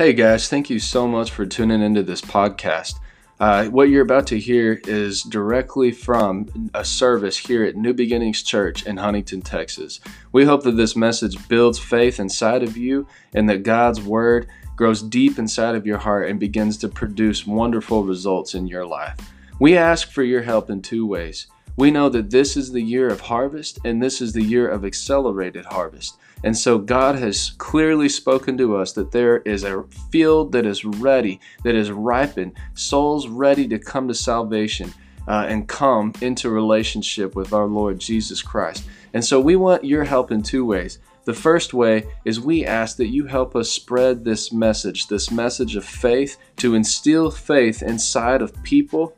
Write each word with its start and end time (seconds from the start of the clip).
Hey 0.00 0.14
guys, 0.14 0.48
thank 0.48 0.70
you 0.70 0.78
so 0.78 1.06
much 1.06 1.30
for 1.30 1.44
tuning 1.44 1.82
into 1.82 2.02
this 2.02 2.22
podcast. 2.22 3.00
Uh, 3.38 3.66
what 3.66 3.90
you're 3.90 4.00
about 4.00 4.26
to 4.28 4.38
hear 4.38 4.80
is 4.86 5.22
directly 5.22 5.92
from 5.92 6.70
a 6.72 6.82
service 6.86 7.36
here 7.36 7.64
at 7.64 7.76
New 7.76 7.92
Beginnings 7.92 8.42
Church 8.42 8.86
in 8.86 8.96
Huntington, 8.96 9.42
Texas. 9.42 10.00
We 10.32 10.46
hope 10.46 10.62
that 10.62 10.78
this 10.78 10.96
message 10.96 11.46
builds 11.48 11.78
faith 11.78 12.18
inside 12.18 12.62
of 12.62 12.78
you 12.78 13.06
and 13.34 13.46
that 13.50 13.62
God's 13.62 14.00
Word 14.00 14.48
grows 14.74 15.02
deep 15.02 15.38
inside 15.38 15.74
of 15.74 15.86
your 15.86 15.98
heart 15.98 16.30
and 16.30 16.40
begins 16.40 16.78
to 16.78 16.88
produce 16.88 17.46
wonderful 17.46 18.02
results 18.02 18.54
in 18.54 18.66
your 18.66 18.86
life. 18.86 19.18
We 19.58 19.76
ask 19.76 20.10
for 20.12 20.22
your 20.22 20.40
help 20.40 20.70
in 20.70 20.80
two 20.80 21.06
ways. 21.06 21.46
We 21.76 21.90
know 21.90 22.08
that 22.08 22.30
this 22.30 22.56
is 22.56 22.72
the 22.72 22.82
year 22.82 23.08
of 23.08 23.20
harvest 23.20 23.78
and 23.84 24.02
this 24.02 24.20
is 24.20 24.32
the 24.32 24.42
year 24.42 24.68
of 24.68 24.84
accelerated 24.84 25.64
harvest. 25.64 26.18
And 26.42 26.56
so 26.56 26.78
God 26.78 27.16
has 27.16 27.50
clearly 27.58 28.08
spoken 28.08 28.56
to 28.58 28.76
us 28.76 28.92
that 28.92 29.12
there 29.12 29.38
is 29.38 29.64
a 29.64 29.84
field 30.10 30.52
that 30.52 30.66
is 30.66 30.84
ready, 30.84 31.40
that 31.64 31.74
is 31.74 31.90
ripened, 31.90 32.52
souls 32.74 33.28
ready 33.28 33.68
to 33.68 33.78
come 33.78 34.08
to 34.08 34.14
salvation 34.14 34.92
uh, 35.28 35.46
and 35.48 35.68
come 35.68 36.12
into 36.22 36.50
relationship 36.50 37.34
with 37.34 37.52
our 37.52 37.66
Lord 37.66 37.98
Jesus 37.98 38.40
Christ. 38.40 38.84
And 39.12 39.24
so 39.24 39.40
we 39.40 39.56
want 39.56 39.84
your 39.84 40.04
help 40.04 40.30
in 40.30 40.42
two 40.42 40.64
ways. 40.64 40.98
The 41.24 41.34
first 41.34 41.74
way 41.74 42.06
is 42.24 42.40
we 42.40 42.64
ask 42.64 42.96
that 42.96 43.08
you 43.08 43.26
help 43.26 43.54
us 43.54 43.70
spread 43.70 44.24
this 44.24 44.52
message, 44.52 45.08
this 45.08 45.30
message 45.30 45.76
of 45.76 45.84
faith, 45.84 46.38
to 46.56 46.74
instill 46.74 47.30
faith 47.30 47.82
inside 47.82 48.40
of 48.40 48.60
people 48.62 49.14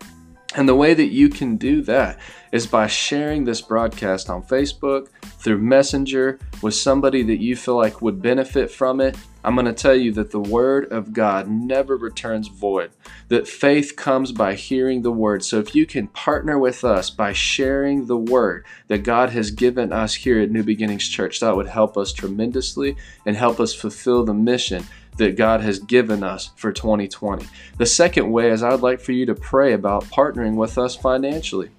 and 0.55 0.69
the 0.69 0.75
way 0.75 0.93
that 0.95 1.13
you 1.13 1.29
can 1.29 1.57
do 1.57 1.81
that 1.83 2.19
is 2.53 2.67
by 2.67 2.87
sharing 2.87 3.45
this 3.45 3.63
broadcast 3.63 4.29
on 4.31 4.43
Facebook, 4.43 5.09
through 5.23 5.59
Messenger, 5.59 6.39
with 6.61 6.75
somebody 6.75 7.23
that 7.23 7.41
you 7.41 7.57
feel 7.57 7.77
like 7.77 8.03
would 8.03 8.23
benefit 8.23 8.71
from 8.71 9.01
it. 9.01 9.17
I'm 9.43 9.55
going 9.55 9.67
to 9.67 9.73
tell 9.73 9.97
you 9.97 10.13
that 10.13 10.31
the 10.31 10.41
Word 10.41 10.93
of 10.93 11.13
God 11.13 11.49
never 11.49 11.97
returns 11.97 12.47
void, 12.47 12.93
that 13.29 13.49
faith 13.49 13.97
comes 13.97 14.31
by 14.31 14.55
hearing 14.55 15.03
the 15.03 15.11
Word. 15.11 15.45
So 15.45 15.59
if 15.59 15.75
you 15.75 15.85
can 15.87 16.07
partner 16.09 16.59
with 16.59 16.85
us 16.85 17.11
by 17.11 17.33
sharing 17.33 18.07
the 18.07 18.17
Word 18.17 18.65
that 18.87 18.99
God 18.99 19.31
has 19.31 19.51
given 19.51 19.93
us 19.93 20.15
here 20.15 20.41
at 20.41 20.51
New 20.51 20.63
Beginnings 20.63 21.09
Church, 21.09 21.41
that 21.41 21.57
would 21.57 21.67
help 21.67 21.97
us 21.97 22.13
tremendously 22.13 22.97
and 23.27 23.37
help 23.37 23.59
us 23.59 23.75
fulfill 23.75 24.25
the 24.25 24.35
mission 24.35 24.85
that 25.17 25.37
God 25.37 25.61
has 25.61 25.79
given 25.79 26.23
us 26.23 26.51
for 26.57 26.71
2020. 26.71 27.47
The 27.79 27.87
second 27.87 28.31
way 28.31 28.51
is 28.51 28.63
I'd 28.63 28.81
like 28.81 29.01
for 29.01 29.13
you 29.13 29.27
to 29.27 29.35
pray 29.35 29.73
about 29.73 30.05
partnering 30.05 30.55
with 30.55 30.79
us 30.79 30.95
financially. 30.95 31.71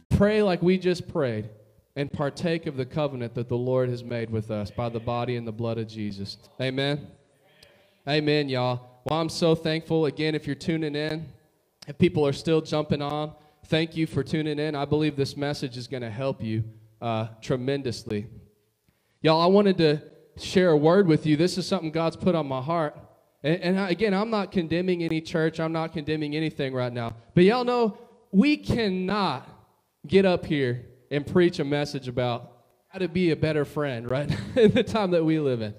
Pray 0.09 0.43
like 0.43 0.63
we 0.63 0.79
just 0.79 1.07
prayed 1.07 1.51
and 1.97 2.11
partake 2.11 2.65
of 2.65 2.79
the 2.79 2.87
covenant 2.87 3.35
that 3.35 3.51
the 3.51 3.59
Lord 3.59 3.91
has 3.91 4.03
made 4.03 4.31
with 4.31 4.51
us 4.51 4.71
by 4.71 4.89
the 4.89 5.01
body 5.01 5.37
and 5.37 5.47
the 5.47 5.53
blood 5.53 5.77
of 5.77 5.87
Jesus. 5.87 6.39
Amen. 6.59 7.09
Amen, 8.09 8.49
y'all. 8.49 8.96
Well, 9.07 9.21
I'm 9.21 9.29
so 9.29 9.55
thankful. 9.55 10.07
Again, 10.07 10.35
if 10.35 10.49
you're 10.49 10.57
tuning 10.57 10.97
in, 10.97 11.29
if 11.87 11.97
people 11.97 12.27
are 12.27 12.33
still 12.33 12.61
jumping 12.61 13.01
on, 13.01 13.35
thank 13.67 13.97
you 13.97 14.05
for 14.05 14.25
tuning 14.25 14.59
in. 14.59 14.75
I 14.75 14.85
believe 14.85 15.15
this 15.15 15.37
message 15.37 15.77
is 15.77 15.87
going 15.87 16.03
to 16.03 16.11
help 16.11 16.43
you 16.43 16.65
uh, 17.01 17.29
tremendously. 17.41 18.27
Y'all, 19.23 19.41
I 19.41 19.47
wanted 19.47 19.79
to 19.79 20.03
share 20.39 20.71
a 20.71 20.77
word 20.77 21.07
with 21.07 21.25
you. 21.25 21.37
This 21.37 21.57
is 21.57 21.69
something 21.69 21.93
God's 21.93 22.17
put 22.17 22.35
on 22.35 22.49
my 22.49 22.61
heart. 22.61 22.99
And, 23.45 23.79
and 23.79 23.91
again, 23.91 24.13
I'm 24.13 24.29
not 24.29 24.51
condemning 24.51 25.05
any 25.05 25.21
church, 25.21 25.61
I'm 25.61 25.73
not 25.73 25.93
condemning 25.93 26.35
anything 26.35 26.75
right 26.75 26.93
now. 26.93 27.15
But 27.33 27.45
y'all 27.45 27.63
know 27.63 27.97
we 28.33 28.57
cannot 28.57 29.49
get 30.05 30.25
up 30.25 30.45
here 30.45 30.85
and 31.13 31.25
preach 31.25 31.61
a 31.61 31.65
message 31.65 32.09
about 32.09 32.51
how 32.89 32.99
to 32.99 33.07
be 33.07 33.31
a 33.31 33.37
better 33.37 33.65
friend, 33.65 34.11
right? 34.11 34.29
in 34.57 34.73
the 34.73 34.83
time 34.83 35.13
that 35.13 35.25
we 35.25 35.39
live 35.39 35.63
in. 35.63 35.77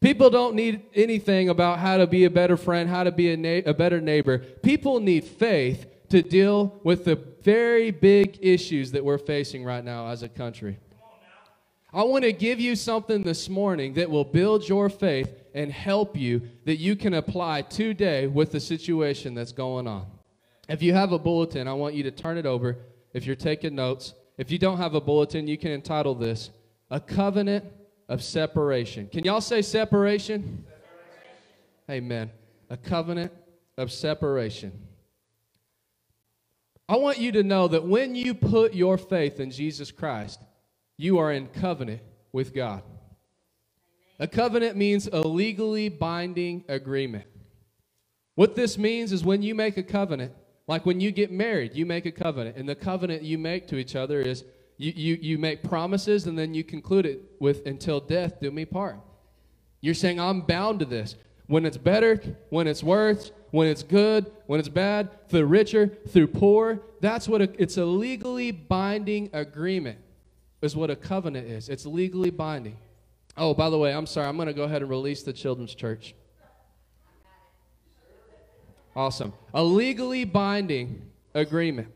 People 0.00 0.30
don't 0.30 0.54
need 0.54 0.82
anything 0.94 1.50
about 1.50 1.78
how 1.78 1.98
to 1.98 2.06
be 2.06 2.24
a 2.24 2.30
better 2.30 2.56
friend, 2.56 2.88
how 2.88 3.04
to 3.04 3.12
be 3.12 3.32
a, 3.32 3.36
na- 3.36 3.68
a 3.70 3.74
better 3.74 4.00
neighbor. 4.00 4.38
People 4.38 4.98
need 4.98 5.24
faith 5.24 5.86
to 6.08 6.22
deal 6.22 6.80
with 6.82 7.04
the 7.04 7.16
very 7.42 7.90
big 7.90 8.38
issues 8.40 8.92
that 8.92 9.04
we're 9.04 9.18
facing 9.18 9.62
right 9.62 9.84
now 9.84 10.08
as 10.08 10.22
a 10.22 10.28
country. 10.28 10.78
I 11.92 12.04
want 12.04 12.24
to 12.24 12.32
give 12.32 12.60
you 12.60 12.76
something 12.76 13.24
this 13.24 13.48
morning 13.48 13.94
that 13.94 14.08
will 14.08 14.24
build 14.24 14.68
your 14.68 14.88
faith 14.88 15.34
and 15.54 15.70
help 15.70 16.16
you 16.16 16.42
that 16.64 16.76
you 16.76 16.96
can 16.96 17.14
apply 17.14 17.62
today 17.62 18.26
with 18.26 18.52
the 18.52 18.60
situation 18.60 19.34
that's 19.34 19.52
going 19.52 19.86
on. 19.86 20.06
If 20.68 20.82
you 20.82 20.94
have 20.94 21.12
a 21.12 21.18
bulletin, 21.18 21.66
I 21.66 21.72
want 21.72 21.94
you 21.94 22.04
to 22.04 22.12
turn 22.12 22.38
it 22.38 22.46
over. 22.46 22.78
If 23.12 23.26
you're 23.26 23.36
taking 23.36 23.74
notes, 23.74 24.14
if 24.38 24.50
you 24.50 24.58
don't 24.58 24.78
have 24.78 24.94
a 24.94 25.00
bulletin, 25.00 25.48
you 25.48 25.58
can 25.58 25.72
entitle 25.72 26.14
this 26.14 26.50
A 26.90 27.00
Covenant 27.00 27.64
of 28.10 28.22
separation. 28.24 29.06
Can 29.06 29.24
y'all 29.24 29.40
say 29.40 29.62
separation? 29.62 30.66
separation? 30.66 32.04
Amen. 32.04 32.30
A 32.68 32.76
covenant 32.76 33.32
of 33.78 33.92
separation. 33.92 34.72
I 36.88 36.96
want 36.96 37.18
you 37.18 37.30
to 37.32 37.44
know 37.44 37.68
that 37.68 37.86
when 37.86 38.16
you 38.16 38.34
put 38.34 38.74
your 38.74 38.98
faith 38.98 39.38
in 39.38 39.52
Jesus 39.52 39.92
Christ, 39.92 40.40
you 40.96 41.18
are 41.18 41.32
in 41.32 41.46
covenant 41.46 42.02
with 42.32 42.52
God. 42.52 42.82
A 44.18 44.26
covenant 44.26 44.76
means 44.76 45.06
a 45.06 45.20
legally 45.20 45.88
binding 45.88 46.64
agreement. 46.68 47.26
What 48.34 48.56
this 48.56 48.76
means 48.76 49.12
is 49.12 49.24
when 49.24 49.40
you 49.40 49.54
make 49.54 49.76
a 49.76 49.84
covenant, 49.84 50.32
like 50.66 50.84
when 50.84 51.00
you 51.00 51.12
get 51.12 51.30
married, 51.30 51.76
you 51.76 51.86
make 51.86 52.06
a 52.06 52.12
covenant, 52.12 52.56
and 52.56 52.68
the 52.68 52.74
covenant 52.74 53.22
you 53.22 53.38
make 53.38 53.68
to 53.68 53.76
each 53.76 53.94
other 53.94 54.20
is 54.20 54.44
you, 54.80 54.92
you, 54.96 55.18
you 55.20 55.38
make 55.38 55.62
promises 55.62 56.26
and 56.26 56.38
then 56.38 56.54
you 56.54 56.64
conclude 56.64 57.04
it 57.04 57.20
with, 57.38 57.66
until 57.66 58.00
death 58.00 58.40
do 58.40 58.50
me 58.50 58.64
part. 58.64 58.96
You're 59.82 59.92
saying, 59.92 60.18
I'm 60.18 60.40
bound 60.40 60.78
to 60.78 60.86
this. 60.86 61.16
When 61.48 61.66
it's 61.66 61.76
better, 61.76 62.22
when 62.48 62.66
it's 62.66 62.82
worse, 62.82 63.30
when 63.50 63.68
it's 63.68 63.82
good, 63.82 64.32
when 64.46 64.58
it's 64.58 64.70
bad, 64.70 65.28
through 65.28 65.44
richer, 65.44 65.88
through 66.08 66.28
poor. 66.28 66.80
That's 67.00 67.28
what 67.28 67.42
a, 67.42 67.62
it's 67.62 67.76
a 67.76 67.84
legally 67.84 68.52
binding 68.52 69.28
agreement, 69.34 69.98
is 70.62 70.74
what 70.74 70.88
a 70.88 70.96
covenant 70.96 71.46
is. 71.46 71.68
It's 71.68 71.84
legally 71.84 72.30
binding. 72.30 72.78
Oh, 73.36 73.52
by 73.52 73.68
the 73.68 73.76
way, 73.76 73.92
I'm 73.92 74.06
sorry. 74.06 74.28
I'm 74.28 74.36
going 74.36 74.48
to 74.48 74.54
go 74.54 74.62
ahead 74.62 74.80
and 74.80 74.90
release 74.90 75.22
the 75.22 75.32
children's 75.34 75.74
church. 75.74 76.14
Awesome. 78.96 79.34
A 79.52 79.62
legally 79.62 80.24
binding 80.24 81.02
agreement. 81.34 81.88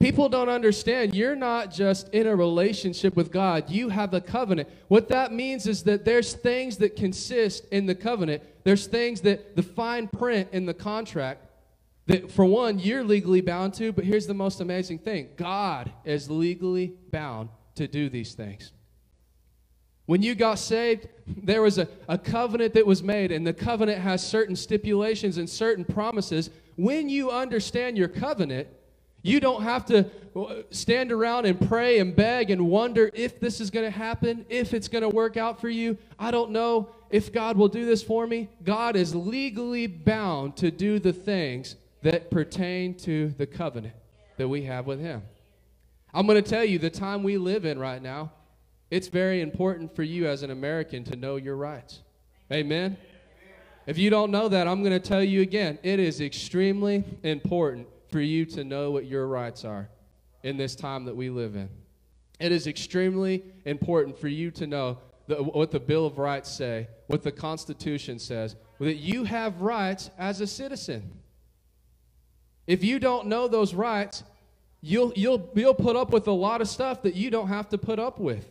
People 0.00 0.28
don't 0.28 0.48
understand 0.48 1.14
you're 1.14 1.34
not 1.34 1.72
just 1.72 2.08
in 2.10 2.28
a 2.28 2.36
relationship 2.36 3.16
with 3.16 3.32
God, 3.32 3.68
you 3.68 3.88
have 3.88 4.14
a 4.14 4.20
covenant. 4.20 4.68
What 4.86 5.08
that 5.08 5.32
means 5.32 5.66
is 5.66 5.82
that 5.84 6.04
there's 6.04 6.34
things 6.34 6.76
that 6.76 6.94
consist 6.94 7.64
in 7.72 7.86
the 7.86 7.96
covenant, 7.96 8.42
there's 8.62 8.86
things 8.86 9.22
that 9.22 9.56
the 9.56 9.62
fine 9.62 10.06
print 10.06 10.50
in 10.52 10.66
the 10.66 10.74
contract 10.74 11.46
that, 12.06 12.30
for 12.30 12.44
one, 12.44 12.78
you're 12.78 13.02
legally 13.02 13.40
bound 13.40 13.74
to, 13.74 13.92
but 13.92 14.04
here's 14.04 14.26
the 14.26 14.34
most 14.34 14.60
amazing 14.60 14.98
thing 14.98 15.30
God 15.36 15.90
is 16.04 16.30
legally 16.30 16.94
bound 17.10 17.48
to 17.74 17.88
do 17.88 18.08
these 18.08 18.34
things. 18.34 18.72
When 20.06 20.22
you 20.22 20.34
got 20.34 20.58
saved, 20.58 21.06
there 21.26 21.60
was 21.60 21.76
a, 21.76 21.86
a 22.08 22.16
covenant 22.16 22.72
that 22.74 22.86
was 22.86 23.02
made, 23.02 23.30
and 23.30 23.46
the 23.46 23.52
covenant 23.52 24.00
has 24.00 24.26
certain 24.26 24.56
stipulations 24.56 25.36
and 25.36 25.50
certain 25.50 25.84
promises. 25.84 26.48
When 26.76 27.10
you 27.10 27.30
understand 27.30 27.98
your 27.98 28.08
covenant, 28.08 28.68
you 29.22 29.40
don't 29.40 29.62
have 29.62 29.84
to 29.86 30.06
stand 30.70 31.10
around 31.10 31.46
and 31.46 31.60
pray 31.68 31.98
and 31.98 32.14
beg 32.14 32.50
and 32.50 32.68
wonder 32.68 33.10
if 33.14 33.40
this 33.40 33.60
is 33.60 33.70
going 33.70 33.84
to 33.84 33.96
happen, 33.96 34.46
if 34.48 34.72
it's 34.72 34.88
going 34.88 35.02
to 35.02 35.08
work 35.08 35.36
out 35.36 35.60
for 35.60 35.68
you. 35.68 35.98
I 36.18 36.30
don't 36.30 36.50
know 36.50 36.90
if 37.10 37.32
God 37.32 37.56
will 37.56 37.68
do 37.68 37.84
this 37.84 38.02
for 38.02 38.26
me. 38.26 38.48
God 38.64 38.94
is 38.94 39.14
legally 39.14 39.86
bound 39.86 40.56
to 40.58 40.70
do 40.70 40.98
the 40.98 41.12
things 41.12 41.76
that 42.02 42.30
pertain 42.30 42.94
to 42.94 43.30
the 43.30 43.46
covenant 43.46 43.94
that 44.36 44.48
we 44.48 44.62
have 44.62 44.86
with 44.86 45.00
Him. 45.00 45.22
I'm 46.14 46.26
going 46.26 46.42
to 46.42 46.48
tell 46.48 46.64
you 46.64 46.78
the 46.78 46.90
time 46.90 47.22
we 47.22 47.36
live 47.38 47.64
in 47.64 47.78
right 47.78 48.00
now, 48.00 48.32
it's 48.90 49.08
very 49.08 49.40
important 49.40 49.94
for 49.94 50.04
you 50.04 50.26
as 50.26 50.42
an 50.42 50.50
American 50.50 51.04
to 51.04 51.16
know 51.16 51.36
your 51.36 51.56
rights. 51.56 52.00
Amen. 52.52 52.96
If 53.86 53.98
you 53.98 54.10
don't 54.10 54.30
know 54.30 54.48
that, 54.48 54.68
I'm 54.68 54.82
going 54.82 54.98
to 54.98 55.06
tell 55.06 55.22
you 55.22 55.42
again. 55.42 55.78
It 55.82 55.98
is 55.98 56.20
extremely 56.20 57.04
important 57.22 57.88
for 58.10 58.20
you 58.20 58.44
to 58.46 58.64
know 58.64 58.90
what 58.90 59.06
your 59.06 59.26
rights 59.26 59.64
are 59.64 59.88
in 60.42 60.56
this 60.56 60.74
time 60.74 61.04
that 61.04 61.16
we 61.16 61.30
live 61.30 61.56
in. 61.56 61.68
It 62.40 62.52
is 62.52 62.66
extremely 62.66 63.42
important 63.64 64.18
for 64.18 64.28
you 64.28 64.50
to 64.52 64.66
know 64.66 64.98
the, 65.26 65.36
what 65.36 65.70
the 65.70 65.80
Bill 65.80 66.06
of 66.06 66.18
Rights 66.18 66.50
say, 66.50 66.88
what 67.06 67.22
the 67.22 67.32
Constitution 67.32 68.18
says, 68.18 68.56
that 68.78 68.96
you 68.96 69.24
have 69.24 69.60
rights 69.60 70.10
as 70.18 70.40
a 70.40 70.46
citizen. 70.46 71.12
If 72.66 72.84
you 72.84 72.98
don't 72.98 73.26
know 73.26 73.48
those 73.48 73.74
rights, 73.74 74.22
you'll, 74.80 75.12
you'll, 75.16 75.50
you'll 75.54 75.74
put 75.74 75.96
up 75.96 76.10
with 76.10 76.28
a 76.28 76.32
lot 76.32 76.60
of 76.60 76.68
stuff 76.68 77.02
that 77.02 77.14
you 77.14 77.30
don't 77.30 77.48
have 77.48 77.68
to 77.70 77.78
put 77.78 77.98
up 77.98 78.18
with. 78.18 78.48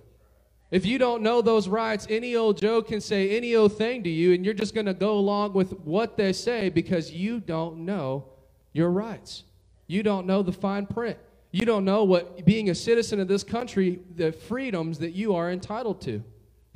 If 0.70 0.86
you 0.86 0.98
don't 0.98 1.22
know 1.22 1.42
those 1.42 1.70
rights, 1.70 2.06
any 2.10 2.36
old 2.36 2.58
Joe 2.58 2.82
can 2.82 3.00
say 3.00 3.38
any 3.38 3.56
old 3.56 3.78
thing 3.78 4.04
to 4.04 4.10
you, 4.10 4.34
and 4.34 4.44
you're 4.44 4.54
just 4.54 4.74
going 4.74 4.86
to 4.86 4.94
go 4.94 5.14
along 5.14 5.54
with 5.54 5.72
what 5.80 6.18
they 6.18 6.34
say 6.34 6.68
because 6.68 7.10
you 7.12 7.40
don't 7.40 7.86
know 7.86 8.26
your 8.74 8.92
rights. 8.92 9.44
You 9.88 10.04
don't 10.04 10.28
know 10.28 10.44
the 10.44 10.52
fine 10.52 10.86
print. 10.86 11.18
You 11.52 11.66
don't 11.66 11.86
know 11.86 12.04
what 12.04 12.46
being 12.46 12.70
a 12.70 12.76
citizen 12.76 13.20
of 13.20 13.28
this 13.28 13.44
country, 13.44 14.00
the 14.16 14.32
freedoms 14.32 15.00
that 15.00 15.12
you 15.12 15.34
are 15.36 15.50
entitled 15.50 16.02
to. 16.02 16.24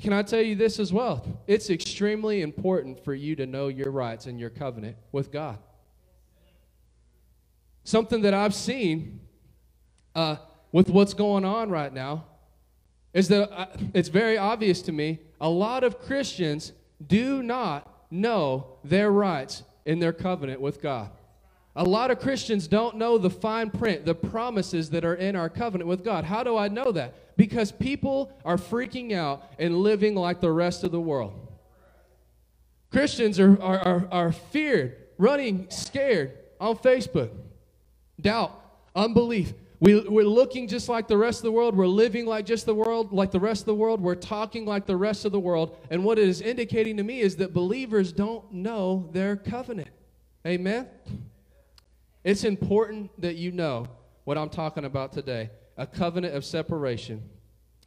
Can 0.01 0.13
I 0.13 0.23
tell 0.23 0.41
you 0.41 0.55
this 0.55 0.79
as 0.79 0.91
well? 0.91 1.23
It's 1.45 1.69
extremely 1.69 2.41
important 2.41 3.03
for 3.03 3.13
you 3.13 3.35
to 3.35 3.45
know 3.45 3.67
your 3.67 3.91
rights 3.91 4.25
and 4.25 4.39
your 4.39 4.49
covenant 4.49 4.97
with 5.11 5.31
God. 5.31 5.59
Something 7.83 8.21
that 8.21 8.33
I've 8.33 8.55
seen 8.55 9.19
uh, 10.15 10.37
with 10.71 10.89
what's 10.89 11.13
going 11.13 11.45
on 11.45 11.69
right 11.69 11.93
now 11.93 12.25
is 13.13 13.27
that 13.27 13.51
uh, 13.51 13.67
it's 13.93 14.09
very 14.09 14.37
obvious 14.37 14.81
to 14.83 14.91
me 14.91 15.19
a 15.39 15.49
lot 15.49 15.83
of 15.83 15.99
Christians 15.99 16.71
do 17.05 17.43
not 17.43 18.05
know 18.11 18.77
their 18.83 19.11
rights 19.11 19.63
in 19.85 19.99
their 19.99 20.13
covenant 20.13 20.61
with 20.61 20.81
God. 20.81 21.09
A 21.75 21.83
lot 21.83 22.11
of 22.11 22.19
Christians 22.19 22.67
don't 22.67 22.97
know 22.97 23.17
the 23.17 23.29
fine 23.29 23.69
print, 23.69 24.05
the 24.05 24.15
promises 24.15 24.89
that 24.89 25.05
are 25.05 25.15
in 25.15 25.35
our 25.35 25.49
covenant 25.49 25.87
with 25.87 26.03
God. 26.03 26.25
How 26.25 26.43
do 26.43 26.57
I 26.57 26.67
know 26.67 26.91
that? 26.91 27.37
Because 27.37 27.71
people 27.71 28.31
are 28.43 28.57
freaking 28.57 29.13
out 29.13 29.49
and 29.57 29.77
living 29.77 30.15
like 30.15 30.41
the 30.41 30.51
rest 30.51 30.83
of 30.83 30.91
the 30.91 30.99
world. 30.99 31.33
Christians 32.91 33.39
are, 33.39 33.61
are, 33.61 33.79
are, 33.79 34.07
are 34.11 34.31
feared, 34.33 34.97
running 35.17 35.67
scared 35.69 36.37
on 36.59 36.75
Facebook, 36.75 37.29
doubt, 38.19 38.51
unbelief. 38.93 39.53
We, 39.79 39.99
we're 40.01 40.25
looking 40.25 40.67
just 40.67 40.89
like 40.89 41.07
the 41.07 41.17
rest 41.17 41.39
of 41.39 41.43
the 41.43 41.53
world. 41.53 41.75
We're 41.75 41.87
living 41.87 42.25
like 42.25 42.45
just 42.45 42.65
the 42.65 42.75
world, 42.75 43.13
like 43.13 43.31
the 43.31 43.39
rest 43.39 43.61
of 43.61 43.65
the 43.67 43.75
world. 43.75 44.01
We're 44.01 44.13
talking 44.13 44.65
like 44.65 44.85
the 44.85 44.97
rest 44.97 45.23
of 45.23 45.31
the 45.31 45.39
world. 45.39 45.77
And 45.89 46.03
what 46.03 46.19
it 46.19 46.27
is 46.27 46.41
indicating 46.41 46.97
to 46.97 47.03
me 47.03 47.21
is 47.21 47.37
that 47.37 47.53
believers 47.53 48.11
don't 48.11 48.51
know 48.51 49.09
their 49.13 49.37
covenant. 49.37 49.89
Amen? 50.45 50.87
It's 52.23 52.43
important 52.43 53.09
that 53.21 53.35
you 53.35 53.51
know 53.51 53.87
what 54.25 54.37
I'm 54.37 54.49
talking 54.49 54.85
about 54.85 55.11
today 55.11 55.49
a 55.77 55.87
covenant 55.87 56.35
of 56.35 56.45
separation. 56.45 57.23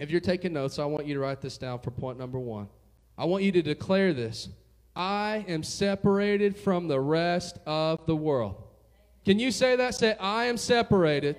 If 0.01 0.11
you're 0.11 0.21
taking 0.21 0.53
notes, 0.53 0.79
I 0.79 0.85
want 0.85 1.07
you 1.07 1.15
to 1.15 1.21
write 1.21 1.41
this 1.41 1.57
down 1.59 1.79
for 1.79 1.93
point 1.93 2.19
number 2.19 2.41
one. 2.41 2.69
I 3.17 3.27
want 3.27 3.45
you 3.45 3.53
to 3.53 3.63
declare 3.63 4.13
this 4.13 4.49
I 4.97 5.45
am 5.49 5.63
separated 5.63 6.57
from 6.57 6.89
the 6.89 7.01
rest 7.01 7.59
of 7.67 8.05
the 8.07 8.17
world. 8.17 8.57
Can 9.25 9.39
you 9.39 9.51
say 9.51 9.77
that? 9.77 9.95
Say, 9.95 10.17
I 10.19 10.47
am 10.47 10.57
separated 10.57 11.37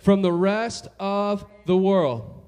from 0.00 0.22
the 0.22 0.32
rest 0.32 0.88
of 1.00 1.44
the 1.64 1.76
world. 1.76 2.42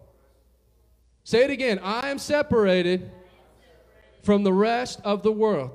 Say 1.25 1.45
it 1.45 1.51
again. 1.51 1.81
I 1.83 2.11
am 2.11 2.19
separated 2.19 3.11
from 4.23 4.45
the 4.45 4.53
rest 4.53 5.01
of 5.05 5.23
the 5.23 5.33
world. 5.33 5.71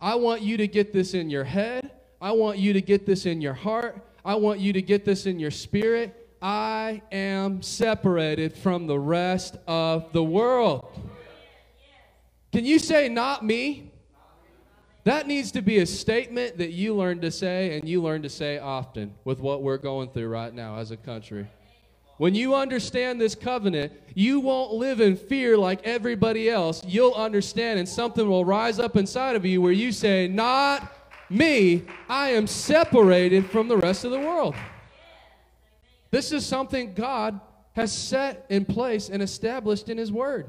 I 0.00 0.14
want 0.14 0.42
you 0.42 0.56
to 0.58 0.68
get 0.68 0.92
this 0.92 1.14
in 1.14 1.30
your 1.30 1.44
head. 1.44 1.90
I 2.20 2.32
want 2.32 2.58
you 2.58 2.72
to 2.72 2.80
get 2.80 3.06
this 3.06 3.26
in 3.26 3.40
your 3.40 3.54
heart. 3.54 4.04
I 4.24 4.34
want 4.34 4.60
you 4.60 4.72
to 4.72 4.82
get 4.82 5.04
this 5.04 5.26
in 5.26 5.38
your 5.38 5.52
spirit. 5.52 6.28
I 6.42 7.02
am 7.12 7.62
separated 7.62 8.56
from 8.56 8.86
the 8.86 8.98
rest 8.98 9.56
of 9.66 10.12
the 10.12 10.22
world. 10.22 10.86
Can 12.52 12.64
you 12.64 12.78
say, 12.78 13.08
not 13.08 13.44
me? 13.44 13.92
That 15.04 15.26
needs 15.26 15.52
to 15.52 15.62
be 15.62 15.78
a 15.78 15.86
statement 15.86 16.58
that 16.58 16.70
you 16.70 16.94
learn 16.94 17.20
to 17.20 17.30
say 17.30 17.78
and 17.78 17.88
you 17.88 18.02
learn 18.02 18.22
to 18.22 18.28
say 18.28 18.58
often 18.58 19.14
with 19.24 19.38
what 19.40 19.62
we're 19.62 19.78
going 19.78 20.10
through 20.10 20.28
right 20.28 20.52
now 20.52 20.76
as 20.76 20.90
a 20.90 20.96
country. 20.96 21.46
When 22.18 22.34
you 22.34 22.56
understand 22.56 23.20
this 23.20 23.36
covenant, 23.36 23.92
you 24.14 24.40
won't 24.40 24.72
live 24.72 25.00
in 25.00 25.16
fear 25.16 25.56
like 25.56 25.86
everybody 25.86 26.50
else. 26.50 26.82
You'll 26.84 27.14
understand, 27.14 27.78
and 27.78 27.88
something 27.88 28.28
will 28.28 28.44
rise 28.44 28.80
up 28.80 28.96
inside 28.96 29.36
of 29.36 29.44
you 29.44 29.62
where 29.62 29.72
you 29.72 29.92
say, 29.92 30.26
Not 30.26 30.92
me, 31.30 31.84
I 32.08 32.30
am 32.30 32.46
separated 32.46 33.50
from 33.50 33.68
the 33.68 33.76
rest 33.76 34.04
of 34.04 34.10
the 34.10 34.20
world. 34.20 34.54
This 36.10 36.32
is 36.32 36.46
something 36.46 36.94
God 36.94 37.40
has 37.74 37.92
set 37.92 38.46
in 38.48 38.64
place 38.64 39.08
and 39.08 39.22
established 39.22 39.88
in 39.88 39.98
His 39.98 40.10
Word. 40.10 40.46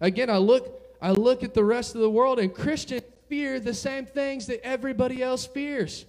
Again, 0.00 0.28
I 0.30 0.38
look, 0.38 0.80
I 1.00 1.12
look 1.12 1.42
at 1.42 1.54
the 1.54 1.64
rest 1.64 1.94
of 1.94 2.00
the 2.00 2.10
world, 2.10 2.38
and 2.38 2.52
Christians 2.52 3.04
fear 3.28 3.60
the 3.60 3.72
same 3.72 4.04
things 4.04 4.46
that 4.46 4.64
everybody 4.66 5.22
else 5.22 5.46
fears. 5.46 6.04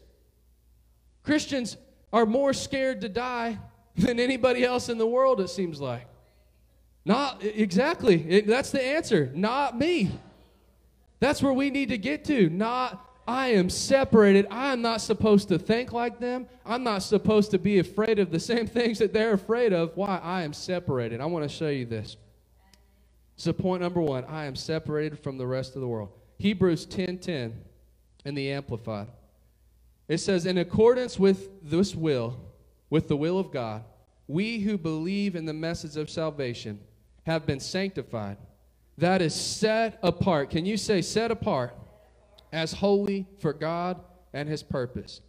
Christians 1.23 1.77
are 2.11 2.25
more 2.25 2.53
scared 2.53 3.01
to 3.01 3.09
die 3.09 3.59
than 3.95 4.19
anybody 4.19 4.65
else 4.65 4.89
in 4.89 4.97
the 4.97 5.07
world, 5.07 5.39
it 5.39 5.49
seems 5.49 5.79
like. 5.79 6.05
Not 7.05 7.43
exactly. 7.43 8.29
It, 8.29 8.47
that's 8.47 8.71
the 8.71 8.83
answer. 8.83 9.31
Not 9.33 9.77
me. 9.77 10.11
That's 11.19 11.41
where 11.41 11.53
we 11.53 11.69
need 11.69 11.89
to 11.89 11.97
get 11.97 12.25
to. 12.25 12.49
Not 12.49 13.02
I 13.27 13.49
am 13.49 13.69
separated. 13.69 14.47
I 14.51 14.73
am 14.73 14.81
not 14.81 15.01
supposed 15.01 15.47
to 15.49 15.57
think 15.57 15.93
like 15.93 16.19
them. 16.19 16.47
I'm 16.65 16.83
not 16.83 17.03
supposed 17.03 17.51
to 17.51 17.59
be 17.59 17.79
afraid 17.79 18.19
of 18.19 18.31
the 18.31 18.39
same 18.39 18.67
things 18.77 18.99
that 18.99 19.13
they're 19.13 19.33
afraid 19.33 19.73
of. 19.73 19.95
Why? 19.95 20.19
I 20.21 20.43
am 20.43 20.53
separated. 20.53 21.21
I 21.21 21.25
want 21.25 21.49
to 21.49 21.55
show 21.55 21.69
you 21.69 21.85
this. 21.85 22.17
So, 23.35 23.53
point 23.53 23.81
number 23.81 24.01
one 24.01 24.25
I 24.25 24.45
am 24.45 24.55
separated 24.55 25.19
from 25.19 25.37
the 25.37 25.47
rest 25.47 25.75
of 25.75 25.81
the 25.81 25.87
world. 25.87 26.09
Hebrews 26.37 26.85
10 26.85 27.19
10 27.19 27.53
in 28.25 28.35
the 28.35 28.51
Amplified. 28.51 29.07
It 30.07 30.17
says, 30.17 30.45
In 30.45 30.57
accordance 30.57 31.17
with 31.17 31.49
this 31.61 31.95
will, 31.95 32.39
with 32.89 33.07
the 33.07 33.17
will 33.17 33.39
of 33.39 33.51
God, 33.51 33.83
we 34.27 34.59
who 34.59 34.77
believe 34.77 35.35
in 35.35 35.45
the 35.45 35.53
message 35.53 35.97
of 35.97 36.09
salvation 36.09 36.79
have 37.25 37.45
been 37.45 37.59
sanctified. 37.59 38.37
That 38.97 39.21
is 39.21 39.33
set 39.33 39.97
apart. 40.03 40.49
Can 40.49 40.65
you 40.65 40.77
say 40.77 41.01
set 41.01 41.31
apart? 41.31 41.75
As 42.53 42.71
holy 42.71 43.27
for 43.39 43.51
God 43.51 43.99
and 44.31 44.47
his 44.47 44.63
purpose 44.63 45.19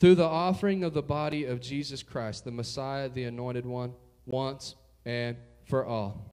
through 0.00 0.14
the 0.14 0.24
offering 0.24 0.84
of 0.84 0.94
the 0.94 1.02
body 1.02 1.44
of 1.44 1.60
Jesus 1.60 2.02
Christ, 2.02 2.44
the 2.44 2.52
Messiah, 2.52 3.08
the 3.08 3.24
anointed 3.24 3.66
one, 3.66 3.92
once 4.26 4.76
and 5.04 5.36
for 5.66 5.84
all. 5.84 6.32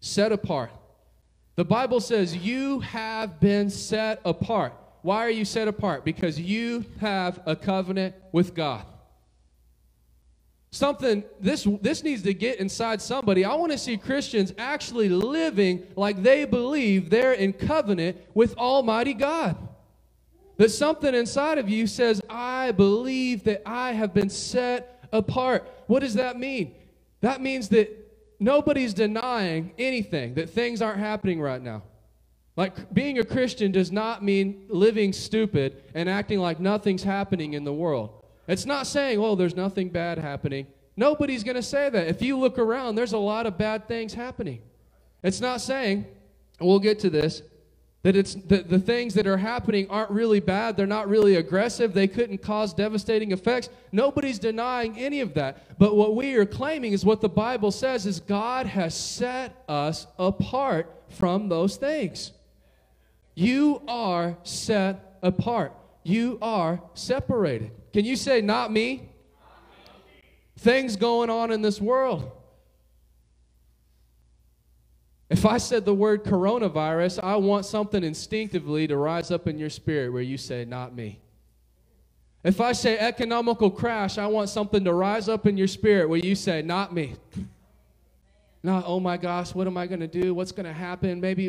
Set 0.00 0.32
apart. 0.32 0.70
The 1.56 1.64
Bible 1.64 2.00
says 2.00 2.36
you 2.36 2.80
have 2.80 3.40
been 3.40 3.68
set 3.68 4.20
apart. 4.24 4.72
Why 5.02 5.18
are 5.18 5.30
you 5.30 5.44
set 5.44 5.68
apart? 5.68 6.04
Because 6.04 6.40
you 6.40 6.84
have 7.00 7.40
a 7.46 7.54
covenant 7.54 8.14
with 8.32 8.54
God. 8.54 8.86
Something 10.70 11.24
this 11.40 11.66
this 11.80 12.02
needs 12.02 12.22
to 12.22 12.34
get 12.34 12.58
inside 12.60 13.00
somebody. 13.00 13.44
I 13.44 13.54
want 13.54 13.72
to 13.72 13.78
see 13.78 13.96
Christians 13.96 14.52
actually 14.58 15.08
living 15.08 15.86
like 15.96 16.22
they 16.22 16.44
believe 16.44 17.08
they're 17.08 17.32
in 17.32 17.54
covenant 17.54 18.18
with 18.34 18.56
Almighty 18.58 19.14
God. 19.14 19.56
That 20.58 20.70
something 20.70 21.14
inside 21.14 21.58
of 21.58 21.68
you 21.68 21.86
says, 21.86 22.20
I 22.28 22.72
believe 22.72 23.44
that 23.44 23.62
I 23.64 23.92
have 23.92 24.12
been 24.12 24.28
set 24.28 25.08
apart. 25.12 25.66
What 25.86 26.00
does 26.00 26.14
that 26.14 26.38
mean? 26.38 26.74
That 27.20 27.40
means 27.40 27.68
that 27.70 27.90
nobody's 28.38 28.92
denying 28.92 29.72
anything, 29.78 30.34
that 30.34 30.50
things 30.50 30.82
aren't 30.82 30.98
happening 30.98 31.40
right 31.40 31.62
now. 31.62 31.84
Like 32.56 32.92
being 32.92 33.20
a 33.20 33.24
Christian 33.24 33.70
does 33.70 33.92
not 33.92 34.24
mean 34.24 34.66
living 34.68 35.12
stupid 35.12 35.80
and 35.94 36.08
acting 36.08 36.40
like 36.40 36.58
nothing's 36.58 37.04
happening 37.04 37.54
in 37.54 37.62
the 37.62 37.72
world. 37.72 38.17
It's 38.48 38.66
not 38.66 38.86
saying, 38.86 39.18
oh, 39.18 39.34
there's 39.34 39.54
nothing 39.54 39.90
bad 39.90 40.18
happening. 40.18 40.66
Nobody's 40.96 41.44
going 41.44 41.56
to 41.56 41.62
say 41.62 41.90
that. 41.90 42.08
If 42.08 42.22
you 42.22 42.36
look 42.38 42.58
around, 42.58 42.96
there's 42.96 43.12
a 43.12 43.18
lot 43.18 43.46
of 43.46 43.56
bad 43.56 43.86
things 43.86 44.14
happening. 44.14 44.60
It's 45.22 45.40
not 45.40 45.60
saying, 45.60 46.06
we'll 46.58 46.80
get 46.80 46.98
to 47.00 47.10
this, 47.10 47.42
that 48.02 48.16
it's 48.16 48.34
the, 48.34 48.58
the 48.58 48.78
things 48.78 49.14
that 49.14 49.26
are 49.26 49.36
happening 49.36 49.86
aren't 49.90 50.10
really 50.10 50.40
bad 50.40 50.76
they're 50.76 50.86
not 50.86 51.08
really 51.08 51.34
aggressive 51.36 51.92
they 51.92 52.06
couldn't 52.06 52.38
cause 52.38 52.72
devastating 52.72 53.32
effects 53.32 53.68
nobody's 53.92 54.38
denying 54.38 54.96
any 54.98 55.20
of 55.20 55.34
that 55.34 55.78
but 55.78 55.96
what 55.96 56.14
we 56.14 56.34
are 56.36 56.46
claiming 56.46 56.92
is 56.92 57.04
what 57.04 57.20
the 57.20 57.28
bible 57.28 57.70
says 57.70 58.06
is 58.06 58.20
god 58.20 58.66
has 58.66 58.94
set 58.94 59.64
us 59.68 60.06
apart 60.18 61.02
from 61.08 61.48
those 61.48 61.76
things 61.76 62.32
you 63.34 63.82
are 63.88 64.36
set 64.42 65.18
apart 65.22 65.72
you 66.04 66.38
are 66.40 66.80
separated 66.94 67.72
can 67.92 68.04
you 68.04 68.16
say, 68.16 68.40
not 68.40 68.72
me? 68.72 69.08
Things 70.58 70.96
going 70.96 71.30
on 71.30 71.52
in 71.52 71.62
this 71.62 71.80
world. 71.80 72.30
If 75.30 75.44
I 75.44 75.58
said 75.58 75.84
the 75.84 75.94
word 75.94 76.24
coronavirus, 76.24 77.22
I 77.22 77.36
want 77.36 77.66
something 77.66 78.02
instinctively 78.02 78.86
to 78.86 78.96
rise 78.96 79.30
up 79.30 79.46
in 79.46 79.58
your 79.58 79.70
spirit 79.70 80.12
where 80.12 80.22
you 80.22 80.38
say, 80.38 80.64
Not 80.64 80.94
me. 80.94 81.20
If 82.42 82.60
I 82.60 82.72
say 82.72 82.98
economical 82.98 83.70
crash, 83.70 84.16
I 84.16 84.26
want 84.26 84.48
something 84.48 84.84
to 84.84 84.92
rise 84.94 85.28
up 85.28 85.46
in 85.46 85.56
your 85.56 85.66
spirit 85.66 86.08
where 86.08 86.18
you 86.18 86.34
say, 86.34 86.62
Not 86.62 86.94
me. 86.94 87.16
Not, 88.62 88.84
oh 88.86 88.98
my 88.98 89.16
gosh, 89.16 89.54
what 89.54 89.68
am 89.68 89.76
I 89.76 89.86
going 89.86 90.00
to 90.00 90.08
do? 90.08 90.34
What's 90.34 90.50
going 90.50 90.66
to 90.66 90.72
happen? 90.72 91.20
Maybe 91.20 91.48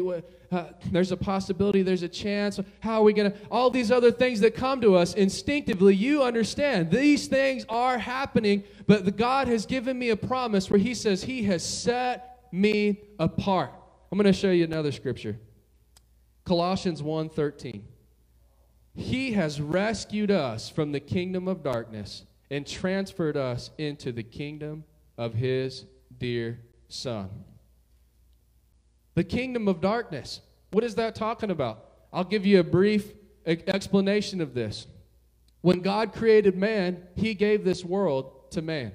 uh, 0.52 0.66
there's 0.92 1.12
a 1.12 1.18
possibility, 1.18 1.82
there's 1.82 2.04
a 2.04 2.10
chance. 2.10 2.60
How 2.82 3.02
are 3.02 3.04
we 3.04 3.14
going 3.14 3.32
to? 3.32 3.38
All 3.50 3.72
these 3.72 3.92
other 3.92 4.12
things 4.12 4.42
that 4.42 4.54
come 4.54 4.80
to 4.82 4.96
us 4.96 5.16
instinctively, 5.16 5.96
you 5.96 6.22
understand 6.22 6.92
these 6.92 7.28
things 7.28 7.66
are 7.68 7.98
happening, 7.98 8.64
but 8.86 9.06
the 9.06 9.12
God 9.12 9.48
has 9.48 9.66
given 9.66 9.98
me 9.98 10.10
a 10.10 10.16
promise 10.16 10.70
where 10.70 10.80
He 10.80 10.94
says, 10.94 11.24
He 11.24 11.44
has 11.44 11.64
set 11.66 12.48
me 12.52 13.02
apart. 13.18 13.72
I'm 14.12 14.18
going 14.18 14.32
to 14.32 14.34
show 14.34 14.52
you 14.52 14.64
another 14.64 14.92
scripture. 14.92 15.40
Colossians 16.46 17.02
1:13. 17.02 17.82
He 18.96 19.34
has 19.34 19.62
rescued 19.62 20.32
us 20.32 20.70
from 20.70 20.92
the 20.92 21.00
kingdom 21.00 21.48
of 21.48 21.64
darkness 21.64 22.26
and 22.52 22.66
transferred 22.66 23.38
us 23.38 23.70
into 23.78 24.12
the 24.12 24.24
kingdom 24.24 24.84
of 25.18 25.36
his 25.36 25.86
dear 26.18 26.60
son. 26.90 27.30
The 29.16 29.24
kingdom 29.24 29.68
of 29.68 29.82
darkness. 29.82 30.42
What 30.72 30.84
is 30.84 30.96
that 30.96 31.16
talking 31.16 31.52
about? 31.52 31.86
I'll 32.12 32.24
give 32.24 32.46
you 32.46 32.60
a 32.60 32.64
brief 32.64 33.14
explanation 33.46 34.42
of 34.42 34.54
this. 34.54 34.88
When 35.62 35.80
God 35.82 36.14
created 36.14 36.56
man, 36.56 37.04
he 37.16 37.34
gave 37.34 37.64
this 37.64 37.84
world 37.84 38.52
to 38.52 38.62
man. 38.62 38.94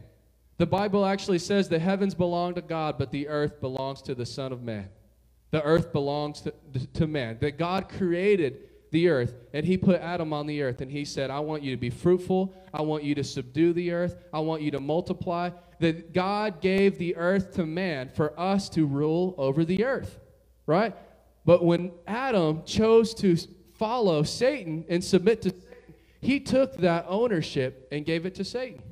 The 0.57 0.67
Bible 0.67 1.05
actually 1.05 1.41
says 1.41 1.69
the 1.69 1.79
heavens 1.79 2.15
belong 2.15 2.55
to 2.55 2.63
God, 2.63 2.97
but 2.97 3.11
the 3.11 3.29
earth 3.29 3.61
belongs 3.61 4.03
to 4.03 4.15
the 4.15 4.27
Son 4.27 4.53
of 4.53 4.63
Man. 4.63 4.89
The 5.51 5.63
earth 5.63 5.93
belongs 5.93 6.43
to, 6.43 6.55
to 6.95 7.07
man. 7.07 7.39
That 7.41 7.59
God 7.59 7.89
created 7.89 8.59
the 8.95 9.09
earth 9.09 9.35
and 9.53 9.67
he 9.67 9.77
put 9.77 10.01
Adam 10.01 10.33
on 10.33 10.47
the 10.47 10.63
earth 10.63 10.81
and 10.81 10.91
he 10.91 11.05
said, 11.05 11.29
I 11.29 11.41
want 11.41 11.65
you 11.65 11.73
to 11.73 11.77
be 11.77 11.91
fruitful. 11.91 12.55
I 12.73 12.81
want 12.83 13.03
you 13.03 13.15
to 13.17 13.25
subdue 13.25 13.73
the 13.73 13.91
earth. 13.91 14.17
I 14.33 14.39
want 14.39 14.63
you 14.63 14.71
to 14.71 14.81
multiply. 14.81 15.51
That 15.81 16.15
God 16.15 16.61
gave 16.61 16.97
the 16.97 17.17
earth 17.17 17.55
to 17.55 17.67
man 17.67 18.09
for 18.09 18.39
us 18.39 18.69
to 18.71 18.87
rule 18.87 19.35
over 19.37 19.65
the 19.65 19.85
earth, 19.85 20.21
right? 20.65 20.95
But 21.45 21.65
when 21.65 21.91
Adam 22.07 22.63
chose 22.65 23.13
to 23.15 23.37
follow 23.75 24.23
Satan 24.23 24.85
and 24.89 25.03
submit 25.03 25.43
to 25.43 25.51
Satan, 25.51 25.95
he 26.21 26.39
took 26.39 26.77
that 26.77 27.05
ownership 27.09 27.89
and 27.91 28.07
gave 28.07 28.25
it 28.25 28.37
to 28.37 28.45
Satan. 28.45 28.83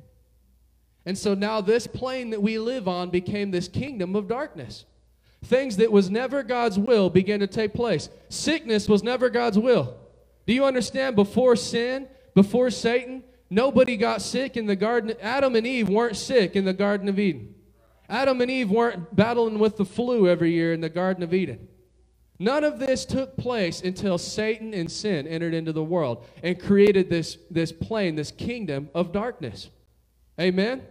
And 1.05 1.17
so 1.17 1.33
now 1.33 1.61
this 1.61 1.87
plane 1.87 2.29
that 2.31 2.41
we 2.41 2.59
live 2.59 2.89
on 2.89 3.09
became 3.09 3.51
this 3.51 3.69
kingdom 3.69 4.15
of 4.17 4.27
darkness. 4.27 4.85
Things 5.43 5.77
that 5.77 5.91
was 5.91 6.09
never 6.09 6.41
God's 6.41 6.79
will 6.79 7.09
began 7.09 7.41
to 7.41 7.47
take 7.47 7.73
place. 7.73 8.09
Sickness 8.29 8.87
was 8.87 9.03
never 9.03 9.29
God's 9.29 9.59
will. 9.59 9.95
Do 10.47 10.53
you 10.53 10.65
understand? 10.65 11.15
Before 11.15 11.55
sin, 11.55 12.07
before 12.33 12.69
Satan, 12.69 13.23
nobody 13.49 13.97
got 13.97 14.21
sick 14.21 14.57
in 14.57 14.65
the 14.65 14.75
garden. 14.75 15.13
Adam 15.21 15.55
and 15.55 15.67
Eve 15.67 15.89
weren't 15.89 16.15
sick 16.15 16.55
in 16.55 16.65
the 16.65 16.73
Garden 16.73 17.09
of 17.09 17.19
Eden. 17.19 17.55
Adam 18.09 18.41
and 18.41 18.49
Eve 18.49 18.69
weren't 18.69 19.15
battling 19.15 19.59
with 19.59 19.77
the 19.77 19.85
flu 19.85 20.27
every 20.27 20.51
year 20.51 20.73
in 20.73 20.81
the 20.81 20.89
Garden 20.89 21.23
of 21.23 21.33
Eden. 21.33 21.67
None 22.39 22.63
of 22.63 22.79
this 22.79 23.05
took 23.05 23.37
place 23.37 23.81
until 23.81 24.17
Satan 24.17 24.73
and 24.73 24.91
sin 24.91 25.27
entered 25.27 25.53
into 25.53 25.71
the 25.71 25.83
world 25.83 26.25
and 26.41 26.59
created 26.59 27.09
this, 27.09 27.37
this 27.49 27.71
plane, 27.71 28.15
this 28.15 28.31
kingdom 28.31 28.89
of 28.93 29.11
darkness. 29.11 29.69
Amen? 30.39 30.81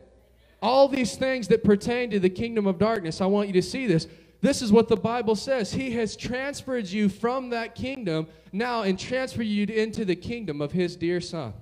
All 0.62 0.88
these 0.88 1.16
things 1.16 1.48
that 1.48 1.64
pertain 1.64 2.10
to 2.10 2.20
the 2.20 2.30
kingdom 2.30 2.66
of 2.66 2.78
darkness, 2.78 3.20
I 3.20 3.26
want 3.26 3.48
you 3.48 3.54
to 3.54 3.62
see 3.62 3.86
this. 3.86 4.06
This 4.42 4.60
is 4.60 4.72
what 4.72 4.88
the 4.88 4.96
Bible 4.96 5.36
says. 5.36 5.72
He 5.72 5.92
has 5.92 6.16
transferred 6.16 6.88
you 6.88 7.08
from 7.08 7.50
that 7.50 7.76
kingdom 7.76 8.26
now 8.52 8.82
and 8.82 8.98
transferred 8.98 9.44
you 9.44 9.66
into 9.66 10.04
the 10.04 10.16
kingdom 10.16 10.60
of 10.60 10.72
His 10.72 10.96
dear 10.96 11.20
Son. 11.20 11.54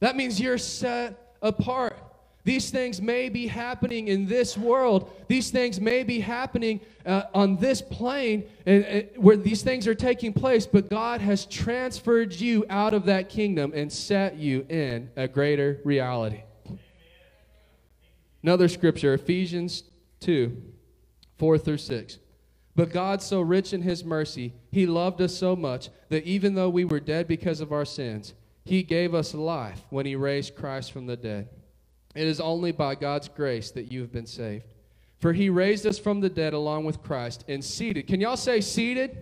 That 0.00 0.16
means 0.16 0.40
you're 0.40 0.56
set 0.56 1.36
apart. 1.42 2.02
These 2.44 2.70
things 2.70 3.02
may 3.02 3.28
be 3.28 3.48
happening 3.48 4.08
in 4.08 4.26
this 4.26 4.56
world. 4.56 5.10
These 5.28 5.50
things 5.50 5.78
may 5.78 6.04
be 6.04 6.20
happening 6.20 6.80
uh, 7.04 7.24
on 7.34 7.56
this 7.56 7.82
plane 7.82 8.44
and, 8.64 8.84
and 8.84 9.08
where 9.16 9.36
these 9.36 9.62
things 9.62 9.86
are 9.86 9.94
taking 9.94 10.32
place, 10.32 10.66
but 10.66 10.88
God 10.88 11.20
has 11.20 11.44
transferred 11.44 12.32
you 12.32 12.64
out 12.70 12.94
of 12.94 13.04
that 13.06 13.28
kingdom 13.28 13.72
and 13.74 13.92
set 13.92 14.36
you 14.36 14.64
in 14.70 15.10
a 15.16 15.28
greater 15.28 15.80
reality. 15.84 16.44
Another 18.42 18.68
scripture, 18.68 19.12
Ephesians 19.12 19.82
2 20.20 20.74
4 21.38 21.58
through 21.58 21.78
6. 21.78 22.18
But 22.74 22.92
God, 22.92 23.22
so 23.22 23.40
rich 23.40 23.72
in 23.72 23.82
his 23.82 24.04
mercy, 24.04 24.52
he 24.70 24.86
loved 24.86 25.20
us 25.20 25.34
so 25.34 25.56
much 25.56 25.88
that 26.10 26.24
even 26.24 26.54
though 26.54 26.68
we 26.68 26.84
were 26.84 27.00
dead 27.00 27.26
because 27.26 27.60
of 27.60 27.72
our 27.72 27.86
sins, 27.86 28.34
he 28.64 28.82
gave 28.82 29.14
us 29.14 29.32
life 29.32 29.80
when 29.90 30.04
he 30.04 30.16
raised 30.16 30.56
Christ 30.56 30.92
from 30.92 31.06
the 31.06 31.16
dead. 31.16 31.48
It 32.14 32.26
is 32.26 32.40
only 32.40 32.72
by 32.72 32.94
God's 32.94 33.28
grace 33.28 33.70
that 33.72 33.90
you 33.90 34.00
have 34.00 34.12
been 34.12 34.26
saved. 34.26 34.64
For 35.18 35.32
he 35.32 35.48
raised 35.48 35.86
us 35.86 35.98
from 35.98 36.20
the 36.20 36.28
dead 36.28 36.52
along 36.52 36.84
with 36.84 37.02
Christ 37.02 37.44
and 37.48 37.64
seated, 37.64 38.06
can 38.06 38.20
y'all 38.20 38.36
say 38.36 38.60
seated? 38.60 39.16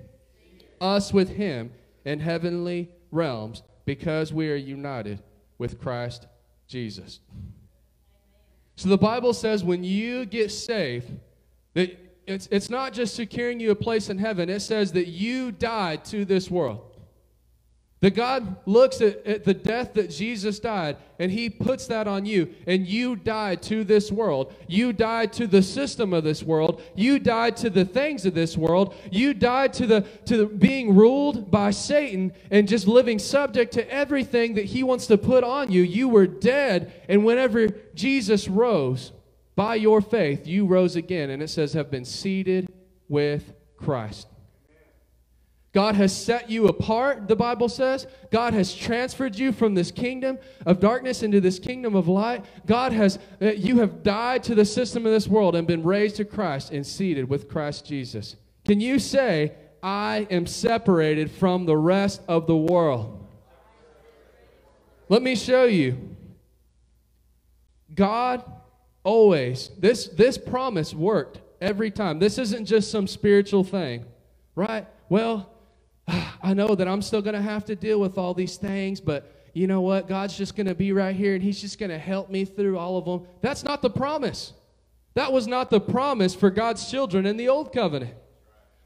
Us 0.80 1.12
with 1.12 1.28
him 1.28 1.70
in 2.04 2.18
heavenly 2.18 2.90
realms 3.12 3.62
because 3.84 4.32
we 4.32 4.50
are 4.50 4.56
united 4.56 5.22
with 5.58 5.80
Christ 5.80 6.26
Jesus. 6.66 7.20
So 8.76 8.88
the 8.88 8.98
Bible 8.98 9.32
says 9.32 9.62
when 9.62 9.84
you 9.84 10.26
get 10.26 10.50
saved, 10.50 11.10
that 11.74 12.03
it's, 12.26 12.48
it's 12.50 12.70
not 12.70 12.92
just 12.92 13.14
securing 13.14 13.60
you 13.60 13.70
a 13.70 13.76
place 13.76 14.08
in 14.10 14.18
heaven, 14.18 14.48
it 14.48 14.60
says 14.60 14.92
that 14.92 15.08
you 15.08 15.52
died 15.52 16.04
to 16.06 16.24
this 16.24 16.50
world. 16.50 16.94
That 18.04 18.14
God 18.14 18.58
looks 18.66 19.00
at, 19.00 19.24
at, 19.24 19.44
the 19.44 19.54
death 19.54 19.94
that 19.94 20.10
Jesus 20.10 20.58
died 20.58 20.98
and 21.18 21.32
He 21.32 21.48
puts 21.48 21.86
that 21.86 22.06
on 22.06 22.26
you. 22.26 22.54
And 22.66 22.86
you 22.86 23.16
died 23.16 23.62
to 23.62 23.82
this 23.82 24.12
world. 24.12 24.52
You 24.68 24.92
died 24.92 25.32
to 25.34 25.46
the 25.46 25.62
system 25.62 26.12
of 26.12 26.22
this 26.22 26.42
world. 26.42 26.82
You 26.94 27.18
died 27.18 27.56
to 27.58 27.70
the 27.70 27.86
things 27.86 28.26
of 28.26 28.34
this 28.34 28.58
world. 28.58 28.94
You 29.10 29.32
died 29.32 29.72
to 29.74 29.86
the 29.86 30.02
to 30.26 30.36
the, 30.36 30.44
being 30.44 30.94
ruled 30.94 31.50
by 31.50 31.70
Satan 31.70 32.34
and 32.50 32.68
just 32.68 32.86
living 32.86 33.18
subject 33.18 33.72
to 33.72 33.90
everything 33.90 34.52
that 34.56 34.66
He 34.66 34.82
wants 34.82 35.06
to 35.06 35.16
put 35.16 35.42
on 35.42 35.72
you. 35.72 35.80
You 35.80 36.10
were 36.10 36.26
dead. 36.26 36.92
And 37.08 37.24
whenever 37.24 37.68
Jesus 37.94 38.48
rose, 38.48 39.12
by 39.56 39.76
your 39.76 40.00
faith, 40.00 40.46
you 40.46 40.66
rose 40.66 40.96
again. 40.96 41.30
And 41.30 41.42
it 41.42 41.48
says, 41.48 41.72
have 41.74 41.90
been 41.90 42.04
seated 42.04 42.72
with 43.08 43.54
Christ. 43.76 44.28
God 45.72 45.96
has 45.96 46.16
set 46.16 46.48
you 46.48 46.68
apart, 46.68 47.26
the 47.26 47.34
Bible 47.34 47.68
says. 47.68 48.06
God 48.30 48.54
has 48.54 48.72
transferred 48.72 49.36
you 49.36 49.50
from 49.50 49.74
this 49.74 49.90
kingdom 49.90 50.38
of 50.64 50.78
darkness 50.78 51.24
into 51.24 51.40
this 51.40 51.58
kingdom 51.58 51.96
of 51.96 52.06
light. 52.06 52.44
God 52.64 52.92
has, 52.92 53.18
uh, 53.42 53.46
you 53.46 53.80
have 53.80 54.04
died 54.04 54.44
to 54.44 54.54
the 54.54 54.64
system 54.64 55.04
of 55.04 55.10
this 55.10 55.26
world 55.26 55.56
and 55.56 55.66
been 55.66 55.82
raised 55.82 56.16
to 56.16 56.24
Christ 56.24 56.70
and 56.70 56.86
seated 56.86 57.28
with 57.28 57.48
Christ 57.48 57.84
Jesus. 57.84 58.36
Can 58.64 58.80
you 58.80 59.00
say, 59.00 59.52
I 59.82 60.28
am 60.30 60.46
separated 60.46 61.28
from 61.30 61.66
the 61.66 61.76
rest 61.76 62.22
of 62.28 62.46
the 62.46 62.56
world? 62.56 63.26
Let 65.08 65.22
me 65.22 65.34
show 65.34 65.64
you. 65.64 66.16
God 67.92 68.44
always, 69.04 69.70
this, 69.78 70.08
this 70.08 70.36
promise 70.36 70.92
worked 70.92 71.40
every 71.60 71.90
time. 71.90 72.18
This 72.18 72.38
isn't 72.38 72.64
just 72.66 72.90
some 72.90 73.06
spiritual 73.06 73.62
thing, 73.62 74.04
right? 74.56 74.86
Well, 75.08 75.50
I 76.08 76.54
know 76.54 76.74
that 76.74 76.88
I'm 76.88 77.02
still 77.02 77.22
going 77.22 77.34
to 77.34 77.42
have 77.42 77.64
to 77.66 77.76
deal 77.76 78.00
with 78.00 78.18
all 78.18 78.34
these 78.34 78.56
things, 78.56 79.00
but 79.00 79.30
you 79.52 79.66
know 79.68 79.82
what? 79.82 80.08
God's 80.08 80.36
just 80.36 80.56
going 80.56 80.66
to 80.66 80.74
be 80.74 80.92
right 80.92 81.14
here 81.14 81.34
and 81.34 81.42
He's 81.42 81.60
just 81.60 81.78
going 81.78 81.90
to 81.90 81.98
help 81.98 82.28
me 82.28 82.44
through 82.44 82.76
all 82.76 82.98
of 82.98 83.04
them. 83.04 83.28
That's 83.40 83.62
not 83.62 83.82
the 83.82 83.90
promise. 83.90 84.52
That 85.14 85.32
was 85.32 85.46
not 85.46 85.70
the 85.70 85.80
promise 85.80 86.34
for 86.34 86.50
God's 86.50 86.90
children 86.90 87.24
in 87.24 87.36
the 87.36 87.48
Old 87.48 87.72
Covenant. 87.72 88.14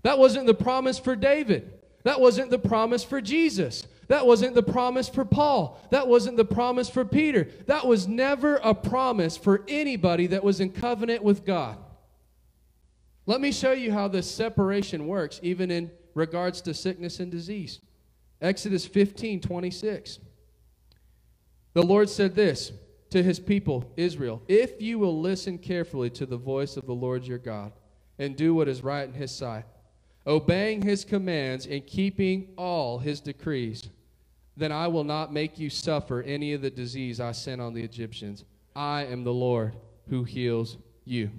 That 0.02 0.18
wasn't 0.18 0.46
the 0.46 0.54
promise 0.54 0.98
for 0.98 1.16
David. 1.16 1.72
That 2.04 2.20
wasn't 2.20 2.50
the 2.50 2.58
promise 2.58 3.02
for 3.02 3.20
Jesus. 3.20 3.86
That 4.08 4.26
wasn't 4.26 4.54
the 4.54 4.62
promise 4.62 5.08
for 5.08 5.24
Paul. 5.24 5.78
That 5.90 6.08
wasn't 6.08 6.38
the 6.38 6.44
promise 6.44 6.88
for 6.88 7.04
Peter. 7.04 7.48
That 7.66 7.86
was 7.86 8.08
never 8.08 8.56
a 8.56 8.74
promise 8.74 9.36
for 9.36 9.64
anybody 9.68 10.26
that 10.28 10.42
was 10.42 10.60
in 10.60 10.70
covenant 10.70 11.22
with 11.22 11.44
God. 11.44 11.78
Let 13.26 13.42
me 13.42 13.52
show 13.52 13.72
you 13.72 13.92
how 13.92 14.08
this 14.08 14.30
separation 14.30 15.06
works, 15.06 15.38
even 15.42 15.70
in 15.70 15.90
regards 16.14 16.62
to 16.62 16.72
sickness 16.72 17.20
and 17.20 17.30
disease. 17.30 17.80
Exodus 18.40 18.86
15 18.86 19.40
26. 19.42 20.18
The 21.74 21.82
Lord 21.82 22.08
said 22.08 22.34
this 22.34 22.72
to 23.10 23.22
his 23.22 23.38
people, 23.38 23.92
Israel 23.98 24.42
If 24.48 24.80
you 24.80 24.98
will 24.98 25.20
listen 25.20 25.58
carefully 25.58 26.08
to 26.10 26.24
the 26.24 26.38
voice 26.38 26.78
of 26.78 26.86
the 26.86 26.94
Lord 26.94 27.26
your 27.26 27.38
God 27.38 27.72
and 28.18 28.34
do 28.36 28.54
what 28.54 28.68
is 28.68 28.82
right 28.82 29.06
in 29.06 29.14
his 29.14 29.30
sight, 29.30 29.64
obeying 30.26 30.80
his 30.80 31.04
commands 31.04 31.66
and 31.66 31.86
keeping 31.86 32.48
all 32.56 32.98
his 32.98 33.20
decrees, 33.20 33.90
then 34.58 34.72
I 34.72 34.88
will 34.88 35.04
not 35.04 35.32
make 35.32 35.58
you 35.58 35.70
suffer 35.70 36.20
any 36.22 36.52
of 36.52 36.62
the 36.62 36.70
disease 36.70 37.20
I 37.20 37.32
sent 37.32 37.60
on 37.60 37.74
the 37.74 37.82
Egyptians. 37.82 38.44
I 38.74 39.04
am 39.04 39.22
the 39.22 39.32
Lord 39.32 39.76
who 40.08 40.24
heals 40.24 40.76
you. 41.04 41.30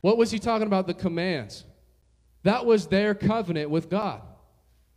What 0.00 0.16
was 0.16 0.30
he 0.30 0.38
talking 0.38 0.66
about? 0.66 0.86
The 0.86 0.94
commands. 0.94 1.64
That 2.42 2.66
was 2.66 2.88
their 2.88 3.14
covenant 3.14 3.70
with 3.70 3.88
God. 3.88 4.22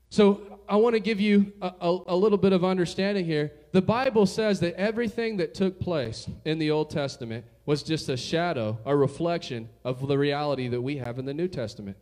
So 0.09 0.59
I 0.67 0.75
want 0.77 0.95
to 0.95 1.00
give 1.00 1.19
you 1.19 1.53
a, 1.61 1.71
a, 1.81 2.00
a, 2.07 2.15
little 2.15 2.38
bit 2.38 2.53
of 2.53 2.63
understanding 2.63 3.25
here. 3.25 3.51
The 3.71 3.81
Bible 3.81 4.25
says 4.25 4.59
that 4.61 4.75
everything 4.75 5.38
that 5.38 5.53
took 5.53 5.79
place 5.79 6.27
in 6.45 6.59
the 6.59 6.71
Old 6.71 6.89
Testament 6.89 7.45
was 7.65 7.83
just 7.83 8.09
a 8.09 8.17
shadow, 8.17 8.79
a 8.85 8.95
reflection 8.95 9.69
of 9.83 10.07
the 10.07 10.17
reality 10.17 10.67
that 10.67 10.81
we 10.81 10.97
have 10.97 11.19
in 11.19 11.25
the 11.25 11.33
New 11.33 11.47
Testament. 11.47 11.97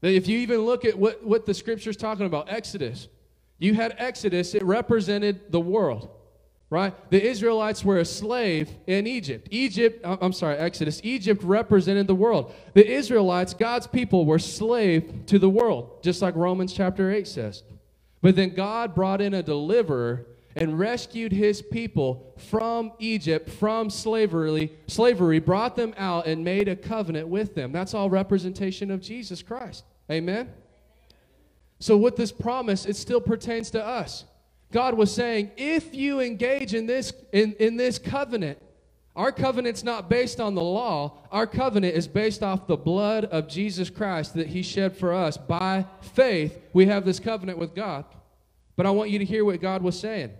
That 0.00 0.12
if 0.12 0.26
you 0.28 0.38
even 0.38 0.60
look 0.60 0.84
at 0.84 0.98
what, 0.98 1.24
what 1.24 1.46
the 1.46 1.54
scripture's 1.54 1.96
talking 1.96 2.26
about, 2.26 2.50
Exodus, 2.50 3.08
you 3.58 3.74
had 3.74 3.94
Exodus, 3.98 4.54
it 4.54 4.62
represented 4.62 5.50
the 5.50 5.60
world 5.60 6.10
right? 6.70 6.94
The 7.10 7.24
Israelites 7.24 7.84
were 7.84 7.98
a 7.98 8.04
slave 8.04 8.70
in 8.86 9.06
Egypt. 9.06 9.48
Egypt, 9.50 10.04
uh, 10.04 10.16
I'm 10.20 10.32
sorry, 10.32 10.56
Exodus. 10.56 11.00
Egypt 11.04 11.42
represented 11.42 12.06
the 12.06 12.14
world. 12.14 12.52
The 12.74 12.86
Israelites, 12.86 13.54
God's 13.54 13.86
people, 13.86 14.26
were 14.26 14.38
slave 14.38 15.26
to 15.26 15.38
the 15.38 15.48
world, 15.48 16.02
just 16.02 16.22
like 16.22 16.34
Romans 16.34 16.72
chapter 16.72 17.10
8 17.10 17.26
says. 17.26 17.62
But 18.20 18.34
then 18.34 18.54
God 18.54 18.94
brought 18.94 19.20
in 19.20 19.34
a 19.34 19.42
deliverer 19.42 20.26
and 20.56 20.78
rescued 20.78 21.32
his 21.32 21.60
people 21.60 22.34
from 22.48 22.92
Egypt, 22.98 23.50
from 23.50 23.90
slavery, 23.90 24.72
slavery, 24.86 25.38
brought 25.38 25.76
them 25.76 25.94
out 25.98 26.26
and 26.26 26.42
made 26.42 26.66
a 26.66 26.74
covenant 26.74 27.28
with 27.28 27.54
them. 27.54 27.72
That's 27.72 27.92
all 27.94 28.08
representation 28.08 28.90
of 28.90 29.02
Jesus 29.02 29.42
Christ. 29.42 29.84
Amen. 30.10 30.50
So 31.78 31.96
with 31.96 32.16
this 32.16 32.32
promise, 32.32 32.86
it 32.86 32.96
still 32.96 33.20
pertains 33.20 33.70
to 33.70 33.84
us. 33.84 34.24
God 34.72 34.94
was 34.94 35.14
saying, 35.14 35.50
if 35.56 35.94
you 35.94 36.20
engage 36.20 36.74
in 36.74 36.86
this, 36.86 37.12
in, 37.32 37.52
in 37.54 37.76
this 37.76 37.98
covenant, 37.98 38.58
our 39.14 39.32
covenant's 39.32 39.82
not 39.82 40.10
based 40.10 40.40
on 40.40 40.54
the 40.54 40.62
law. 40.62 41.18
Our 41.32 41.46
covenant 41.46 41.94
is 41.94 42.06
based 42.06 42.42
off 42.42 42.66
the 42.66 42.76
blood 42.76 43.24
of 43.24 43.48
Jesus 43.48 43.88
Christ 43.88 44.34
that 44.34 44.48
he 44.48 44.62
shed 44.62 44.96
for 44.96 45.14
us. 45.14 45.38
By 45.38 45.86
faith, 46.00 46.58
we 46.74 46.86
have 46.86 47.06
this 47.06 47.18
covenant 47.18 47.58
with 47.58 47.74
God. 47.74 48.04
But 48.76 48.84
I 48.84 48.90
want 48.90 49.08
you 49.10 49.18
to 49.18 49.24
hear 49.24 49.44
what 49.44 49.60
God 49.60 49.82
was 49.82 49.98
saying. 49.98 50.32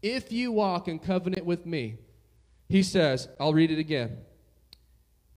If 0.00 0.32
you 0.32 0.52
walk 0.52 0.88
in 0.88 0.98
covenant 0.98 1.44
with 1.44 1.66
me, 1.66 1.96
he 2.68 2.82
says, 2.82 3.28
I'll 3.38 3.52
read 3.52 3.70
it 3.70 3.78
again. 3.78 4.16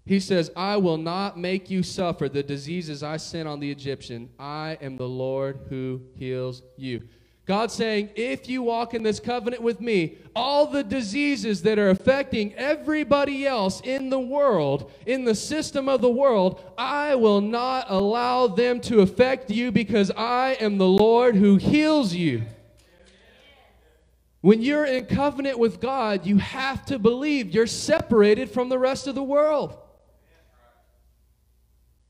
He 0.05 0.19
says, 0.19 0.51
I 0.55 0.77
will 0.77 0.97
not 0.97 1.37
make 1.37 1.69
you 1.69 1.81
suffer 1.81 2.29
the 2.29 2.43
diseases 2.43 3.01
I 3.01 3.17
sent 3.17 3.47
on 3.47 3.59
the 3.59 3.71
Egyptian. 3.71 4.29
I 4.37 4.77
am 4.79 4.97
the 4.97 5.09
Lord 5.09 5.59
who 5.69 6.01
heals 6.15 6.61
you. 6.77 7.07
God 7.47 7.71
saying, 7.71 8.09
if 8.15 8.49
you 8.49 8.63
walk 8.63 8.95
in 8.95 9.03
this 9.03 9.19
covenant 9.19 9.61
with 9.61 9.79
me, 9.79 10.17
all 10.35 10.65
the 10.65 10.83
diseases 10.83 11.61
that 11.61 11.77
are 11.77 11.89
affecting 11.91 12.53
everybody 12.55 13.45
else 13.45 13.81
in 13.81 14.09
the 14.09 14.19
world, 14.19 14.91
in 15.05 15.25
the 15.25 15.35
system 15.35 15.87
of 15.87 16.01
the 16.01 16.09
world, 16.09 16.63
I 16.75 17.13
will 17.15 17.41
not 17.41 17.85
allow 17.89 18.47
them 18.47 18.81
to 18.81 19.01
affect 19.01 19.51
you 19.51 19.71
because 19.71 20.11
I 20.11 20.57
am 20.59 20.77
the 20.77 20.87
Lord 20.87 21.35
who 21.35 21.57
heals 21.57 22.13
you. 22.13 22.43
When 24.41 24.61
you're 24.61 24.85
in 24.85 25.05
covenant 25.05 25.57
with 25.59 25.79
God, 25.79 26.25
you 26.25 26.37
have 26.37 26.85
to 26.85 26.97
believe 26.99 27.51
you're 27.51 27.67
separated 27.67 28.49
from 28.49 28.69
the 28.69 28.79
rest 28.79 29.07
of 29.07 29.15
the 29.15 29.23
world. 29.23 29.77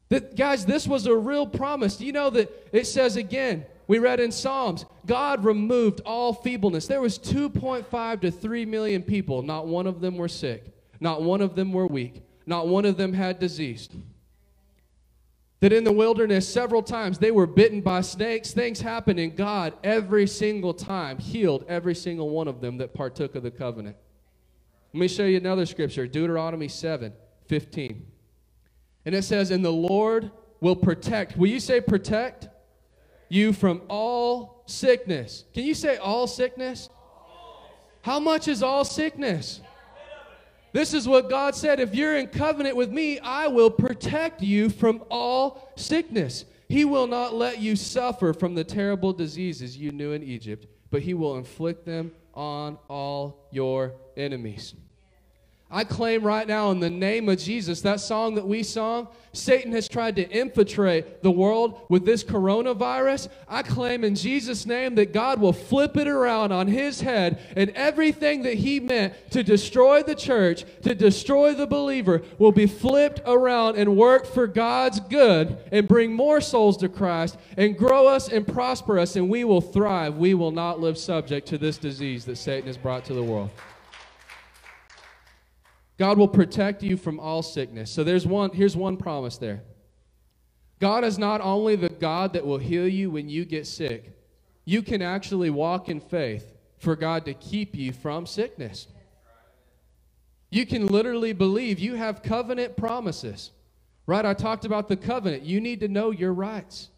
That, 0.09 0.35
guys, 0.35 0.65
this 0.65 0.87
was 0.87 1.07
a 1.07 1.15
real 1.15 1.47
promise. 1.47 1.99
You 1.99 2.11
know 2.11 2.29
that 2.31 2.69
it 2.71 2.85
says 2.85 3.15
again, 3.15 3.65
we 3.87 3.99
read 3.99 4.19
in 4.19 4.31
Psalms, 4.31 4.85
God 5.05 5.43
removed 5.43 6.01
all 6.05 6.33
feebleness. 6.33 6.87
There 6.87 7.01
was 7.01 7.19
2.5 7.19 8.21
to 8.21 8.31
3 8.31 8.65
million 8.65 9.03
people. 9.03 9.41
Not 9.41 9.67
one 9.67 9.87
of 9.87 10.01
them 10.01 10.17
were 10.17 10.27
sick. 10.27 10.65
Not 10.99 11.21
one 11.21 11.41
of 11.41 11.55
them 11.55 11.71
were 11.71 11.87
weak. 11.87 12.21
Not 12.45 12.67
one 12.67 12.85
of 12.85 12.97
them 12.97 13.13
had 13.13 13.39
disease. 13.39 13.89
That 15.59 15.73
in 15.73 15.83
the 15.83 15.91
wilderness, 15.91 16.47
several 16.47 16.83
times 16.83 17.17
they 17.17 17.31
were 17.31 17.47
bitten 17.47 17.81
by 17.81 18.01
snakes. 18.01 18.51
Things 18.51 18.81
happened, 18.81 19.19
and 19.19 19.35
God, 19.35 19.73
every 19.83 20.27
single 20.27 20.73
time, 20.73 21.17
healed 21.17 21.65
every 21.67 21.95
single 21.95 22.29
one 22.29 22.47
of 22.47 22.61
them 22.61 22.77
that 22.77 22.93
partook 22.93 23.35
of 23.35 23.43
the 23.43 23.51
covenant. 23.51 23.95
Let 24.93 24.99
me 24.99 25.07
show 25.07 25.25
you 25.25 25.37
another 25.37 25.65
scripture 25.65 26.07
Deuteronomy 26.07 26.67
7 26.67 27.13
15. 27.47 28.05
And 29.05 29.13
it 29.15 29.23
says, 29.23 29.51
And 29.51 29.63
the 29.63 29.71
Lord 29.71 30.31
will 30.61 30.75
protect. 30.75 31.37
Will 31.37 31.47
you 31.47 31.59
say 31.59 31.81
protect? 31.81 32.49
you 33.29 33.53
from 33.53 33.81
all 33.89 34.63
sickness. 34.65 35.45
Can 35.53 35.63
you 35.63 35.73
say 35.73 35.97
all 35.97 36.27
sickness? 36.27 36.89
How 38.01 38.19
much 38.19 38.47
is 38.47 38.61
all 38.61 38.85
sickness? 38.85 39.61
This 40.71 40.93
is 40.93 41.07
what 41.07 41.29
God 41.29 41.55
said. 41.55 41.79
If 41.79 41.95
you're 41.95 42.17
in 42.17 42.27
covenant 42.27 42.75
with 42.75 42.91
me, 42.91 43.19
I 43.19 43.47
will 43.47 43.71
protect 43.71 44.41
you 44.41 44.69
from 44.69 45.03
all 45.09 45.71
sickness. 45.75 46.45
He 46.67 46.83
will 46.83 47.07
not 47.07 47.33
let 47.33 47.59
you 47.59 47.75
suffer 47.75 48.33
from 48.33 48.55
the 48.55 48.63
terrible 48.63 49.13
diseases 49.13 49.77
you 49.77 49.91
knew 49.91 50.11
in 50.11 50.21
Egypt, 50.21 50.67
but 50.91 51.01
He 51.01 51.13
will 51.13 51.37
inflict 51.37 51.85
them 51.85 52.11
on 52.33 52.77
all 52.89 53.47
your 53.51 53.93
enemies. 54.17 54.75
I 55.71 55.83
claim 55.83 56.23
right 56.23 56.47
now 56.47 56.69
in 56.69 56.79
the 56.79 56.91
name 56.91 57.27
of 57.27 57.39
Jesus, 57.39 57.81
that 57.81 57.99
song 57.99 58.35
that 58.35 58.47
we 58.47 58.61
sung, 58.61 59.07
Satan 59.33 59.71
has 59.71 59.87
tried 59.87 60.15
to 60.17 60.29
infiltrate 60.29 61.23
the 61.23 61.31
world 61.31 61.81
with 61.89 62.05
this 62.05 62.23
coronavirus. 62.23 63.29
I 63.49 63.63
claim 63.63 64.03
in 64.03 64.13
Jesus' 64.13 64.67
name 64.67 64.93
that 64.95 65.11
God 65.11 65.41
will 65.41 65.53
flip 65.53 65.97
it 65.97 66.07
around 66.07 66.51
on 66.51 66.67
his 66.67 67.01
head 67.01 67.39
and 67.55 67.71
everything 67.71 68.43
that 68.43 68.53
he 68.53 68.79
meant 68.79 69.15
to 69.31 69.43
destroy 69.43 70.03
the 70.03 70.15
church, 70.15 70.65
to 70.83 70.93
destroy 70.93 71.55
the 71.55 71.67
believer, 71.67 72.21
will 72.37 72.51
be 72.51 72.67
flipped 72.67 73.21
around 73.25 73.75
and 73.75 73.97
work 73.97 74.27
for 74.27 74.45
God's 74.45 74.99
good 74.99 75.57
and 75.71 75.87
bring 75.87 76.13
more 76.13 76.41
souls 76.41 76.77
to 76.77 76.89
Christ 76.89 77.37
and 77.57 77.75
grow 77.75 78.07
us 78.07 78.29
and 78.29 78.47
prosper 78.47 78.99
us, 78.99 79.15
and 79.15 79.29
we 79.29 79.43
will 79.43 79.61
thrive. 79.61 80.15
We 80.15 80.35
will 80.35 80.51
not 80.51 80.79
live 80.79 80.97
subject 80.97 81.47
to 81.47 81.57
this 81.57 81.77
disease 81.77 82.23
that 82.25 82.37
Satan 82.37 82.67
has 82.67 82.77
brought 82.77 83.03
to 83.05 83.15
the 83.15 83.23
world. 83.23 83.49
God 85.97 86.17
will 86.17 86.27
protect 86.27 86.83
you 86.83 86.97
from 86.97 87.19
all 87.19 87.41
sickness. 87.41 87.89
So 87.89 88.03
there's 88.03 88.27
one 88.27 88.51
here's 88.51 88.75
one 88.75 88.97
promise 88.97 89.37
there. 89.37 89.63
God 90.79 91.03
is 91.03 91.17
not 91.17 91.41
only 91.41 91.75
the 91.75 91.89
God 91.89 92.33
that 92.33 92.45
will 92.45 92.57
heal 92.57 92.87
you 92.87 93.09
when 93.09 93.29
you 93.29 93.45
get 93.45 93.65
sick. 93.65 94.11
You 94.65 94.81
can 94.81 95.01
actually 95.01 95.49
walk 95.49 95.89
in 95.89 95.99
faith 95.99 96.53
for 96.79 96.95
God 96.95 97.25
to 97.25 97.33
keep 97.33 97.75
you 97.75 97.93
from 97.93 98.25
sickness. 98.25 98.87
You 100.49 100.65
can 100.65 100.87
literally 100.87 101.33
believe 101.33 101.79
you 101.79 101.95
have 101.95 102.23
covenant 102.23 102.75
promises. 102.75 103.51
Right? 104.07 104.25
I 104.25 104.33
talked 104.33 104.65
about 104.65 104.87
the 104.87 104.97
covenant. 104.97 105.43
You 105.43 105.59
need 105.59 105.79
to 105.79 105.87
know 105.87 106.11
your 106.11 106.33
rights. 106.33 106.89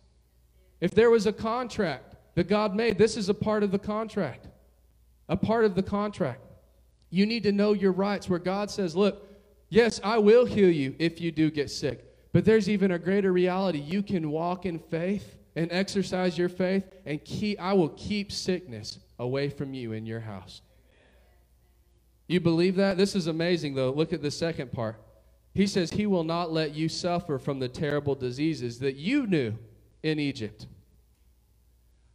If 0.82 0.92
there 0.92 1.10
was 1.10 1.26
a 1.26 1.34
contract 1.34 2.16
that 2.36 2.48
God 2.48 2.76
made, 2.76 2.98
this 2.98 3.16
is 3.16 3.30
a 3.30 3.34
part 3.34 3.64
of 3.64 3.72
the 3.72 3.80
contract. 3.80 4.48
A 5.30 5.38
part 5.38 5.66
of 5.66 5.76
the 5.76 5.84
contract. 5.84 6.42
You 7.10 7.26
need 7.26 7.44
to 7.44 7.52
know 7.52 7.74
your 7.74 7.92
rights 7.92 8.30
where 8.30 8.40
God 8.40 8.70
says, 8.70 8.96
Look, 8.96 9.28
yes, 9.70 10.00
I 10.04 10.18
will 10.18 10.46
heal 10.46 10.70
you 10.70 10.96
if 11.00 11.22
you 11.22 11.32
do 11.32 11.50
get 11.50 11.70
sick. 11.70 12.04
But 12.34 12.46
there's 12.46 12.70
even 12.70 12.92
a 12.92 13.00
greater 13.00 13.32
reality. 13.32 13.80
You 13.80 14.04
can 14.04 14.30
walk 14.30 14.66
in 14.66 14.80
faith 14.80 15.38
and 15.56 15.72
exercise 15.72 16.38
your 16.38 16.50
faith, 16.50 16.86
and 17.04 17.24
keep, 17.26 17.60
I 17.60 17.74
will 17.74 17.90
keep 17.90 18.32
sickness 18.32 19.00
away 19.18 19.50
from 19.50 19.74
you 19.74 19.92
in 19.92 20.06
your 20.06 20.20
house. 20.20 20.62
You 22.28 22.40
believe 22.40 22.76
that? 22.76 22.96
This 22.96 23.16
is 23.16 23.26
amazing, 23.26 23.74
though. 23.74 23.90
Look 23.90 24.14
at 24.14 24.22
the 24.22 24.30
second 24.30 24.72
part. 24.72 24.98
He 25.56 25.66
says, 25.66 25.90
He 25.90 26.06
will 26.06 26.24
not 26.24 26.52
let 26.52 26.76
you 26.76 26.88
suffer 26.88 27.40
from 27.40 27.58
the 27.58 27.68
terrible 27.70 28.14
diseases 28.14 28.78
that 28.80 28.98
you 28.98 29.26
knew 29.26 29.56
in 30.04 30.20
Egypt. 30.20 30.68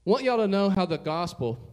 I 0.07 0.11
want 0.11 0.22
y'all 0.22 0.37
to 0.37 0.46
know 0.46 0.70
how 0.70 0.87
the 0.87 0.98
gospel 0.98 1.71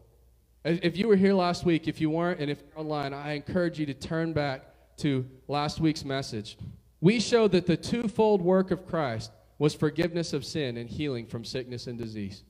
if 0.63 0.97
you 0.97 1.07
were 1.07 1.15
here 1.15 1.33
last 1.33 1.65
week, 1.65 1.87
if 1.87 2.01
you 2.01 2.09
weren't, 2.09 2.39
and 2.39 2.49
if 2.49 2.61
you're 2.61 2.79
online, 2.79 3.13
I 3.13 3.33
encourage 3.33 3.79
you 3.79 3.85
to 3.85 3.93
turn 3.93 4.33
back 4.33 4.63
to 4.97 5.25
last 5.47 5.79
week's 5.79 6.03
message. 6.03 6.57
We 7.01 7.19
showed 7.19 7.51
that 7.53 7.65
the 7.65 7.77
twofold 7.77 8.41
work 8.41 8.71
of 8.71 8.85
Christ 8.85 9.31
was 9.57 9.73
forgiveness 9.73 10.33
of 10.33 10.45
sin 10.45 10.77
and 10.77 10.89
healing 10.89 11.25
from 11.25 11.45
sickness 11.45 11.87
and 11.87 11.97
disease. 11.97 12.43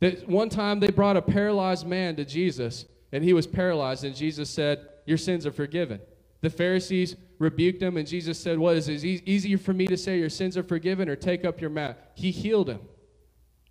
That 0.00 0.28
one 0.28 0.50
time 0.50 0.80
they 0.80 0.90
brought 0.90 1.16
a 1.16 1.22
paralyzed 1.22 1.86
man 1.86 2.16
to 2.16 2.24
Jesus, 2.24 2.84
and 3.12 3.24
he 3.24 3.32
was 3.32 3.46
paralyzed, 3.46 4.04
and 4.04 4.14
Jesus 4.14 4.50
said, 4.50 4.86
Your 5.06 5.18
sins 5.18 5.46
are 5.46 5.52
forgiven. 5.52 6.00
The 6.42 6.50
Pharisees 6.50 7.16
rebuked 7.38 7.82
him, 7.82 7.96
and 7.96 8.06
Jesus 8.06 8.38
said, 8.38 8.58
What 8.58 8.76
is 8.76 8.88
it 8.88 9.02
easier 9.02 9.56
for 9.56 9.72
me 9.72 9.86
to 9.86 9.96
say 9.96 10.18
your 10.18 10.28
sins 10.28 10.58
are 10.58 10.62
forgiven 10.62 11.08
or 11.08 11.16
take 11.16 11.44
up 11.44 11.60
your 11.60 11.70
mat? 11.70 12.12
He 12.14 12.30
healed 12.30 12.68
him. 12.68 12.80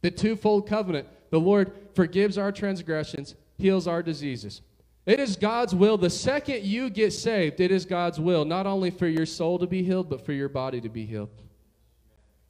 The 0.03 0.11
twofold 0.11 0.67
covenant 0.67 1.07
the 1.31 1.39
Lord 1.39 1.71
forgives 1.95 2.37
our 2.37 2.51
transgressions, 2.51 3.33
heals 3.57 3.87
our 3.87 4.03
diseases. 4.03 4.61
It 5.07 5.19
is 5.19 5.35
God's 5.35 5.73
will. 5.73 5.97
The 5.97 6.11
second 6.11 6.63
you 6.63 6.91
get 6.91 7.11
saved, 7.11 7.59
it 7.59 7.71
is 7.71 7.85
God's 7.85 8.19
will, 8.19 8.45
not 8.45 8.67
only 8.67 8.91
for 8.91 9.07
your 9.07 9.25
soul 9.25 9.57
to 9.57 9.65
be 9.65 9.81
healed, 9.81 10.09
but 10.09 10.23
for 10.23 10.33
your 10.33 10.49
body 10.49 10.79
to 10.81 10.89
be 10.89 11.05
healed. 11.05 11.29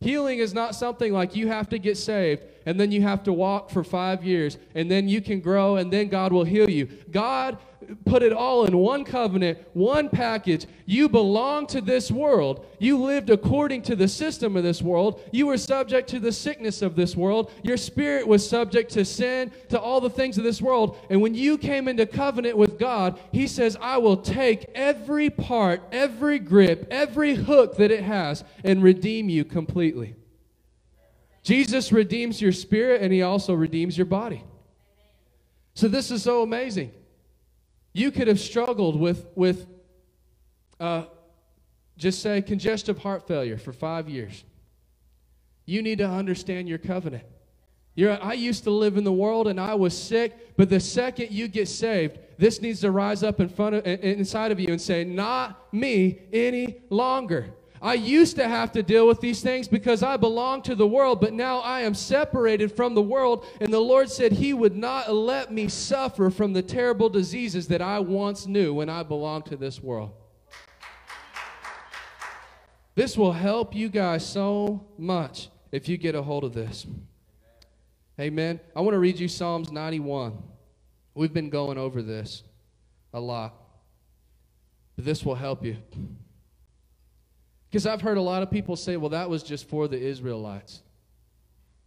Healing 0.01 0.39
is 0.39 0.53
not 0.53 0.75
something 0.75 1.13
like 1.13 1.35
you 1.35 1.47
have 1.47 1.69
to 1.69 1.79
get 1.79 1.97
saved 1.97 2.43
and 2.65 2.79
then 2.79 2.91
you 2.91 3.01
have 3.01 3.23
to 3.23 3.33
walk 3.33 3.69
for 3.69 3.83
five 3.83 4.23
years, 4.23 4.57
and 4.75 4.89
then 4.89 5.07
you 5.07 5.21
can 5.21 5.39
grow, 5.39 5.77
and 5.77 5.91
then 5.91 6.07
God 6.07 6.31
will 6.31 6.43
heal 6.43 6.69
you. 6.69 6.87
God 7.11 7.57
put 8.05 8.23
it 8.23 8.33
all 8.33 8.65
in 8.65 8.77
one 8.77 9.03
covenant, 9.05 9.59
one 9.73 10.09
package. 10.09 10.65
You 10.85 11.09
belong 11.09 11.67
to 11.67 11.81
this 11.81 12.11
world. 12.11 12.65
You 12.79 13.01
lived 13.01 13.29
according 13.29 13.83
to 13.83 13.95
the 13.95 14.07
system 14.07 14.55
of 14.57 14.63
this 14.63 14.81
world. 14.81 15.21
You 15.31 15.47
were 15.47 15.57
subject 15.57 16.09
to 16.09 16.19
the 16.19 16.31
sickness 16.31 16.81
of 16.81 16.95
this 16.95 17.15
world. 17.15 17.51
Your 17.63 17.77
spirit 17.77 18.27
was 18.27 18.47
subject 18.47 18.91
to 18.93 19.05
sin, 19.05 19.51
to 19.69 19.79
all 19.79 20.01
the 20.01 20.09
things 20.09 20.37
of 20.37 20.43
this 20.43 20.61
world. 20.61 20.97
And 21.09 21.21
when 21.21 21.35
you 21.35 21.57
came 21.57 21.87
into 21.87 22.05
covenant 22.05 22.57
with 22.57 22.79
God, 22.79 23.19
He 23.31 23.47
says, 23.47 23.77
I 23.79 23.97
will 23.97 24.17
take 24.17 24.65
every 24.75 25.29
part, 25.29 25.81
every 25.91 26.39
grip, 26.39 26.87
every 26.91 27.35
hook 27.35 27.77
that 27.77 27.91
it 27.91 28.03
has, 28.03 28.43
and 28.63 28.83
redeem 28.83 29.29
you 29.29 29.45
completely. 29.45 30.15
Jesus 31.43 31.91
redeems 31.91 32.41
your 32.41 32.53
spirit 32.53 33.01
and 33.01 33.11
he 33.11 33.21
also 33.21 33.53
redeems 33.53 33.97
your 33.97 34.05
body. 34.05 34.43
So 35.75 35.87
this 35.87 36.09
is 36.09 36.23
so 36.23 36.41
amazing. 36.41 36.91
You 37.93 38.11
could 38.11 38.27
have 38.27 38.39
struggled 38.39 38.99
with, 38.99 39.27
with 39.35 39.67
uh, 40.79 41.05
just 41.97 42.21
say, 42.21 42.41
congestive 42.41 42.97
heart 42.97 43.27
failure 43.27 43.57
for 43.57 43.71
five 43.71 44.09
years. 44.09 44.43
You 45.65 45.81
need 45.81 45.99
to 45.99 46.09
understand 46.09 46.67
your 46.67 46.79
covenant. 46.79 47.23
You're, 47.95 48.21
I 48.21 48.33
used 48.33 48.63
to 48.63 48.71
live 48.71 48.97
in 48.97 49.03
the 49.03 49.13
world 49.13 49.47
and 49.47 49.59
I 49.59 49.75
was 49.75 49.95
sick, 49.95 50.57
but 50.57 50.69
the 50.69 50.79
second 50.79 51.31
you 51.31 51.47
get 51.47 51.67
saved, 51.67 52.17
this 52.39 52.59
needs 52.59 52.81
to 52.81 52.89
rise 52.89 53.21
up 53.21 53.39
in 53.39 53.47
front 53.47 53.75
of, 53.75 53.85
inside 53.85 54.51
of 54.51 54.59
you 54.59 54.69
and 54.69 54.81
say, 54.81 55.03
Not 55.03 55.71
me 55.73 56.19
any 56.33 56.81
longer. 56.89 57.53
I 57.83 57.95
used 57.95 58.37
to 58.37 58.47
have 58.47 58.71
to 58.71 58.81
deal 58.81 59.05
with 59.05 59.19
these 59.19 59.41
things 59.41 59.67
because 59.67 60.03
I 60.03 60.15
belong 60.15 60.61
to 60.63 60.73
the 60.73 60.87
world, 60.87 61.19
but 61.19 61.33
now 61.33 61.59
I 61.59 61.81
am 61.81 61.93
separated 61.93 62.71
from 62.71 62.95
the 62.95 63.01
world. 63.01 63.45
And 63.59 63.73
the 63.73 63.79
Lord 63.81 64.09
said 64.09 64.31
He 64.31 64.53
would 64.53 64.77
not 64.77 65.13
let 65.13 65.51
me 65.51 65.67
suffer 65.67 66.29
from 66.29 66.53
the 66.53 66.61
terrible 66.61 67.09
diseases 67.09 67.67
that 67.67 67.81
I 67.81 67.99
once 67.99 68.47
knew 68.47 68.73
when 68.73 68.87
I 68.87 69.03
belonged 69.03 69.47
to 69.47 69.57
this 69.57 69.83
world. 69.83 70.11
This 72.95 73.17
will 73.17 73.33
help 73.33 73.75
you 73.75 73.89
guys 73.89 74.25
so 74.25 74.87
much 74.97 75.49
if 75.73 75.89
you 75.89 75.97
get 75.97 76.15
a 76.15 76.21
hold 76.21 76.45
of 76.45 76.53
this. 76.53 76.87
Amen. 78.17 78.61
I 78.73 78.79
want 78.79 78.93
to 78.93 78.99
read 78.99 79.19
you 79.19 79.27
Psalms 79.27 79.73
91. 79.73 80.37
We've 81.15 81.33
been 81.33 81.49
going 81.49 81.77
over 81.77 82.01
this 82.01 82.43
a 83.13 83.19
lot, 83.19 83.55
but 84.95 85.03
this 85.03 85.25
will 85.25 85.35
help 85.35 85.65
you. 85.65 85.75
Because 87.73 87.87
I've 87.87 88.01
heard 88.01 88.17
a 88.17 88.21
lot 88.21 88.43
of 88.43 88.51
people 88.51 88.75
say, 88.75 88.97
well, 88.97 89.09
that 89.09 89.31
was 89.31 89.41
just 89.41 89.67
for 89.67 89.87
the 89.87 89.99
Israelites. 89.99 90.83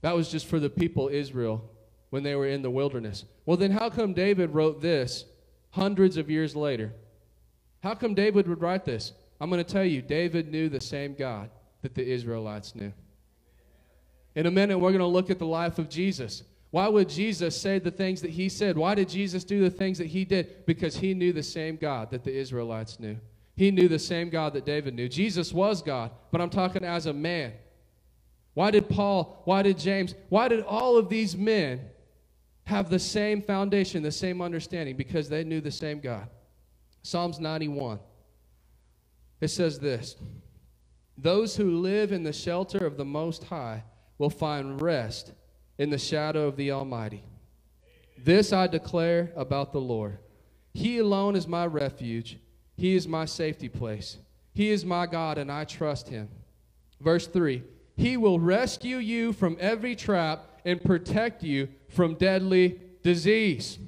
That 0.01 0.17
was 0.17 0.29
just 0.29 0.47
for 0.47 0.59
the 0.59 0.69
people 0.69 1.07
Israel 1.07 1.71
when 2.11 2.25
they 2.25 2.35
were 2.35 2.49
in 2.49 2.63
the 2.63 2.71
wilderness. 2.71 3.25
Well, 3.45 3.57
then 3.57 3.71
how 3.71 3.89
come 3.91 4.13
David 4.13 4.51
wrote 4.51 4.83
this 4.83 5.27
hundreds 5.71 6.17
of 6.17 6.29
years 6.29 6.57
later? 6.57 6.93
How 7.85 7.95
come 7.95 8.15
David 8.15 8.49
would 8.49 8.61
write 8.61 8.85
this? 8.85 9.13
I'm 9.41 9.49
going 9.49 9.65
to 9.65 9.73
tell 9.73 9.85
you, 9.85 10.03
David 10.03 10.51
knew 10.51 10.69
the 10.69 10.81
same 10.81 11.15
God 11.15 11.51
that 11.83 11.95
the 11.95 12.05
Israelites 12.05 12.75
knew. 12.75 12.93
In 14.35 14.47
a 14.47 14.51
minute, 14.51 14.81
we're 14.81 14.91
going 14.91 14.99
to 14.99 15.07
look 15.07 15.31
at 15.31 15.39
the 15.39 15.47
life 15.47 15.79
of 15.79 15.89
Jesus. 15.89 16.43
Why 16.73 16.89
would 16.89 17.09
Jesus 17.09 17.57
say 17.57 17.79
the 17.79 17.93
things 17.93 18.21
that 18.23 18.33
he 18.33 18.49
said? 18.49 18.77
Why 18.77 18.97
did 18.97 19.09
Jesus 19.09 19.45
do 19.45 19.61
the 19.61 19.71
things 19.71 19.99
that 19.99 20.09
he 20.09 20.25
did? 20.25 20.67
Because 20.67 20.97
he 20.97 21.15
knew 21.15 21.33
the 21.33 21.45
same 21.45 21.77
God 21.77 22.11
that 22.11 22.25
the 22.25 22.37
Israelites 22.37 22.99
knew. 22.99 23.19
He 23.57 23.71
knew 23.71 23.89
the 23.89 23.99
same 23.99 24.29
God 24.29 24.53
that 24.53 24.67
David 24.67 24.95
knew. 24.95 25.09
Jesus 25.09 25.53
was 25.53 25.81
God, 25.81 26.11
but 26.31 26.41
I'm 26.41 26.51
talking 26.51 26.85
as 26.85 27.07
a 27.07 27.13
man. 27.13 27.55
Why 28.53 28.71
did 28.71 28.89
Paul, 28.89 29.43
why 29.45 29.63
did 29.63 29.79
James, 29.79 30.15
why 30.29 30.49
did 30.49 30.63
all 30.63 30.99
of 30.99 31.09
these 31.09 31.37
men 31.37 31.81
have 32.65 32.91
the 32.91 32.99
same 32.99 33.41
foundation, 33.41 34.03
the 34.03 34.13
same 34.13 34.43
understanding? 34.43 34.97
Because 34.97 35.29
they 35.29 35.43
knew 35.43 35.61
the 35.61 35.71
same 35.71 36.01
God. 36.01 36.29
Psalms 37.03 37.41
91. 37.41 37.99
It 39.41 39.49
says 39.49 39.79
this 39.79 40.17
Those 41.17 41.57
who 41.57 41.79
live 41.79 42.13
in 42.13 42.25
the 42.25 42.33
shelter 42.33 42.87
of 42.87 42.97
the 42.97 43.05
Most 43.05 43.45
High 43.45 43.85
will 44.19 44.31
find 44.31 44.81
rest 44.81 45.33
in 45.79 45.91
the 45.91 45.99
shadow 45.99 46.47
of 46.47 46.57
the 46.57 46.73
Almighty. 46.73 47.23
This 48.19 48.53
I 48.53 48.67
declare 48.67 49.33
about 49.37 49.73
the 49.73 49.81
Lord. 49.81 50.19
He 50.75 50.99
alone 50.99 51.37
is 51.37 51.47
my 51.47 51.67
refuge 51.67 52.39
he 52.77 52.95
is 52.95 53.09
my 53.09 53.25
safety 53.25 53.69
place. 53.69 54.19
He 54.53 54.71
is 54.71 54.85
my 54.85 55.07
God, 55.07 55.39
and 55.39 55.51
I 55.51 55.65
trust 55.65 56.09
him. 56.09 56.29
Verse 57.01 57.27
3 57.27 57.63
He 57.97 58.17
will 58.17 58.39
rescue 58.39 58.99
you 58.99 59.33
from 59.33 59.57
every 59.61 59.97
trap 59.97 60.61
and 60.65 60.83
protect 60.83 61.43
you 61.43 61.69
from 61.89 62.15
deadly 62.15 62.81
disease. 63.03 63.79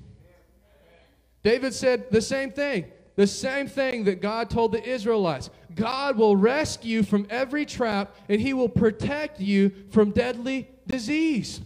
David 1.43 1.75
said 1.75 2.11
the 2.11 2.21
same 2.21 2.51
thing. 2.51 2.87
The 3.17 3.27
same 3.27 3.67
thing 3.67 4.05
that 4.05 4.23
God 4.23 4.49
told 4.49 4.71
the 4.71 4.85
Israelites. 4.85 5.51
God 5.75 6.17
will 6.17 6.37
rescue 6.37 6.99
you 6.99 7.03
from 7.03 7.27
every 7.31 7.67
trap 7.67 8.15
and 8.29 8.41
he 8.41 8.55
will 8.55 8.69
protect 8.69 9.41
you 9.41 9.73
from 9.91 10.13
deadly 10.13 10.69
disease. 10.87 11.61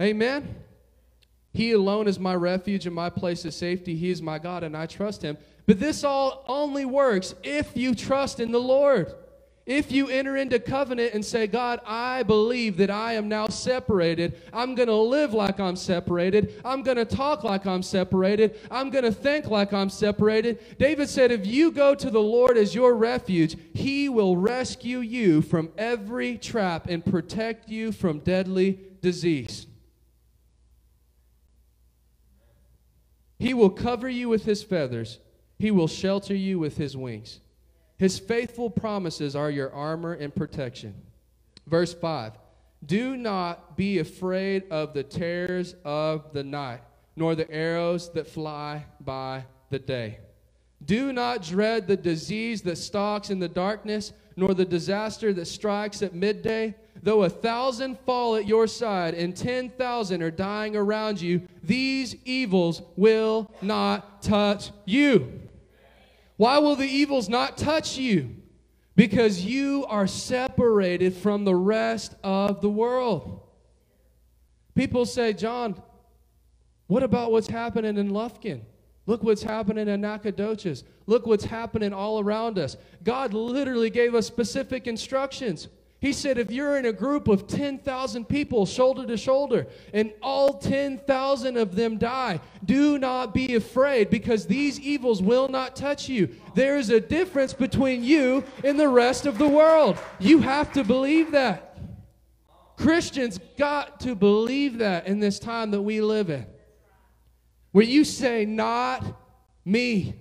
Amen. 0.00 0.63
He 1.54 1.72
alone 1.72 2.08
is 2.08 2.18
my 2.18 2.34
refuge 2.34 2.84
and 2.84 2.94
my 2.94 3.08
place 3.08 3.44
of 3.44 3.54
safety. 3.54 3.94
He 3.94 4.10
is 4.10 4.20
my 4.20 4.38
God, 4.38 4.64
and 4.64 4.76
I 4.76 4.86
trust 4.86 5.22
him. 5.22 5.38
But 5.66 5.80
this 5.80 6.04
all 6.04 6.44
only 6.48 6.84
works 6.84 7.34
if 7.42 7.76
you 7.76 7.94
trust 7.94 8.40
in 8.40 8.50
the 8.50 8.60
Lord. 8.60 9.14
If 9.66 9.90
you 9.90 10.08
enter 10.08 10.36
into 10.36 10.58
covenant 10.58 11.14
and 11.14 11.24
say, 11.24 11.46
God, 11.46 11.80
I 11.86 12.22
believe 12.22 12.76
that 12.76 12.90
I 12.90 13.14
am 13.14 13.28
now 13.28 13.48
separated. 13.48 14.42
I'm 14.52 14.74
going 14.74 14.88
to 14.88 14.94
live 14.94 15.32
like 15.32 15.58
I'm 15.58 15.76
separated. 15.76 16.60
I'm 16.66 16.82
going 16.82 16.98
to 16.98 17.06
talk 17.06 17.44
like 17.44 17.66
I'm 17.66 17.82
separated. 17.82 18.60
I'm 18.70 18.90
going 18.90 19.04
to 19.04 19.12
think 19.12 19.46
like 19.46 19.72
I'm 19.72 19.88
separated. 19.88 20.78
David 20.78 21.08
said, 21.08 21.32
if 21.32 21.46
you 21.46 21.70
go 21.70 21.94
to 21.94 22.10
the 22.10 22.20
Lord 22.20 22.58
as 22.58 22.74
your 22.74 22.94
refuge, 22.94 23.56
he 23.72 24.10
will 24.10 24.36
rescue 24.36 24.98
you 24.98 25.40
from 25.40 25.70
every 25.78 26.36
trap 26.36 26.88
and 26.88 27.02
protect 27.02 27.70
you 27.70 27.90
from 27.90 28.18
deadly 28.18 28.80
disease. 29.00 29.66
He 33.38 33.54
will 33.54 33.70
cover 33.70 34.08
you 34.08 34.28
with 34.28 34.44
his 34.44 34.62
feathers, 34.62 35.18
he 35.58 35.70
will 35.70 35.88
shelter 35.88 36.34
you 36.34 36.58
with 36.58 36.76
his 36.76 36.96
wings. 36.96 37.40
His 37.96 38.18
faithful 38.18 38.70
promises 38.70 39.36
are 39.36 39.50
your 39.50 39.72
armor 39.72 40.12
and 40.12 40.34
protection. 40.34 40.94
Verse 41.66 41.94
5 41.94 42.32
Do 42.84 43.16
not 43.16 43.76
be 43.76 43.98
afraid 43.98 44.64
of 44.70 44.94
the 44.94 45.04
terrors 45.04 45.74
of 45.84 46.32
the 46.32 46.44
night, 46.44 46.80
nor 47.16 47.34
the 47.34 47.50
arrows 47.50 48.12
that 48.12 48.28
fly 48.28 48.84
by 49.00 49.44
the 49.70 49.78
day. 49.78 50.18
Do 50.84 51.12
not 51.12 51.42
dread 51.42 51.86
the 51.86 51.96
disease 51.96 52.62
that 52.62 52.76
stalks 52.76 53.30
in 53.30 53.38
the 53.38 53.48
darkness, 53.48 54.12
nor 54.36 54.54
the 54.54 54.64
disaster 54.64 55.32
that 55.32 55.46
strikes 55.46 56.02
at 56.02 56.14
midday. 56.14 56.74
Though 57.04 57.24
a 57.24 57.28
thousand 57.28 57.98
fall 58.06 58.34
at 58.34 58.46
your 58.46 58.66
side 58.66 59.12
and 59.12 59.36
10,000 59.36 60.22
are 60.22 60.30
dying 60.30 60.74
around 60.74 61.20
you, 61.20 61.42
these 61.62 62.16
evils 62.24 62.80
will 62.96 63.52
not 63.60 64.22
touch 64.22 64.70
you. 64.86 65.42
Why 66.38 66.58
will 66.58 66.76
the 66.76 66.88
evils 66.88 67.28
not 67.28 67.58
touch 67.58 67.98
you? 67.98 68.34
Because 68.96 69.44
you 69.44 69.84
are 69.90 70.06
separated 70.06 71.14
from 71.14 71.44
the 71.44 71.54
rest 71.54 72.14
of 72.24 72.62
the 72.62 72.70
world. 72.70 73.42
People 74.74 75.04
say, 75.04 75.34
John, 75.34 75.80
what 76.86 77.02
about 77.02 77.32
what's 77.32 77.48
happening 77.48 77.98
in 77.98 78.12
Lufkin? 78.12 78.62
Look 79.04 79.22
what's 79.22 79.42
happening 79.42 79.88
in 79.88 80.00
Nacogdoches. 80.00 80.84
Look 81.06 81.26
what's 81.26 81.44
happening 81.44 81.92
all 81.92 82.18
around 82.18 82.58
us. 82.58 82.78
God 83.02 83.34
literally 83.34 83.90
gave 83.90 84.14
us 84.14 84.26
specific 84.26 84.86
instructions. 84.86 85.68
He 86.04 86.12
said, 86.12 86.36
if 86.36 86.50
you're 86.50 86.76
in 86.76 86.84
a 86.84 86.92
group 86.92 87.28
of 87.28 87.46
10,000 87.46 88.28
people 88.28 88.66
shoulder 88.66 89.06
to 89.06 89.16
shoulder 89.16 89.68
and 89.94 90.12
all 90.20 90.58
10,000 90.58 91.56
of 91.56 91.74
them 91.74 91.96
die, 91.96 92.40
do 92.62 92.98
not 92.98 93.32
be 93.32 93.54
afraid 93.54 94.10
because 94.10 94.46
these 94.46 94.78
evils 94.78 95.22
will 95.22 95.48
not 95.48 95.74
touch 95.74 96.06
you. 96.06 96.28
There 96.54 96.76
is 96.76 96.90
a 96.90 97.00
difference 97.00 97.54
between 97.54 98.04
you 98.04 98.44
and 98.62 98.78
the 98.78 98.90
rest 98.90 99.24
of 99.24 99.38
the 99.38 99.48
world. 99.48 99.96
You 100.18 100.40
have 100.40 100.74
to 100.74 100.84
believe 100.84 101.30
that. 101.30 101.78
Christians 102.76 103.40
got 103.56 104.00
to 104.00 104.14
believe 104.14 104.76
that 104.80 105.06
in 105.06 105.20
this 105.20 105.38
time 105.38 105.70
that 105.70 105.80
we 105.80 106.02
live 106.02 106.28
in. 106.28 106.44
Where 107.72 107.82
you 107.82 108.04
say, 108.04 108.44
not 108.44 109.02
me. 109.64 110.16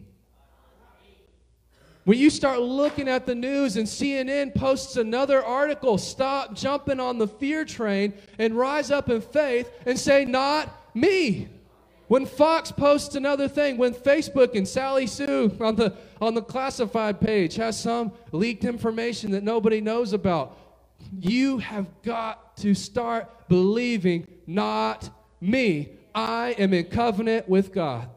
When 2.05 2.17
you 2.17 2.29
start 2.29 2.59
looking 2.59 3.07
at 3.07 3.25
the 3.25 3.35
news 3.35 3.77
and 3.77 3.87
CNN 3.87 4.53
posts 4.53 4.97
another 4.97 5.43
article, 5.43 5.97
stop 5.97 6.53
jumping 6.53 6.99
on 6.99 7.17
the 7.17 7.27
fear 7.27 7.63
train 7.63 8.13
and 8.37 8.57
rise 8.57 8.91
up 8.91 9.09
in 9.09 9.21
faith 9.21 9.71
and 9.85 9.97
say, 9.97 10.25
Not 10.25 10.69
me. 10.93 11.47
When 12.07 12.25
Fox 12.25 12.71
posts 12.71 13.15
another 13.15 13.47
thing, 13.47 13.77
when 13.77 13.93
Facebook 13.93 14.55
and 14.55 14.67
Sally 14.67 15.07
Sue 15.07 15.55
on 15.61 15.77
the, 15.77 15.95
on 16.19 16.33
the 16.33 16.41
classified 16.41 17.21
page 17.21 17.55
has 17.55 17.79
some 17.79 18.11
leaked 18.33 18.65
information 18.65 19.31
that 19.31 19.43
nobody 19.43 19.79
knows 19.79 20.11
about, 20.11 20.57
You 21.17 21.59
have 21.59 21.87
got 22.01 22.57
to 22.57 22.73
start 22.75 23.47
believing, 23.47 24.27
not 24.45 25.09
me. 25.39 25.91
I 26.13 26.49
am 26.59 26.73
in 26.73 26.85
covenant 26.85 27.47
with 27.47 27.71
God. 27.71 28.09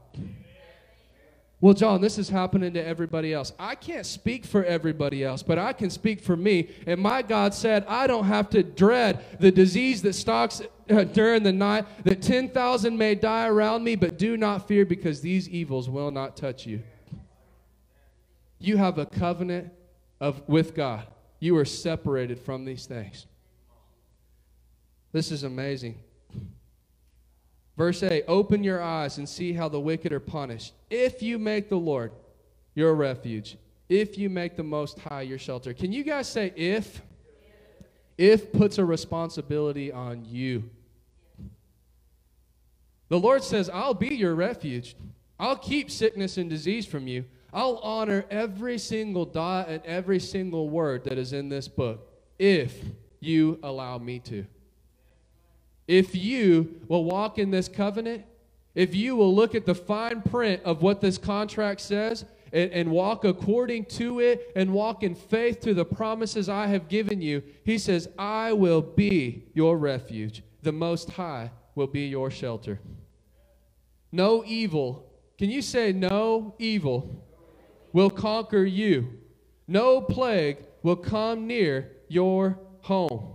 Well, 1.59 1.73
John, 1.73 2.03
this 2.03 2.19
is 2.19 2.29
happening 2.29 2.75
to 2.75 2.87
everybody 2.87 3.33
else. 3.33 3.53
I 3.59 3.77
can't 3.77 4.05
speak 4.05 4.45
for 4.45 4.62
everybody 4.62 5.25
else, 5.25 5.42
but 5.42 5.59
I 5.59 5.73
can 5.73 5.88
speak 5.88 6.21
for 6.21 6.37
me. 6.37 6.69
And 6.87 7.01
my 7.01 7.23
God 7.23 7.55
said, 7.55 7.87
I 7.88 8.07
don't 8.07 8.27
have 8.27 8.51
to 8.51 8.62
dread 8.62 9.25
the 9.40 9.51
disease 9.51 10.03
that 10.03 10.12
stalks 10.12 10.61
uh, 10.90 11.05
during 11.05 11.42
the 11.42 11.53
night, 11.53 11.87
that 12.05 12.21
10,000 12.21 12.97
may 12.97 13.14
die 13.14 13.47
around 13.49 13.85
me, 13.85 13.97
but 13.97 14.19
do 14.19 14.37
not 14.37 14.69
fear 14.69 14.85
because 14.85 15.23
these 15.23 15.49
evils 15.49 15.88
will 15.88 16.11
not 16.11 16.37
touch 16.37 16.66
you. 16.66 16.83
You 18.59 18.77
have 18.77 18.99
a 18.99 19.07
covenant 19.07 19.73
of, 20.21 20.47
with 20.47 20.75
God. 20.75 21.07
You 21.40 21.57
are 21.57 21.64
separated 21.64 22.38
from 22.38 22.66
these 22.66 22.85
things. 22.85 23.27
This 25.12 25.33
is 25.33 25.42
amazing. 25.42 25.99
Verse 27.77 28.03
8 28.03 28.25
Open 28.27 28.65
your 28.65 28.83
eyes 28.83 29.19
and 29.19 29.29
see 29.29 29.53
how 29.53 29.69
the 29.69 29.81
wicked 29.81 30.12
are 30.12 30.21
punished. 30.21 30.73
If 30.91 31.23
you 31.23 31.39
make 31.39 31.69
the 31.69 31.77
Lord 31.77 32.12
your 32.75 32.95
refuge, 32.95 33.57
if 33.89 34.19
you 34.19 34.29
make 34.31 34.57
the 34.57 34.62
Most 34.62 34.99
High 34.99 35.23
your 35.23 35.39
shelter. 35.39 35.73
Can 35.73 35.93
you 35.93 36.03
guys 36.03 36.29
say 36.29 36.53
if? 36.57 37.03
If 38.19 38.53
puts 38.53 38.79
a 38.79 38.85
responsibility 38.85 39.93
on 39.93 40.25
you. 40.25 40.71
The 43.09 43.19
Lord 43.19 43.45
says, 43.45 43.71
I'll 43.71 43.95
be 43.95 44.15
your 44.15 44.35
refuge. 44.35 44.97
I'll 45.39 45.57
keep 45.57 45.91
sickness 45.91 46.39
and 46.39 46.51
disease 46.51 46.87
from 46.87 47.07
you. 47.07 47.25
I'll 47.53 47.77
honor 47.79 48.25
every 48.31 48.79
single 48.79 49.25
dot 49.25 49.69
and 49.69 49.85
every 49.85 50.19
single 50.19 50.69
word 50.69 51.05
that 51.05 51.19
is 51.19 51.33
in 51.33 51.49
this 51.49 51.69
book 51.69 52.09
if 52.39 52.75
you 53.21 53.59
allow 53.62 53.99
me 53.99 54.19
to. 54.21 54.47
If 55.87 56.14
you 56.14 56.81
will 56.88 57.05
walk 57.05 57.38
in 57.38 57.51
this 57.51 57.68
covenant, 57.68 58.25
if 58.75 58.94
you 58.94 59.16
will 59.16 59.35
look 59.35 59.55
at 59.55 59.66
the 59.66 59.75
fine 59.75 60.20
print 60.22 60.62
of 60.64 60.83
what 60.83 61.01
this 61.01 61.16
contract 61.16 61.81
says 61.81 62.25
and, 62.53 62.70
and, 62.72 62.90
walk 62.90 63.25
according 63.25 63.87
to 63.87 64.20
it 64.20 64.53
and 64.55 64.72
walk 64.72 65.03
in 65.03 65.14
faith 65.14 65.61
to 65.61 65.75
the 65.75 65.85
promises 65.85 66.49
I 66.49 66.66
have 66.66 66.88
given 66.88 67.22
you, 67.22 67.42
he 67.64 67.79
says, 67.79 68.09
I 68.18 68.53
will 68.53 68.83
be 68.83 69.44
your 69.55 69.79
refuge. 69.79 70.42
The 70.62 70.72
Most 70.72 71.11
High 71.11 71.51
will 71.75 71.87
be 71.87 72.07
your 72.07 72.31
shelter. 72.31 72.81
No 74.12 74.44
evil, 74.46 75.11
can 75.38 75.51
you 75.51 75.62
say 75.62 75.92
no 75.92 76.55
evil, 76.59 77.25
will 77.92 78.11
conquer 78.11 78.64
you? 78.64 79.09
No 79.66 80.01
plague 80.01 80.59
will 80.83 80.96
come 80.96 81.46
near 81.46 81.92
your 82.09 82.59
home. 82.83 83.35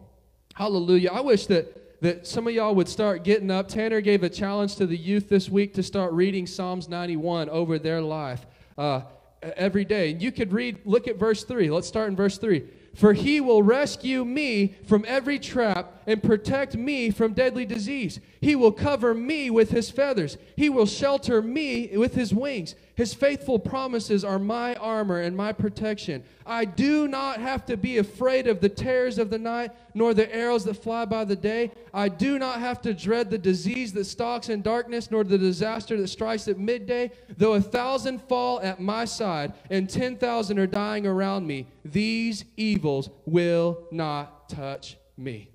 Hallelujah. 0.54 1.12
I 1.12 1.22
wish 1.22 1.48
that 1.48 1.81
that 2.02 2.26
some 2.26 2.48
of 2.48 2.54
y'all 2.54 2.76
would 2.76 2.90
start 2.90 3.24
getting 3.24 3.52
up. 3.52 3.68
Tanner 3.68 4.02
gave 4.02 4.24
a 4.24 4.30
challenge 4.30 4.76
to 4.76 4.88
the 4.88 4.98
youth 4.98 5.30
this 5.30 5.50
week 5.50 5.74
to 5.76 5.84
start 5.84 6.12
reading 6.14 6.48
Psalms 6.48 6.90
91 6.90 7.48
over 7.50 7.78
their 7.78 8.02
life 8.02 8.46
uh, 8.78 9.02
every 9.42 9.86
day. 9.86 10.12
And 10.12 10.22
you 10.22 10.32
could 10.32 10.52
read, 10.52 10.80
look 10.84 11.08
at 11.08 11.18
verse 11.18 11.44
3. 11.44 11.70
Let's 11.70 11.88
start 11.88 12.10
in 12.10 12.16
verse 12.16 12.40
3. 12.40 12.68
For 12.94 13.14
he 13.14 13.40
will 13.40 13.64
rescue 13.64 14.26
me 14.26 14.76
from 14.86 15.06
every 15.08 15.40
trap 15.40 16.02
and 16.06 16.22
protect 16.22 16.76
me 16.76 17.10
from 17.10 17.34
deadly 17.34 17.66
disease. 17.66 18.20
He 18.42 18.56
will 18.56 18.72
cover 18.72 19.14
me 19.14 19.50
with 19.50 19.72
his 19.72 19.90
feathers. 19.90 20.38
He 20.56 20.70
will 20.70 20.86
shelter 20.86 21.42
me 21.42 21.96
with 21.96 22.16
his 22.16 22.34
wings. 22.34 22.76
His 22.96 23.14
faithful 23.14 23.58
promises 23.58 24.24
are 24.24 24.38
my 24.38 24.76
armor 24.76 25.22
and 25.22 25.36
my 25.36 25.54
protection. 25.54 26.24
I 26.46 26.66
do 26.66 27.08
not 27.08 27.40
have 27.40 27.66
to 27.68 27.78
be 27.78 27.98
afraid 27.98 28.48
of 28.48 28.60
the 28.60 28.70
terrors 28.70 29.18
of 29.18 29.30
the 29.30 29.40
night, 29.40 29.72
nor 29.94 30.14
the 30.14 30.34
arrows 30.36 30.66
that 30.66 30.76
fly 30.76 31.06
by 31.06 31.24
the 31.24 31.36
day. 31.36 31.72
I 31.94 32.10
do 32.10 32.38
not 32.38 32.60
have 32.60 32.82
to 32.82 32.94
dread 32.94 33.30
the 33.30 33.38
disease 33.38 33.94
that 33.94 34.06
stalks 34.06 34.50
in 34.50 34.62
darkness, 34.62 35.10
nor 35.10 35.24
the 35.24 35.38
disaster 35.38 35.98
that 35.98 36.10
strikes 36.10 36.48
at 36.48 36.60
midday. 36.60 37.12
Though 37.38 37.54
a 37.54 37.62
thousand 37.62 38.22
fall 38.24 38.60
at 38.60 38.80
my 38.80 39.06
side 39.06 39.54
and 39.70 39.90
ten 39.90 40.18
thousand 40.18 40.60
are 40.60 40.68
dying 40.68 41.08
around 41.08 41.48
me, 41.48 41.68
these 41.84 42.46
evils 42.58 43.10
will 43.26 43.88
not 43.92 44.50
touch 44.50 44.98
me. 45.18 45.50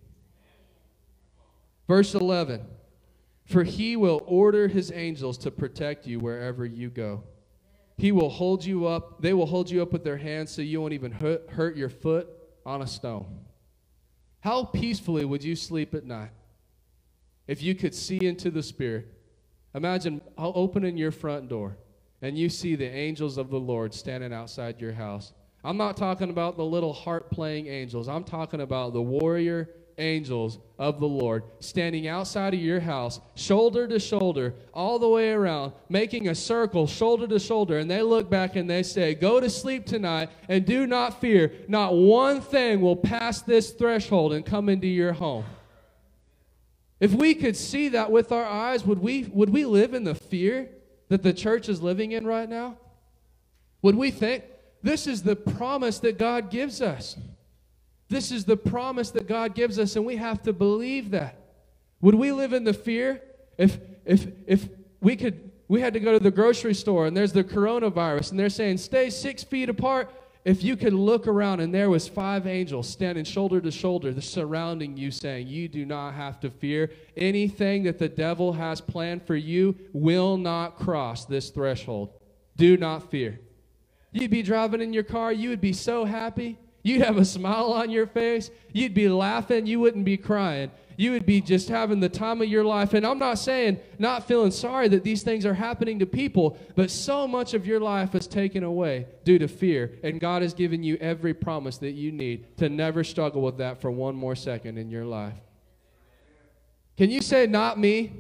Verse 1.89 2.15
11 2.15 2.67
For 3.45 3.63
he 3.63 3.97
will 3.97 4.23
order 4.27 4.69
his 4.69 4.91
angels 4.93 5.39
to 5.39 5.51
protect 5.51 6.07
you 6.07 6.19
wherever 6.19 6.65
you 6.65 6.91
go. 6.91 7.25
He 7.99 8.13
will 8.13 8.29
hold 8.29 8.65
you 8.65 8.87
up, 8.87 9.23
they 9.23 9.33
will 9.33 9.47
hold 9.47 9.71
you 9.71 9.81
up 9.83 9.93
with 9.93 10.05
their 10.05 10.19
hands 10.19 10.51
so 10.51 10.63
you 10.63 10.81
won't 10.81 10.93
even 10.93 11.13
hurt, 11.13 11.49
hurt 11.51 11.77
your 11.77 11.89
foot 11.89 12.29
on 12.65 12.83
a 12.83 12.87
stone. 12.87 13.41
How 14.41 14.65
peacefully 14.65 15.25
would 15.25 15.43
you 15.43 15.57
sleep 15.57 15.95
at 15.95 16.05
night 16.05 16.31
if 17.47 17.63
you 17.63 17.75
could 17.75 17.95
see 17.95 18.27
into 18.27 18.51
the 18.51 18.63
Spirit? 18.63 19.13
Imagine 19.75 20.21
opening 20.37 20.97
your 20.97 21.11
front 21.11 21.49
door 21.49 21.77
and 22.23 22.37
you 22.37 22.49
see 22.49 22.77
the 22.77 22.89
angels 22.89 23.39
of 23.39 23.51
the 23.51 23.61
Lord 23.61 23.95
standing 23.95 24.33
outside 24.33 24.81
your 24.81 24.93
house. 24.93 25.33
I'm 25.67 25.77
not 25.77 25.97
talking 25.97 26.31
about 26.31 26.57
the 26.57 26.65
little 26.65 26.93
harp 26.93 27.29
playing 27.29 27.67
angels. 27.67 28.09
I'm 28.09 28.23
talking 28.23 28.61
about 28.61 28.93
the 28.93 29.03
warrior 29.03 29.69
angels 29.99 30.61
of 30.79 31.01
the 31.01 31.09
Lord 31.09 31.43
standing 31.59 32.07
outside 32.07 32.55
of 32.55 32.61
your 32.61 32.79
house, 32.79 33.19
shoulder 33.35 33.89
to 33.89 33.99
shoulder, 33.99 34.55
all 34.73 35.01
the 35.01 35.09
way 35.09 35.33
around, 35.33 35.73
making 35.89 36.29
a 36.29 36.37
circle, 36.37 36.87
shoulder 36.87 37.27
to 37.27 37.41
shoulder. 37.41 37.79
And 37.79 37.91
they 37.91 38.01
look 38.03 38.31
back 38.31 38.55
and 38.55 38.71
they 38.71 38.85
say, 38.85 39.15
Go 39.15 39.41
to 39.41 39.51
sleep 39.51 39.87
tonight 39.87 40.31
and 40.49 40.65
do 40.65 40.87
not 40.87 41.21
fear. 41.21 41.53
Not 41.67 41.97
one 41.97 42.41
thing 42.43 42.81
will 42.81 42.95
pass 42.95 43.43
this 43.43 43.73
threshold 43.73 44.35
and 44.35 44.47
come 44.47 44.69
into 44.69 44.87
your 44.87 45.15
home. 45.15 45.47
If 47.01 47.13
we 47.13 47.35
could 47.35 47.57
see 47.57 47.89
that 47.89 48.13
with 48.13 48.31
our 48.31 48.45
eyes, 48.45 48.85
would 48.85 49.01
we, 49.01 49.25
would 49.25 49.51
we 49.51 49.65
live 49.65 49.95
in 49.95 50.05
the 50.05 50.15
fear 50.15 50.71
that 51.09 51.25
the 51.25 51.33
church 51.33 51.69
is 51.69 51.83
living 51.83 52.13
in 52.13 52.25
right 52.25 52.49
now? 52.49 52.79
Would 53.83 53.97
we 53.97 54.13
think 54.13 54.45
this 54.87 55.07
is 55.07 55.23
the 55.23 55.37
promise 55.37 55.99
that 56.01 56.19
God 56.19 56.51
gives 56.51 56.81
us? 56.81 57.17
This 58.09 58.31
is 58.31 58.45
the 58.45 58.57
promise 58.57 59.11
that 59.11 59.27
God 59.27 59.55
gives 59.55 59.79
us, 59.79 59.97
and 59.97 60.07
we 60.07 60.17
have 60.17 60.43
to 60.45 60.53
believe 60.53 61.11
that. 61.11 61.37
Would 62.01 62.15
we 62.15 62.31
live 62.31 62.53
in 62.53 62.65
the 62.65 62.73
fear 62.73 63.21
if 63.59 63.79
if 64.05 64.29
if 64.47 64.69
we 65.01 65.17
could 65.17 65.51
we 65.69 65.81
had 65.81 65.95
to 65.95 66.01
go 66.01 66.13
to 66.13 66.21
the 66.21 66.31
grocery 66.31 66.75
store 66.75 67.07
and 67.07 67.17
there's 67.17 67.33
the 67.33 67.43
coronavirus 67.43 68.31
and 68.31 68.39
they're 68.39 68.49
saying 68.49 68.79
stay 68.79 69.11
six 69.11 69.43
feet 69.43 69.69
apart 69.69 70.11
if 70.45 70.63
you 70.63 70.77
could 70.77 70.93
look 70.93 71.27
around 71.27 71.59
and 71.59 71.75
there 71.75 71.91
was 71.91 72.07
five 72.07 72.47
angels 72.47 72.89
standing 72.89 73.25
shoulder 73.25 73.61
to 73.61 73.71
shoulder 73.71 74.19
surrounding 74.21 74.97
you 74.97 75.11
saying 75.11 75.49
you 75.49 75.67
do 75.67 75.85
not 75.85 76.15
have 76.15 76.39
to 76.41 76.51
fear 76.51 76.91
anything 77.17 77.83
that 77.83 77.99
the 77.99 78.09
devil 78.09 78.53
has 78.53 78.81
planned 78.81 79.27
for 79.27 79.35
you 79.35 79.75
will 79.93 80.37
not 80.37 80.77
cross 80.77 81.25
this 81.25 81.51
threshold 81.51 82.11
do 82.57 82.77
not 82.77 83.11
fear 83.11 83.41
you'd 84.17 84.31
be 84.31 84.43
driving 84.43 84.81
in 84.81 84.93
your 84.93 85.03
car 85.03 85.33
you 85.33 85.51
would 85.51 85.61
be 85.61 85.73
so 85.73 86.05
happy 86.05 86.59
You'd 86.87 87.03
have 87.03 87.17
a 87.17 87.25
smile 87.25 87.73
on 87.73 87.91
your 87.91 88.07
face. 88.07 88.49
You'd 88.73 88.95
be 88.95 89.09
laughing. 89.09 89.67
You 89.67 89.81
wouldn't 89.81 90.05
be 90.05 90.17
crying. 90.17 90.71
You 90.97 91.11
would 91.11 91.27
be 91.27 91.41
just 91.41 91.69
having 91.69 91.99
the 91.99 92.09
time 92.09 92.41
of 92.41 92.47
your 92.47 92.63
life. 92.63 92.95
And 92.95 93.05
I'm 93.05 93.19
not 93.19 93.41
saying 93.41 93.81
not 93.99 94.29
feeling 94.29 94.53
sorry 94.53 94.87
that 94.91 95.03
these 95.03 95.25
things 95.25 95.45
are 95.45 95.53
happening 95.53 95.99
to 95.99 96.07
people, 96.07 96.57
but 96.77 96.93
so 96.93 97.27
much 97.27 97.55
of 97.55 97.67
your 97.67 97.81
life 97.81 98.15
is 98.15 98.29
taken 98.29 98.63
away 98.63 99.09
due 99.25 99.37
to 99.41 99.49
fear. 99.49 99.99
And 100.05 100.21
God 100.21 100.43
has 100.43 100.55
given 100.55 100.85
you 100.85 100.97
every 101.01 101.35
promise 101.35 101.77
that 101.79 101.95
you 101.95 102.13
need 102.13 102.57
to 102.59 102.69
never 102.69 103.03
struggle 103.03 103.43
with 103.43 103.59
that 103.59 103.81
for 103.81 103.91
one 103.91 104.15
more 104.15 104.37
second 104.37 104.79
in 104.79 104.89
your 104.89 105.05
life. 105.05 105.35
Can 106.97 107.11
you 107.11 107.21
say, 107.21 107.49
Not 107.49 107.81
me? 107.81 108.13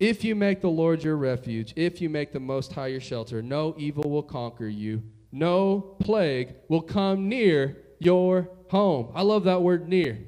If 0.00 0.24
you 0.24 0.34
make 0.34 0.60
the 0.60 0.70
Lord 0.70 1.04
your 1.04 1.16
refuge, 1.16 1.72
if 1.76 2.00
you 2.00 2.10
make 2.10 2.32
the 2.32 2.40
Most 2.40 2.72
High 2.72 2.88
your 2.88 3.00
shelter, 3.00 3.42
no 3.42 3.74
evil 3.78 4.10
will 4.10 4.22
conquer 4.24 4.66
you 4.66 5.02
no 5.32 5.80
plague 6.00 6.54
will 6.68 6.82
come 6.82 7.28
near 7.28 7.78
your 7.98 8.50
home. 8.68 9.12
I 9.14 9.22
love 9.22 9.44
that 9.44 9.62
word 9.62 9.88
near. 9.88 10.18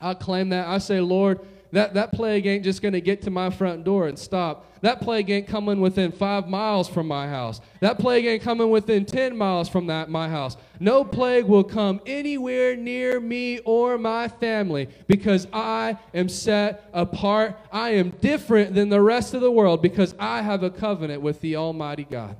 I 0.00 0.14
claim 0.14 0.50
that. 0.50 0.68
I 0.68 0.78
say, 0.78 1.00
Lord, 1.00 1.40
that, 1.72 1.94
that 1.94 2.12
plague 2.12 2.46
ain't 2.46 2.64
just 2.64 2.80
going 2.80 2.94
to 2.94 3.00
get 3.00 3.22
to 3.22 3.30
my 3.30 3.50
front 3.50 3.84
door 3.84 4.08
and 4.08 4.18
stop. 4.18 4.64
That 4.80 5.00
plague 5.00 5.28
ain't 5.28 5.48
coming 5.48 5.80
within 5.80 6.12
five 6.12 6.48
miles 6.48 6.88
from 6.88 7.08
my 7.08 7.28
house. 7.28 7.60
That 7.80 7.98
plague 7.98 8.24
ain't 8.24 8.42
coming 8.42 8.70
within 8.70 9.04
10 9.04 9.36
miles 9.36 9.68
from 9.68 9.86
that, 9.88 10.08
my 10.08 10.28
house. 10.28 10.56
No 10.80 11.04
plague 11.04 11.44
will 11.44 11.64
come 11.64 12.00
anywhere 12.06 12.76
near 12.76 13.20
me 13.20 13.58
or 13.60 13.98
my 13.98 14.28
family 14.28 14.88
because 15.06 15.46
I 15.52 15.98
am 16.14 16.28
set 16.28 16.88
apart. 16.92 17.58
I 17.72 17.90
am 17.90 18.10
different 18.20 18.74
than 18.74 18.88
the 18.88 19.02
rest 19.02 19.34
of 19.34 19.40
the 19.40 19.50
world 19.50 19.82
because 19.82 20.14
I 20.18 20.42
have 20.42 20.62
a 20.62 20.70
covenant 20.70 21.22
with 21.22 21.40
the 21.40 21.56
Almighty 21.56 22.04
God. 22.04 22.36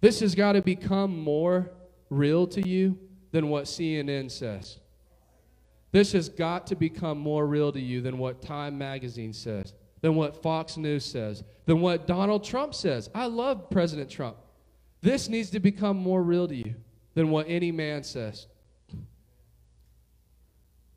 This 0.00 0.20
has 0.20 0.34
got 0.34 0.52
to 0.52 0.62
become 0.62 1.18
more 1.18 1.70
real 2.08 2.46
to 2.48 2.66
you 2.66 2.98
than 3.32 3.48
what 3.48 3.64
CNN 3.64 4.30
says. 4.30 4.79
This 5.92 6.12
has 6.12 6.28
got 6.28 6.66
to 6.68 6.76
become 6.76 7.18
more 7.18 7.46
real 7.46 7.72
to 7.72 7.80
you 7.80 8.00
than 8.00 8.18
what 8.18 8.42
Time 8.42 8.78
Magazine 8.78 9.32
says, 9.32 9.74
than 10.00 10.14
what 10.14 10.42
Fox 10.42 10.76
News 10.76 11.04
says, 11.04 11.42
than 11.66 11.80
what 11.80 12.06
Donald 12.06 12.44
Trump 12.44 12.74
says. 12.74 13.10
I 13.14 13.26
love 13.26 13.70
President 13.70 14.08
Trump. 14.08 14.36
This 15.02 15.28
needs 15.28 15.50
to 15.50 15.60
become 15.60 15.96
more 15.96 16.22
real 16.22 16.46
to 16.46 16.54
you 16.54 16.74
than 17.14 17.30
what 17.30 17.46
any 17.48 17.72
man 17.72 18.04
says. 18.04 18.46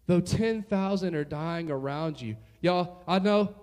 Though 0.05 0.19
10,000 0.19 1.15
are 1.15 1.23
dying 1.23 1.71
around 1.71 2.21
you. 2.21 2.35
Y'all, 2.61 3.01
I 3.07 3.19
know 3.19 3.55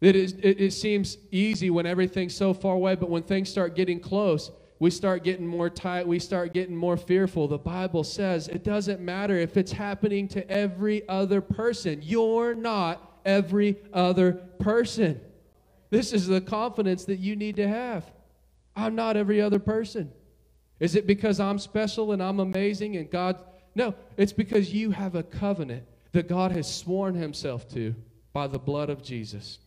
it, 0.00 0.16
it, 0.16 0.42
it 0.42 0.72
seems 0.72 1.18
easy 1.30 1.70
when 1.70 1.86
everything's 1.86 2.34
so 2.34 2.52
far 2.52 2.74
away, 2.74 2.96
but 2.96 3.10
when 3.10 3.22
things 3.22 3.48
start 3.48 3.76
getting 3.76 4.00
close, 4.00 4.50
we 4.80 4.90
start 4.90 5.22
getting 5.22 5.46
more 5.46 5.68
tight, 5.68 6.08
we 6.08 6.18
start 6.18 6.54
getting 6.54 6.74
more 6.74 6.96
fearful. 6.96 7.46
The 7.46 7.58
Bible 7.58 8.02
says 8.02 8.48
it 8.48 8.64
doesn't 8.64 8.98
matter 8.98 9.36
if 9.36 9.58
it's 9.58 9.72
happening 9.72 10.26
to 10.28 10.50
every 10.50 11.06
other 11.06 11.42
person. 11.42 12.00
You're 12.02 12.54
not 12.54 13.20
every 13.26 13.76
other 13.92 14.32
person. 14.58 15.20
This 15.90 16.14
is 16.14 16.26
the 16.26 16.40
confidence 16.40 17.04
that 17.04 17.18
you 17.18 17.36
need 17.36 17.56
to 17.56 17.68
have. 17.68 18.10
I'm 18.74 18.94
not 18.94 19.18
every 19.18 19.42
other 19.42 19.58
person. 19.58 20.10
Is 20.78 20.94
it 20.94 21.06
because 21.06 21.40
I'm 21.40 21.58
special 21.58 22.12
and 22.12 22.22
I'm 22.22 22.40
amazing 22.40 22.96
and 22.96 23.10
God? 23.10 23.38
No, 23.74 23.94
it's 24.16 24.32
because 24.32 24.72
you 24.72 24.92
have 24.92 25.14
a 25.14 25.22
covenant 25.22 25.84
that 26.12 26.26
God 26.26 26.52
has 26.52 26.74
sworn 26.74 27.14
himself 27.14 27.68
to 27.74 27.94
by 28.32 28.46
the 28.46 28.58
blood 28.58 28.88
of 28.88 29.02
Jesus. 29.02 29.58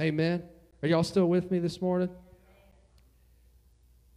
Amen. 0.00 0.44
Are 0.84 0.88
y'all 0.88 1.02
still 1.02 1.26
with 1.26 1.50
me 1.50 1.58
this 1.58 1.82
morning? 1.82 2.10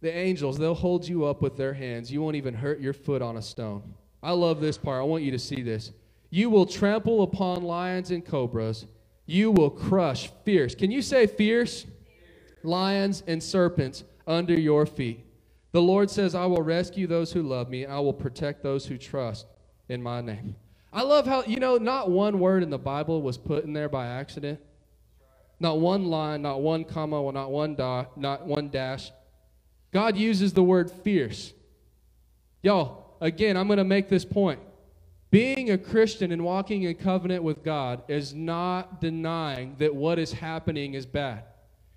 The 0.02 0.12
angels, 0.12 0.58
they'll 0.58 0.74
hold 0.74 1.06
you 1.06 1.24
up 1.24 1.40
with 1.40 1.56
their 1.56 1.72
hands. 1.72 2.12
You 2.12 2.20
won't 2.20 2.36
even 2.36 2.54
hurt 2.54 2.80
your 2.80 2.92
foot 2.92 3.22
on 3.22 3.36
a 3.36 3.42
stone. 3.42 3.94
I 4.22 4.32
love 4.32 4.60
this 4.60 4.76
part. 4.76 5.00
I 5.00 5.04
want 5.04 5.22
you 5.22 5.30
to 5.30 5.38
see 5.38 5.62
this. 5.62 5.92
You 6.28 6.50
will 6.50 6.66
trample 6.66 7.22
upon 7.22 7.62
lions 7.62 8.10
and 8.10 8.24
cobras. 8.24 8.86
You 9.26 9.52
will 9.52 9.70
crush 9.70 10.30
fierce. 10.44 10.74
Can 10.74 10.90
you 10.90 11.02
say 11.02 11.26
fierce? 11.28 11.86
Lions 12.64 13.22
and 13.28 13.40
serpents 13.40 14.02
under 14.26 14.58
your 14.58 14.86
feet. 14.86 15.24
The 15.70 15.80
Lord 15.82 16.10
says, 16.10 16.34
I 16.34 16.46
will 16.46 16.62
rescue 16.62 17.06
those 17.06 17.32
who 17.32 17.42
love 17.42 17.70
me, 17.70 17.86
I 17.86 17.98
will 18.00 18.12
protect 18.12 18.62
those 18.62 18.84
who 18.84 18.98
trust 18.98 19.46
in 19.88 20.02
my 20.02 20.20
name. 20.20 20.56
I 20.92 21.02
love 21.02 21.26
how, 21.26 21.44
you 21.44 21.58
know, 21.58 21.78
not 21.78 22.10
one 22.10 22.38
word 22.38 22.62
in 22.62 22.70
the 22.70 22.78
Bible 22.78 23.22
was 23.22 23.38
put 23.38 23.64
in 23.64 23.72
there 23.72 23.88
by 23.88 24.06
accident. 24.06 24.60
Not 25.60 25.80
one 25.80 26.06
line, 26.06 26.42
not 26.42 26.60
one 26.60 26.84
comma, 26.84 27.30
not 27.32 27.50
one 27.50 27.74
dot, 27.74 28.18
not 28.18 28.46
one 28.46 28.68
dash. 28.68 29.10
God 29.92 30.16
uses 30.16 30.52
the 30.52 30.62
word 30.62 30.90
fierce. 30.90 31.52
Y'all, 32.62 33.16
again, 33.20 33.56
I'm 33.56 33.66
going 33.66 33.78
to 33.78 33.84
make 33.84 34.08
this 34.08 34.24
point. 34.24 34.60
Being 35.30 35.70
a 35.70 35.78
Christian 35.78 36.32
and 36.32 36.44
walking 36.44 36.82
in 36.82 36.94
covenant 36.94 37.42
with 37.42 37.64
God 37.64 38.02
is 38.08 38.34
not 38.34 39.00
denying 39.00 39.76
that 39.78 39.94
what 39.94 40.18
is 40.18 40.32
happening 40.32 40.94
is 40.94 41.06
bad. 41.06 41.44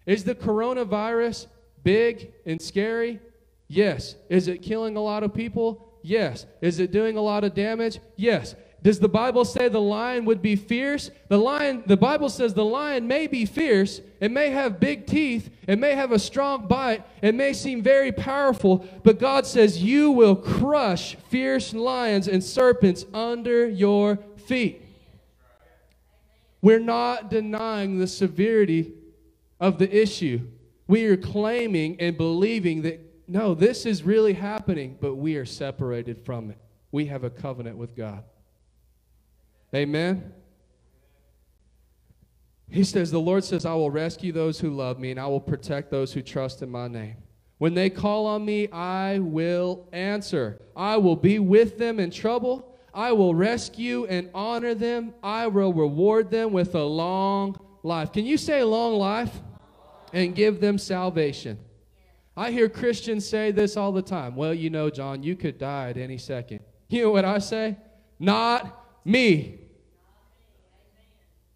Is 0.06 0.24
the 0.24 0.36
coronavirus 0.36 1.48
big 1.84 2.32
and 2.46 2.62
scary? 2.62 3.20
Yes. 3.68 4.16
Is 4.30 4.48
it 4.48 4.62
killing 4.62 4.96
a 4.96 5.02
lot 5.02 5.24
of 5.24 5.34
people? 5.34 6.00
Yes. 6.02 6.46
Is 6.62 6.80
it 6.80 6.92
doing 6.92 7.18
a 7.18 7.22
lot 7.22 7.44
of 7.44 7.54
damage? 7.54 8.00
Yes. 8.16 8.56
Does 8.86 9.00
the 9.00 9.10
Bible 9.10 9.46
say 9.46 9.68
the 9.68 9.82
lion 9.82 10.26
would 10.26 10.44
be 10.44 10.56
fierce? 10.56 11.10
The 11.28 11.40
lion, 11.40 11.82
the 11.88 11.98
Bible 11.98 12.30
says 12.30 12.54
the 12.54 12.64
lion 12.64 13.08
may 13.08 13.26
be 13.26 13.44
fierce, 13.44 14.00
it 14.20 14.30
may 14.30 14.52
have 14.52 14.80
big 14.80 15.08
teeth, 15.08 15.50
it 15.68 15.80
may 15.80 15.96
have 15.96 16.12
a 16.12 16.20
strong 16.20 16.68
bite, 16.68 17.04
it 17.24 17.34
may 17.34 17.54
seem 17.54 17.82
very 17.82 18.12
powerful, 18.12 18.88
but 19.02 19.18
God 19.18 19.48
says 19.48 19.82
you 19.82 20.12
will 20.12 20.36
crush 20.36 21.16
fierce 21.30 21.74
lions 21.74 22.28
and 22.28 22.44
serpents 22.44 23.08
under 23.12 23.68
your 23.68 24.20
feet. 24.46 24.86
We're 26.62 26.78
not 26.78 27.32
denying 27.32 27.98
the 27.98 28.06
severity 28.06 28.94
of 29.60 29.80
the 29.80 30.00
issue. 30.00 30.42
We 30.86 31.06
are 31.06 31.18
claiming 31.18 32.00
and 32.00 32.16
believing 32.16 32.84
that 32.84 33.02
no, 33.28 33.56
this 33.56 33.88
is 33.88 34.04
really 34.04 34.34
happening, 34.34 34.96
but 35.02 35.16
we 35.16 35.38
are 35.38 35.46
separated 35.46 36.24
from 36.24 36.52
it. 36.52 36.60
We 36.92 37.08
have 37.08 37.24
a 37.24 37.32
covenant 37.32 37.78
with 37.78 37.96
God. 37.96 38.24
Amen. 39.76 40.32
He 42.70 42.86
says, 42.86 43.12
The 43.12 43.20
Lord 43.20 43.44
says, 43.44 43.66
I 43.66 43.74
will 43.74 43.92
rescue 43.92 44.32
those 44.32 44.60
who 44.60 44.72
love 44.72 45.00
me, 45.00 45.12
and 45.12 45.20
I 45.20 45.28
will 45.28 45.42
protect 45.42 45.92
those 45.92 46.14
who 46.14 46.22
trust 46.22 46.62
in 46.62 46.70
my 46.70 46.88
name. 46.88 47.18
When 47.58 47.74
they 47.74 47.90
call 47.90 48.26
on 48.26 48.46
me, 48.46 48.70
I 48.70 49.20
will 49.20 49.88
answer. 49.92 50.62
I 50.76 50.98
will 50.98 51.16
be 51.16 51.40
with 51.40 51.78
them 51.78 52.00
in 52.00 52.10
trouble. 52.10 52.78
I 52.94 53.12
will 53.12 53.36
rescue 53.36 54.06
and 54.06 54.30
honor 54.34 54.76
them. 54.76 55.14
I 55.22 55.48
will 55.48 55.74
reward 55.74 56.32
them 56.32 56.54
with 56.54 56.74
a 56.76 56.84
long 56.84 57.60
life. 57.84 58.14
Can 58.14 58.26
you 58.26 58.38
say 58.38 58.64
long 58.64 58.96
life? 58.96 59.42
And 60.14 60.34
give 60.34 60.62
them 60.62 60.78
salvation. 60.78 61.60
I 62.38 62.52
hear 62.52 62.70
Christians 62.70 63.28
say 63.28 63.52
this 63.52 63.76
all 63.76 63.92
the 63.92 64.02
time. 64.02 64.38
Well, 64.38 64.54
you 64.54 64.70
know, 64.70 64.90
John, 64.90 65.24
you 65.24 65.36
could 65.36 65.58
die 65.58 65.90
at 65.90 65.98
any 65.98 66.18
second. 66.18 66.62
You 66.88 67.04
know 67.04 67.12
what 67.12 67.26
I 67.26 67.40
say? 67.40 67.76
Not 68.18 68.86
me. 69.06 69.65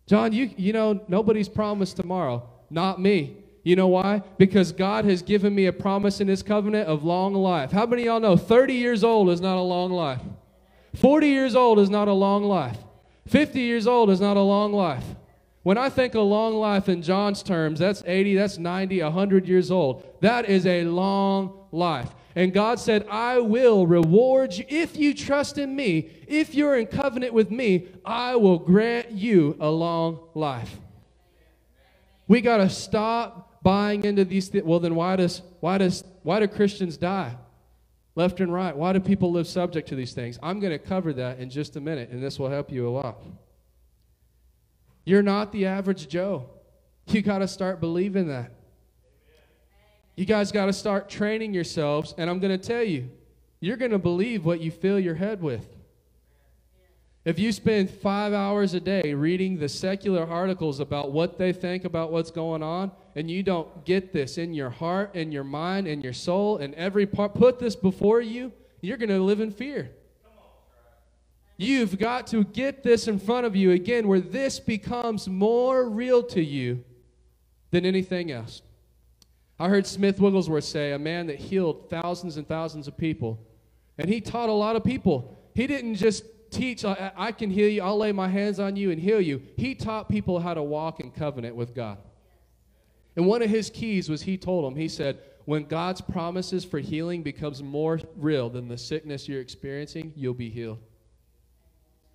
John, 0.10 0.34
you, 0.34 0.50
you 0.58 0.74
know, 0.74 1.00
nobody's 1.08 1.48
promised 1.48 1.96
tomorrow. 1.96 2.50
Not 2.72 3.00
me. 3.00 3.38
You 3.64 3.76
know 3.76 3.90
why? 3.90 4.24
Because 4.40 4.72
God 4.72 5.06
has 5.06 5.22
given 5.22 5.54
me 5.54 5.68
a 5.68 5.72
promise 5.72 6.20
in 6.20 6.28
His 6.28 6.42
covenant 6.42 6.88
of 6.88 7.04
long 7.04 7.36
life. 7.36 7.72
How 7.72 7.86
many 7.86 8.06
y'all 8.06 8.20
know 8.20 8.36
30 8.36 8.74
years 8.74 9.04
old 9.04 9.30
is 9.30 9.40
not 9.40 9.58
a 9.58 9.62
long 9.62 9.92
life? 9.92 10.22
40 10.96 11.28
years 11.28 11.56
old 11.56 11.78
is 11.78 11.92
not 11.92 12.08
a 12.08 12.14
long 12.14 12.44
life. 12.44 12.80
50 13.28 13.60
years 13.60 13.86
old 13.86 14.10
is 14.10 14.20
not 14.20 14.36
a 14.36 14.42
long 14.42 14.74
life. 14.74 15.06
When 15.62 15.78
I 15.78 15.90
think 15.90 16.16
a 16.16 16.22
long 16.22 16.56
life 16.56 16.90
in 16.90 17.04
John's 17.04 17.44
terms, 17.44 17.78
that's 17.78 18.02
80, 18.04 18.34
that's 18.34 18.58
90, 18.58 19.04
100 19.04 19.48
years 19.48 19.70
old. 19.70 20.04
That 20.22 20.50
is 20.50 20.66
a 20.66 20.86
long 20.86 21.68
life. 21.72 22.10
And 22.36 22.54
God 22.54 22.80
said, 22.80 23.08
I 23.10 23.40
will 23.40 23.88
reward 23.88 24.54
you. 24.54 24.66
If 24.68 24.98
you 24.98 25.14
trust 25.14 25.58
in 25.58 25.76
me, 25.76 26.10
if 26.28 26.54
you're 26.54 26.78
in 26.78 26.86
covenant 26.88 27.34
with 27.34 27.50
me, 27.50 27.88
I 28.06 28.36
will 28.36 28.60
grant 28.60 29.12
you 29.12 29.58
a 29.60 29.70
long 29.70 30.30
life. 30.36 30.80
We 32.28 32.42
got 32.42 32.58
to 32.58 32.70
stop 32.70 33.64
buying 33.64 34.04
into 34.06 34.26
these 34.26 34.48
things. 34.48 34.64
Well, 34.64 34.80
then 34.80 34.96
why 34.96 35.16
does 35.16 35.42
why 35.60 35.80
does 35.80 36.04
why 36.24 36.40
do 36.40 36.48
Christians 36.48 36.98
die? 36.98 37.36
Left 38.16 38.40
and 38.40 38.54
right. 38.54 38.76
Why 38.76 38.94
do 38.94 39.00
people 39.00 39.32
live 39.32 39.48
subject 39.48 39.90
to 39.90 39.96
these 39.96 40.14
things? 40.14 40.38
I'm 40.44 40.60
going 40.60 40.72
to 40.72 40.80
cover 40.80 41.14
that 41.14 41.40
in 41.40 41.50
just 41.50 41.76
a 41.76 41.82
minute, 41.82 42.10
and 42.10 42.22
this 42.22 42.38
will 42.38 42.50
help 42.50 42.72
you 42.72 42.88
a 42.88 42.92
lot. 42.92 43.24
You're 45.06 45.24
not 45.24 45.52
the 45.52 45.66
average 45.66 46.08
Joe. 46.08 46.50
You 47.08 47.22
got 47.24 47.40
to 47.40 47.48
start 47.48 47.80
believing 47.80 48.28
that. 48.28 48.52
You 50.20 50.26
guys 50.26 50.52
got 50.52 50.66
to 50.66 50.74
start 50.74 51.08
training 51.08 51.54
yourselves, 51.54 52.14
and 52.18 52.30
I'm 52.30 52.40
going 52.40 52.52
to 52.52 52.68
tell 52.68 52.84
you, 52.84 53.10
you're 53.62 53.78
going 53.78 53.92
to 53.92 53.98
believe 53.98 54.44
what 54.44 54.60
you 54.60 54.70
fill 54.70 55.00
your 55.00 55.16
head 55.16 55.42
with. 55.42 55.66
If 57.24 57.40
you 57.40 57.54
spend 57.54 57.90
five 57.90 58.34
hours 58.34 58.74
a 58.74 58.82
day 58.82 59.14
reading 59.14 59.58
the 59.58 59.70
secular 59.70 60.28
articles 60.28 60.82
about 60.82 61.14
what 61.14 61.38
they 61.38 61.54
think 61.54 61.86
about 61.86 62.12
what's 62.12 62.32
going 62.32 62.62
on, 62.62 62.92
and 63.16 63.32
you 63.32 63.44
don't 63.44 63.86
get 63.86 64.12
this 64.12 64.38
in 64.38 64.54
your 64.54 64.70
heart 64.70 65.12
and 65.14 65.32
your 65.32 65.46
mind 65.46 65.88
and 65.88 66.04
your 66.04 66.12
soul 66.12 66.58
and 66.58 66.76
every 66.76 67.06
part, 67.06 67.34
put 67.34 67.58
this 67.58 67.78
before 67.78 68.20
you, 68.20 68.52
you're 68.82 68.98
going 68.98 69.08
to 69.08 69.24
live 69.24 69.40
in 69.40 69.52
fear. 69.52 69.90
You've 71.56 71.98
got 71.98 72.28
to 72.28 72.44
get 72.44 72.84
this 72.84 73.08
in 73.08 73.20
front 73.20 73.46
of 73.46 73.56
you 73.56 73.72
again 73.72 74.06
where 74.06 74.20
this 74.20 74.60
becomes 74.60 75.30
more 75.30 75.90
real 75.90 76.24
to 76.24 76.44
you 76.44 76.84
than 77.72 77.86
anything 77.86 78.34
else. 78.34 78.64
I 79.60 79.68
heard 79.68 79.86
Smith 79.86 80.20
Wigglesworth 80.20 80.64
say, 80.64 80.94
a 80.94 81.00
man 81.00 81.28
that 81.28 81.38
healed 81.38 81.90
thousands 81.90 82.38
and 82.38 82.48
thousands 82.48 82.88
of 82.88 82.98
people, 82.98 83.46
and 83.98 84.10
he 84.10 84.22
taught 84.22 84.48
a 84.48 84.54
lot 84.54 84.76
of 84.76 84.84
people. 84.84 85.38
He 85.54 85.68
didn't 85.68 85.96
just 85.96 86.24
teach, 86.50 86.86
I, 86.86 87.12
I 87.18 87.32
can 87.34 87.50
heal 87.50 87.68
you, 87.68 87.82
I'll 87.82 87.98
lay 87.98 88.14
my 88.14 88.30
hands 88.30 88.60
on 88.60 88.76
you 88.76 88.92
and 88.92 89.00
heal 89.00 89.20
you. 89.20 89.42
He 89.58 89.76
taught 89.76 90.08
people 90.08 90.40
how 90.40 90.54
to 90.54 90.64
walk 90.64 91.00
in 91.02 91.12
covenant 91.12 91.56
with 91.56 91.76
God. 91.76 91.98
And 93.16 93.28
one 93.28 93.42
of 93.42 93.50
his 93.50 93.70
keys 93.70 94.08
was 94.10 94.22
he 94.22 94.38
told 94.38 94.66
them, 94.66 94.78
he 94.78 94.88
said, 94.88 95.20
when 95.46 95.66
God's 95.66 96.00
promises 96.00 96.64
for 96.64 96.80
healing 96.80 97.24
becomes 97.24 97.62
more 97.62 98.00
real 98.16 98.50
than 98.50 98.68
the 98.68 98.78
sickness 98.78 99.28
you're 99.28 99.42
experiencing, 99.42 100.14
you'll 100.16 100.34
be 100.34 100.50
healed. 100.50 100.80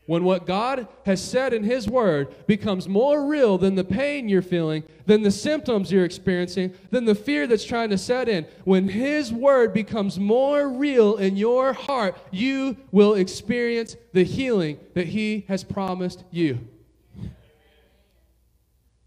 When 0.06 0.22
what 0.22 0.46
God 0.46 0.86
has 1.06 1.22
said 1.22 1.54
in 1.54 1.64
His 1.64 1.88
Word 1.88 2.46
becomes 2.46 2.86
more 2.86 3.26
real 3.26 3.56
than 3.56 3.74
the 3.74 3.84
pain 3.84 4.28
you're 4.28 4.42
feeling, 4.42 4.84
than 5.06 5.22
the 5.22 5.30
symptoms 5.30 5.90
you're 5.90 6.04
experiencing, 6.04 6.74
than 6.90 7.06
the 7.06 7.14
fear 7.14 7.46
that's 7.46 7.64
trying 7.64 7.88
to 7.90 7.96
set 7.96 8.28
in, 8.28 8.46
when 8.64 8.88
His 8.88 9.32
Word 9.32 9.72
becomes 9.72 10.18
more 10.18 10.68
real 10.68 11.16
in 11.16 11.36
your 11.36 11.72
heart, 11.72 12.18
you 12.30 12.76
will 12.92 13.14
experience 13.14 13.96
the 14.12 14.24
healing 14.24 14.78
that 14.92 15.06
He 15.06 15.46
has 15.48 15.64
promised 15.64 16.24
you. 16.30 16.60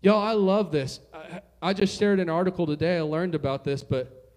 Y'all, 0.01 0.21
I 0.21 0.33
love 0.33 0.71
this. 0.71 0.99
I, 1.13 1.41
I 1.61 1.73
just 1.73 1.99
shared 1.99 2.19
an 2.19 2.29
article 2.29 2.65
today. 2.65 2.97
I 2.97 3.01
learned 3.01 3.35
about 3.35 3.63
this, 3.63 3.83
but 3.83 4.31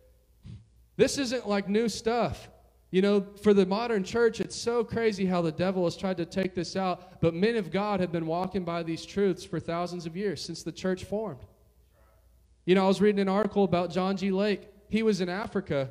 this 0.97 1.16
isn't 1.16 1.49
like 1.49 1.70
new 1.70 1.89
stuff. 1.89 2.49
You 2.91 3.03
know, 3.03 3.24
for 3.43 3.55
the 3.55 3.64
modern 3.64 4.03
church, 4.03 4.41
it's 4.41 4.57
so 4.57 4.82
crazy 4.82 5.24
how 5.24 5.43
the 5.43 5.53
devil 5.53 5.84
has 5.84 5.97
tried 5.97 6.16
to 6.16 6.26
take 6.26 6.55
this 6.55 6.74
out, 6.74 7.20
but 7.20 7.34
men 7.34 7.57
of 7.57 7.70
God 7.70 8.01
have 8.01 8.11
been 8.11 8.26
walking 8.26 8.64
by 8.64 8.82
these 8.82 9.07
truths 9.07 9.45
for 9.45 9.61
thousands 9.61 10.07
of 10.07 10.16
years 10.16 10.45
since 10.45 10.64
the 10.64 10.72
church 10.72 11.05
formed. 11.05 11.45
You 12.64 12.74
know, 12.74 12.84
I 12.84 12.88
was 12.88 13.01
reading 13.01 13.20
an 13.20 13.28
article 13.28 13.62
about 13.62 13.91
John 13.91 14.16
G. 14.16 14.32
Lake. 14.32 14.68
He 14.88 15.05
was 15.05 15.20
in 15.20 15.28
Africa 15.28 15.91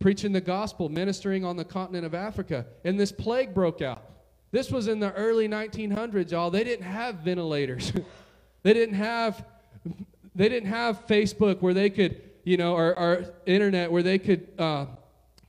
preaching 0.00 0.32
the 0.32 0.40
gospel, 0.40 0.88
ministering 0.88 1.44
on 1.44 1.56
the 1.56 1.64
continent 1.64 2.04
of 2.04 2.12
Africa, 2.12 2.66
and 2.84 2.98
this 2.98 3.12
plague 3.12 3.54
broke 3.54 3.80
out. 3.80 4.02
This 4.50 4.70
was 4.70 4.88
in 4.88 4.98
the 4.98 5.12
early 5.12 5.48
1900s, 5.48 6.32
y'all. 6.32 6.50
They 6.50 6.64
didn't 6.64 6.84
have 6.84 7.16
ventilators. 7.16 7.92
they 8.64 8.72
didn't 8.72 8.96
have 8.96 9.44
they 10.34 10.48
didn't 10.48 10.68
have 10.68 11.06
Facebook 11.06 11.60
where 11.60 11.74
they 11.74 11.90
could, 11.90 12.20
you 12.44 12.56
know, 12.56 12.74
or, 12.74 12.98
or 12.98 13.34
internet 13.46 13.92
where 13.92 14.02
they 14.02 14.18
could 14.18 14.48
uh, 14.58 14.86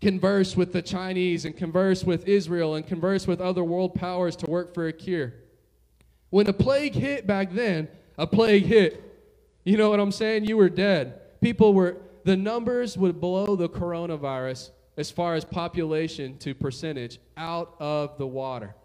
converse 0.03 0.57
with 0.57 0.73
the 0.73 0.81
Chinese 0.81 1.45
and 1.45 1.55
converse 1.55 2.03
with 2.03 2.27
Israel 2.27 2.75
and 2.75 2.85
converse 2.85 3.25
with 3.25 3.39
other 3.39 3.63
world 3.63 3.95
powers 3.95 4.35
to 4.35 4.49
work 4.49 4.73
for 4.73 4.87
a 4.87 4.93
cure. 4.93 5.33
When 6.29 6.47
a 6.47 6.53
plague 6.53 6.93
hit 6.93 7.25
back 7.25 7.53
then, 7.53 7.87
a 8.17 8.27
plague 8.27 8.65
hit. 8.65 9.01
You 9.63 9.77
know 9.77 9.89
what 9.89 10.01
I'm 10.01 10.11
saying? 10.11 10.43
You 10.45 10.57
were 10.57 10.69
dead. 10.69 11.39
People 11.39 11.73
were, 11.73 11.97
the 12.25 12.35
numbers 12.35 12.97
would 12.97 13.21
blow 13.21 13.55
the 13.55 13.69
coronavirus 13.69 14.71
as 14.97 15.09
far 15.09 15.35
as 15.35 15.45
population 15.45 16.37
to 16.39 16.53
percentage 16.53 17.19
out 17.37 17.73
of 17.79 18.17
the 18.17 18.27
water. 18.27 18.75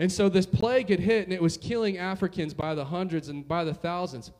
And 0.00 0.10
so 0.10 0.28
this 0.28 0.46
plague 0.46 0.90
had 0.90 1.00
hit 1.00 1.24
and 1.24 1.32
it 1.32 1.40
was 1.40 1.56
killing 1.56 1.96
Africans 1.96 2.54
by 2.54 2.74
the 2.74 2.84
hundreds 2.84 3.28
and 3.28 3.46
by 3.46 3.64
the 3.64 3.74
thousands. 3.74 4.32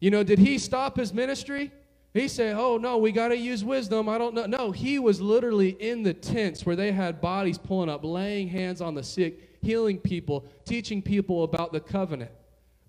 You 0.00 0.10
know, 0.10 0.24
did 0.24 0.40
he 0.40 0.58
stop 0.58 0.96
his 0.96 1.14
ministry? 1.14 1.70
He 2.14 2.28
said, 2.28 2.54
Oh, 2.56 2.78
no, 2.78 2.96
we 2.96 3.10
got 3.10 3.28
to 3.28 3.36
use 3.36 3.64
wisdom. 3.64 4.08
I 4.08 4.18
don't 4.18 4.34
know. 4.34 4.46
No, 4.46 4.70
he 4.70 5.00
was 5.00 5.20
literally 5.20 5.70
in 5.70 6.04
the 6.04 6.14
tents 6.14 6.64
where 6.64 6.76
they 6.76 6.92
had 6.92 7.20
bodies 7.20 7.58
pulling 7.58 7.90
up, 7.90 8.04
laying 8.04 8.46
hands 8.46 8.80
on 8.80 8.94
the 8.94 9.02
sick, 9.02 9.58
healing 9.62 9.98
people, 9.98 10.46
teaching 10.64 11.02
people 11.02 11.42
about 11.42 11.72
the 11.72 11.80
covenant. 11.80 12.30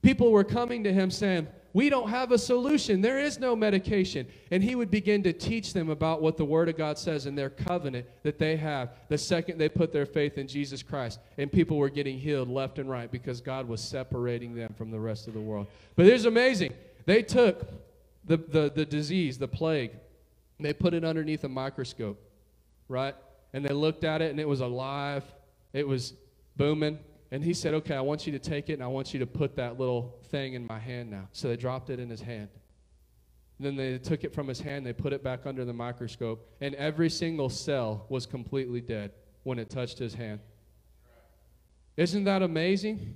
People 0.04 0.32
were 0.32 0.44
coming 0.44 0.84
to 0.84 0.94
him 0.94 1.10
saying, 1.10 1.48
We 1.74 1.90
don't 1.90 2.10
have 2.10 2.32
a 2.32 2.38
solution. 2.38 3.02
There 3.02 3.18
is 3.18 3.40
no 3.40 3.56
medication. 3.56 4.28
And 4.52 4.64
he 4.64 4.76
would 4.76 4.92
begin 4.92 5.24
to 5.24 5.34
teach 5.34 5.74
them 5.74 5.90
about 5.90 6.22
what 6.22 6.38
the 6.38 6.46
Word 6.46 6.70
of 6.70 6.78
God 6.78 7.00
says 7.00 7.26
in 7.26 7.34
their 7.34 7.50
covenant 7.50 8.06
that 8.22 8.38
they 8.38 8.56
have 8.58 8.92
the 9.10 9.18
second 9.18 9.58
they 9.58 9.70
put 9.70 9.92
their 9.92 10.06
faith 10.06 10.38
in 10.38 10.48
Jesus 10.48 10.84
Christ. 10.84 11.20
And 11.40 11.52
people 11.52 11.78
were 11.78 11.90
getting 11.90 12.20
healed 12.20 12.48
left 12.48 12.78
and 12.78 12.88
right 12.88 13.12
because 13.12 13.42
God 13.42 13.68
was 13.68 13.82
separating 13.82 14.54
them 14.54 14.76
from 14.78 14.92
the 14.92 15.00
rest 15.00 15.28
of 15.28 15.34
the 15.34 15.42
world. 15.42 15.66
But 15.96 16.06
it's 16.06 16.26
amazing. 16.26 16.74
They 17.08 17.24
took 17.24 17.66
the, 18.26 18.38
the, 18.38 18.72
the 18.74 18.86
disease, 18.86 19.38
the 19.38 19.48
plague, 19.48 19.92
they 20.60 20.74
put 20.74 20.94
it 20.94 21.04
underneath 21.04 21.44
a 21.44 21.50
microscope, 21.50 22.20
right? 22.88 23.16
And 23.54 23.64
they 23.64 23.74
looked 23.74 24.04
at 24.04 24.22
it 24.22 24.32
and 24.32 24.40
it 24.40 24.48
was 24.48 24.62
alive, 24.62 25.24
it 25.74 25.88
was 25.88 26.14
booming. 26.56 27.00
And 27.32 27.44
he 27.44 27.54
said, 27.54 27.74
Okay, 27.74 27.96
I 27.96 28.02
want 28.02 28.26
you 28.26 28.32
to 28.34 28.40
take 28.40 28.70
it 28.70 28.74
and 28.74 28.84
I 28.84 28.88
want 28.88 29.14
you 29.14 29.20
to 29.20 29.26
put 29.26 29.56
that 29.58 29.80
little 29.80 30.18
thing 30.30 30.54
in 30.54 30.66
my 30.66 30.80
hand 30.80 31.12
now. 31.12 31.28
So 31.34 31.50
they 31.50 31.58
dropped 31.58 31.90
it 31.90 32.00
in 32.00 32.10
his 32.10 32.22
hand. 32.22 32.50
And 33.58 33.66
then 33.66 33.76
they 33.76 33.98
took 33.98 34.24
it 34.24 34.34
from 34.34 34.48
his 34.48 34.60
hand, 34.60 34.86
they 34.86 34.94
put 34.94 35.14
it 35.14 35.24
back 35.24 35.46
under 35.46 35.64
the 35.64 35.74
microscope, 35.74 36.46
and 36.60 36.76
every 36.76 37.10
single 37.10 37.50
cell 37.50 38.06
was 38.10 38.26
completely 38.26 38.82
dead 38.82 39.12
when 39.44 39.60
it 39.60 39.70
touched 39.70 39.98
his 39.98 40.14
hand. 40.14 40.42
Isn't 41.96 42.26
that 42.26 42.42
amazing? 42.42 43.16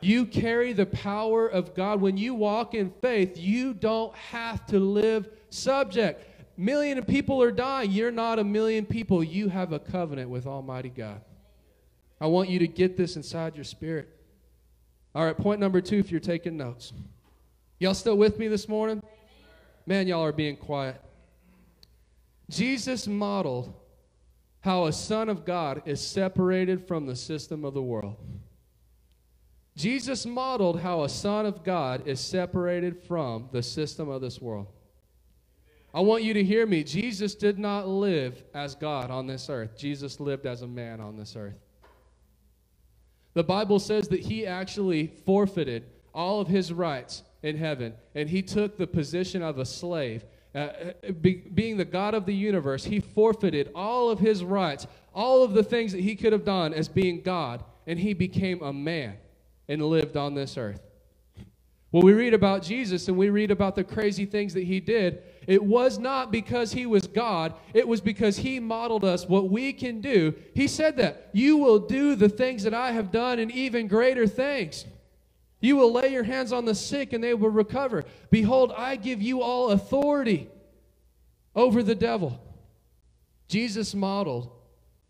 You 0.00 0.26
carry 0.26 0.72
the 0.72 0.86
power 0.86 1.48
of 1.48 1.74
God. 1.74 2.00
When 2.00 2.16
you 2.16 2.34
walk 2.34 2.74
in 2.74 2.92
faith, 3.00 3.36
you 3.36 3.74
don't 3.74 4.14
have 4.14 4.64
to 4.66 4.78
live 4.78 5.28
subject. 5.50 6.24
Million 6.56 6.98
of 6.98 7.06
people 7.06 7.42
are 7.42 7.50
dying. 7.50 7.90
You're 7.90 8.10
not 8.10 8.38
a 8.38 8.44
million 8.44 8.86
people. 8.86 9.22
You 9.24 9.48
have 9.48 9.72
a 9.72 9.78
covenant 9.78 10.30
with 10.30 10.46
Almighty 10.46 10.88
God. 10.88 11.20
I 12.20 12.26
want 12.26 12.48
you 12.48 12.58
to 12.60 12.68
get 12.68 12.96
this 12.96 13.16
inside 13.16 13.54
your 13.54 13.64
spirit. 13.64 14.08
All 15.14 15.24
right, 15.24 15.36
point 15.36 15.60
number 15.60 15.80
two 15.80 15.96
if 15.96 16.10
you're 16.10 16.20
taking 16.20 16.56
notes. 16.56 16.92
Y'all 17.78 17.94
still 17.94 18.16
with 18.16 18.38
me 18.38 18.48
this 18.48 18.68
morning? 18.68 19.02
Man, 19.86 20.06
y'all 20.06 20.24
are 20.24 20.32
being 20.32 20.56
quiet. 20.56 21.00
Jesus 22.50 23.06
modeled 23.06 23.72
how 24.60 24.86
a 24.86 24.92
son 24.92 25.28
of 25.28 25.44
God 25.44 25.82
is 25.86 26.00
separated 26.00 26.86
from 26.86 27.06
the 27.06 27.16
system 27.16 27.64
of 27.64 27.74
the 27.74 27.82
world. 27.82 28.16
Jesus 29.78 30.26
modeled 30.26 30.80
how 30.80 31.04
a 31.04 31.08
son 31.08 31.46
of 31.46 31.62
God 31.62 32.08
is 32.08 32.18
separated 32.18 33.00
from 33.04 33.48
the 33.52 33.62
system 33.62 34.08
of 34.08 34.20
this 34.20 34.40
world. 34.40 34.66
I 35.94 36.00
want 36.00 36.24
you 36.24 36.34
to 36.34 36.42
hear 36.42 36.66
me. 36.66 36.82
Jesus 36.82 37.36
did 37.36 37.60
not 37.60 37.86
live 37.86 38.42
as 38.54 38.74
God 38.74 39.12
on 39.12 39.28
this 39.28 39.48
earth, 39.48 39.78
Jesus 39.78 40.18
lived 40.18 40.46
as 40.46 40.62
a 40.62 40.66
man 40.66 41.00
on 41.00 41.16
this 41.16 41.36
earth. 41.36 41.54
The 43.34 43.44
Bible 43.44 43.78
says 43.78 44.08
that 44.08 44.18
he 44.18 44.44
actually 44.44 45.12
forfeited 45.24 45.84
all 46.12 46.40
of 46.40 46.48
his 46.48 46.72
rights 46.72 47.22
in 47.44 47.56
heaven, 47.56 47.94
and 48.16 48.28
he 48.28 48.42
took 48.42 48.78
the 48.78 48.86
position 48.88 49.44
of 49.44 49.58
a 49.58 49.64
slave. 49.64 50.24
Uh, 50.56 50.58
uh 50.58 51.12
be, 51.20 51.34
being 51.54 51.76
the 51.76 51.84
God 51.84 52.14
of 52.14 52.26
the 52.26 52.34
universe, 52.34 52.82
he 52.82 52.98
forfeited 52.98 53.70
all 53.76 54.10
of 54.10 54.18
his 54.18 54.42
rights, 54.42 54.88
all 55.14 55.44
of 55.44 55.52
the 55.52 55.62
things 55.62 55.92
that 55.92 56.00
he 56.00 56.16
could 56.16 56.32
have 56.32 56.44
done 56.44 56.74
as 56.74 56.88
being 56.88 57.20
God, 57.20 57.62
and 57.86 57.96
he 57.96 58.12
became 58.12 58.60
a 58.60 58.72
man 58.72 59.18
and 59.68 59.84
lived 59.84 60.16
on 60.16 60.34
this 60.34 60.56
earth. 60.56 60.80
When 61.90 62.04
we 62.04 62.12
read 62.12 62.34
about 62.34 62.62
Jesus 62.62 63.08
and 63.08 63.16
we 63.16 63.30
read 63.30 63.50
about 63.50 63.74
the 63.74 63.84
crazy 63.84 64.26
things 64.26 64.52
that 64.54 64.64
he 64.64 64.78
did, 64.78 65.22
it 65.46 65.62
was 65.62 65.98
not 65.98 66.30
because 66.30 66.72
he 66.72 66.84
was 66.84 67.06
God, 67.06 67.54
it 67.72 67.88
was 67.88 68.02
because 68.02 68.36
he 68.36 68.60
modeled 68.60 69.04
us 69.04 69.26
what 69.26 69.50
we 69.50 69.72
can 69.72 70.02
do. 70.02 70.34
He 70.54 70.68
said 70.68 70.98
that, 70.98 71.30
You 71.32 71.56
will 71.56 71.78
do 71.78 72.14
the 72.14 72.28
things 72.28 72.62
that 72.64 72.74
I 72.74 72.92
have 72.92 73.10
done 73.10 73.38
and 73.38 73.50
even 73.50 73.88
greater 73.88 74.26
things. 74.26 74.84
You 75.60 75.76
will 75.76 75.90
lay 75.90 76.12
your 76.12 76.24
hands 76.24 76.52
on 76.52 76.66
the 76.66 76.74
sick 76.74 77.14
and 77.14 77.24
they 77.24 77.34
will 77.34 77.50
recover. 77.50 78.04
Behold, 78.30 78.72
I 78.76 78.96
give 78.96 79.22
you 79.22 79.40
all 79.40 79.70
authority 79.70 80.48
over 81.56 81.82
the 81.82 81.94
devil. 81.94 82.38
Jesus 83.48 83.94
modeled 83.94 84.52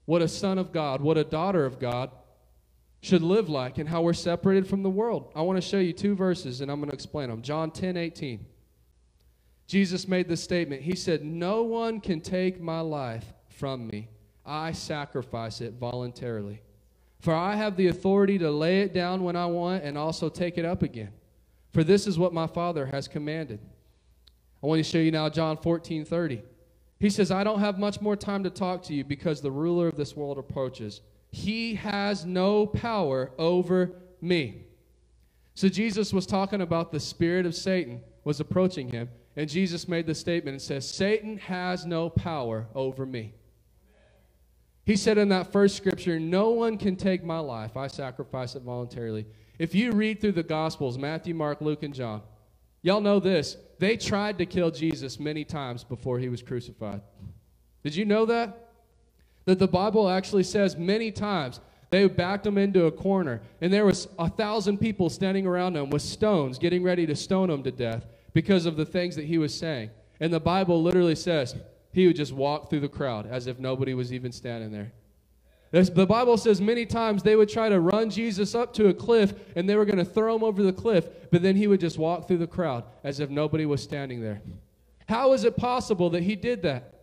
what 0.05 0.23
a 0.23 0.29
son 0.29 0.59
of 0.59 0.73
God, 0.73 1.01
what 1.01 1.19
a 1.19 1.25
daughter 1.25 1.67
of 1.67 1.81
God 1.81 2.11
should 3.01 3.23
live 3.23 3.49
like 3.49 3.79
and 3.79 3.89
how 3.89 4.03
we're 4.03 4.13
separated 4.13 4.67
from 4.67 4.83
the 4.83 4.91
world. 4.91 5.31
I 5.35 5.43
want 5.43 5.57
to 5.57 5.67
show 5.67 5.79
you 5.79 5.93
two 5.93 6.15
verses 6.15 6.61
and 6.61 6.71
I'm 6.71 6.79
going 6.81 6.91
to 6.91 6.95
explain 6.95 7.31
them. 7.31 7.43
John 7.43 7.71
10 7.71 7.97
18. 7.97 8.45
Jesus 9.67 10.09
made 10.09 10.29
this 10.29 10.43
statement. 10.43 10.83
He 10.83 10.97
said, 10.97 11.23
No 11.23 11.63
one 11.63 12.01
can 12.01 12.21
take 12.21 12.61
my 12.61 12.81
life 12.81 13.33
from 13.49 13.87
me. 13.87 14.09
I 14.45 14.73
sacrifice 14.73 15.61
it 15.61 15.75
voluntarily. 15.75 16.63
For 17.21 17.35
I 17.35 17.55
have 17.55 17.77
the 17.77 17.89
authority 17.89 18.39
to 18.39 18.51
lay 18.51 18.81
it 18.81 18.95
down 18.95 19.23
when 19.23 19.37
I 19.37 19.47
want 19.47 19.85
and 19.85 19.99
also 19.99 20.29
take 20.29 20.57
it 20.57 20.65
up 20.65 20.83
again. 20.83 21.11
For 21.73 21.85
this 21.85 22.07
is 22.07 22.19
what 22.19 22.33
my 22.33 22.47
Father 22.47 22.87
has 22.87 23.09
commanded. 23.09 23.61
I 24.63 24.67
want 24.67 24.79
to 24.79 24.91
show 24.91 24.99
you 24.99 25.11
now 25.11 25.29
John 25.29 25.57
14 25.57 26.05
30. 26.05 26.43
He 26.99 27.11
says, 27.11 27.31
I 27.31 27.45
don't 27.45 27.61
have 27.61 27.79
much 27.79 28.01
more 28.01 28.17
time 28.17 28.43
to 28.45 28.51
talk 28.51 28.83
to 28.85 28.95
you 28.95 29.05
because 29.05 29.41
the 29.41 29.51
ruler 29.51 29.87
of 29.87 29.97
this 29.97 30.17
world 30.17 30.39
approaches. 30.39 31.01
He 31.31 31.75
has 31.75 32.25
no 32.25 32.67
power 32.67 33.33
over 33.39 33.93
me. 34.21 34.65
So 35.55 35.69
Jesus 35.69 36.13
was 36.13 36.27
talking 36.27 36.61
about 36.61 36.93
the 36.93 37.01
spirit 37.01 37.45
of 37.45 37.55
Satan 37.55 38.01
was 38.25 38.41
approaching 38.41 38.89
him, 38.89 39.09
and 39.37 39.49
Jesus 39.49 39.89
made 39.89 40.07
the 40.07 40.15
statement 40.15 40.55
and 40.55 40.63
says, 40.63 40.89
Satan 40.89 41.39
has 41.39 41.85
no 41.85 42.09
power 42.11 42.69
over 42.75 43.05
me. 43.05 43.35
He 44.85 44.97
said 44.97 45.19
in 45.19 45.29
that 45.29 45.53
first 45.53 45.77
scripture, 45.77 46.19
No 46.19 46.51
one 46.51 46.79
can 46.79 46.97
take 46.97 47.23
my 47.23 47.41
life. 47.41 47.77
I 47.77 47.89
sacrifice 47.89 48.55
it 48.55 48.63
voluntarily. 48.63 49.27
If 49.59 49.75
you 49.75 49.93
read 49.93 50.21
through 50.21 50.33
the 50.33 50.43
Gospels, 50.43 50.97
Matthew, 50.97 51.35
Mark, 51.35 51.61
Luke, 51.61 51.83
and 51.83 51.93
John, 51.93 52.23
y'all 52.83 53.01
know 53.01 53.21
this. 53.21 53.57
They 53.79 53.97
tried 53.97 54.39
to 54.39 54.47
kill 54.47 54.71
Jesus 54.71 55.21
many 55.21 55.45
times 55.45 55.85
before 55.85 56.19
he 56.19 56.29
was 56.29 56.43
crucified. 56.43 57.03
Did 57.83 57.97
you 57.97 58.05
know 58.05 58.27
that? 58.27 58.68
That 59.49 59.59
the 59.59 59.67
Bible 59.67 60.11
actually 60.11 60.43
says 60.43 60.77
many 60.77 61.11
times 61.11 61.61
they 61.89 62.07
backed 62.07 62.47
him 62.47 62.59
into 62.59 62.85
a 62.85 62.93
corner, 62.93 63.41
and 63.63 63.73
there 63.73 63.87
was 63.87 64.07
a 64.19 64.29
thousand 64.29 64.77
people 64.77 65.09
standing 65.09 65.47
around 65.47 65.75
him 65.75 65.89
with 65.89 66.03
stones, 66.03 66.59
getting 66.59 66.83
ready 66.83 67.07
to 67.07 67.17
stone 67.17 67.49
him 67.49 67.63
to 67.63 67.71
death 67.71 68.05
because 68.35 68.67
of 68.67 68.77
the 68.77 68.85
things 68.85 69.17
that 69.17 69.25
he 69.25 69.39
was 69.39 69.55
saying. 69.55 69.89
And 70.21 70.31
the 70.31 70.39
Bible 70.39 70.83
literally 70.83 71.15
says 71.15 71.57
he 71.93 72.07
would 72.07 72.17
just 72.17 72.35
walk 72.35 72.69
through 72.69 72.81
the 72.81 72.91
crowd 72.91 73.27
as 73.27 73.47
if 73.47 73.59
nobody 73.59 73.95
was 73.95 74.13
even 74.13 74.33
standing 74.33 74.71
there. 74.71 74.93
The 75.73 76.07
Bible 76.07 76.37
says 76.37 76.61
many 76.61 76.85
times 76.85 77.23
they 77.23 77.37
would 77.37 77.49
try 77.49 77.71
to 77.71 77.81
run 77.81 78.11
Jesus 78.11 78.55
up 78.55 78.75
to 78.75 78.89
a 78.89 78.95
cliff 78.95 79.33
and 79.57 79.67
they 79.67 79.77
were 79.77 79.87
going 79.87 79.99
to 79.99 80.05
throw 80.05 80.37
him 80.37 80.45
over 80.45 80.63
the 80.63 80.75
cliff, 80.75 81.09
but 81.31 81.41
then 81.41 81.57
he 81.57 81.67
would 81.67 81.81
just 81.81 81.97
walk 81.97 82.29
through 82.29 82.39
the 82.39 82.47
crowd 82.47 82.85
as 83.03 83.19
if 83.19 83.31
nobody 83.31 83.65
was 83.65 83.83
standing 83.83 84.21
there. 84.21 84.43
How 85.09 85.33
is 85.33 85.45
it 85.45 85.57
possible 85.57 86.11
that 86.11 86.23
he 86.23 86.37
did 86.37 86.61
that? 86.63 86.98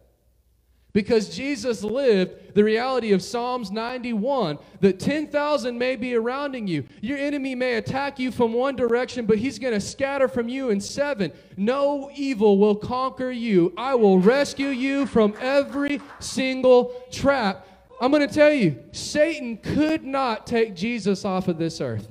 Because 0.96 1.28
Jesus 1.28 1.84
lived 1.84 2.56
the 2.56 2.64
reality 2.64 3.12
of 3.12 3.22
Psalms 3.22 3.70
91 3.70 4.58
that 4.80 4.98
10,000 4.98 5.78
may 5.78 5.98
be 5.98 6.14
surrounding 6.14 6.68
you. 6.68 6.86
Your 7.02 7.18
enemy 7.18 7.54
may 7.54 7.74
attack 7.74 8.18
you 8.18 8.32
from 8.32 8.54
one 8.54 8.78
direction, 8.78 9.26
but 9.26 9.38
he's 9.38 9.60
going 9.60 9.74
to 9.74 9.82
scatter 9.82 10.30
from 10.30 10.48
you 10.48 10.70
in 10.70 10.80
seven. 10.80 11.34
No 11.58 12.10
evil 12.16 12.58
will 12.58 12.78
conquer 12.78 13.30
you. 13.30 13.74
I 13.76 13.96
will 13.96 14.20
rescue 14.20 14.70
you 14.70 15.06
from 15.06 15.34
every 15.42 16.00
single 16.22 16.94
trap. 17.12 17.68
I'm 18.00 18.10
going 18.10 18.26
to 18.26 18.34
tell 18.34 18.54
you, 18.54 18.82
Satan 18.94 19.58
could 19.58 20.06
not 20.06 20.48
take 20.48 20.78
Jesus 20.78 21.26
off 21.26 21.50
of 21.50 21.58
this 21.58 21.82
earth. 21.82 22.08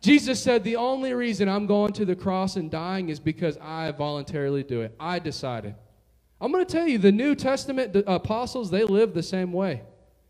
Jesus 0.00 0.42
said, 0.42 0.64
The 0.64 0.74
only 0.74 1.14
reason 1.14 1.48
I'm 1.48 1.68
going 1.68 1.92
to 1.92 2.04
the 2.04 2.16
cross 2.16 2.56
and 2.56 2.72
dying 2.72 3.08
is 3.08 3.20
because 3.20 3.56
I 3.58 3.92
voluntarily 3.92 4.64
do 4.64 4.80
it. 4.80 4.96
I 4.98 5.20
decided. 5.20 5.76
I'm 6.44 6.52
going 6.52 6.62
to 6.62 6.70
tell 6.70 6.86
you, 6.86 6.98
the 6.98 7.10
New 7.10 7.34
Testament 7.34 7.96
apostles, 8.06 8.70
they 8.70 8.84
lived 8.84 9.14
the 9.14 9.22
same 9.22 9.50
way. 9.50 9.80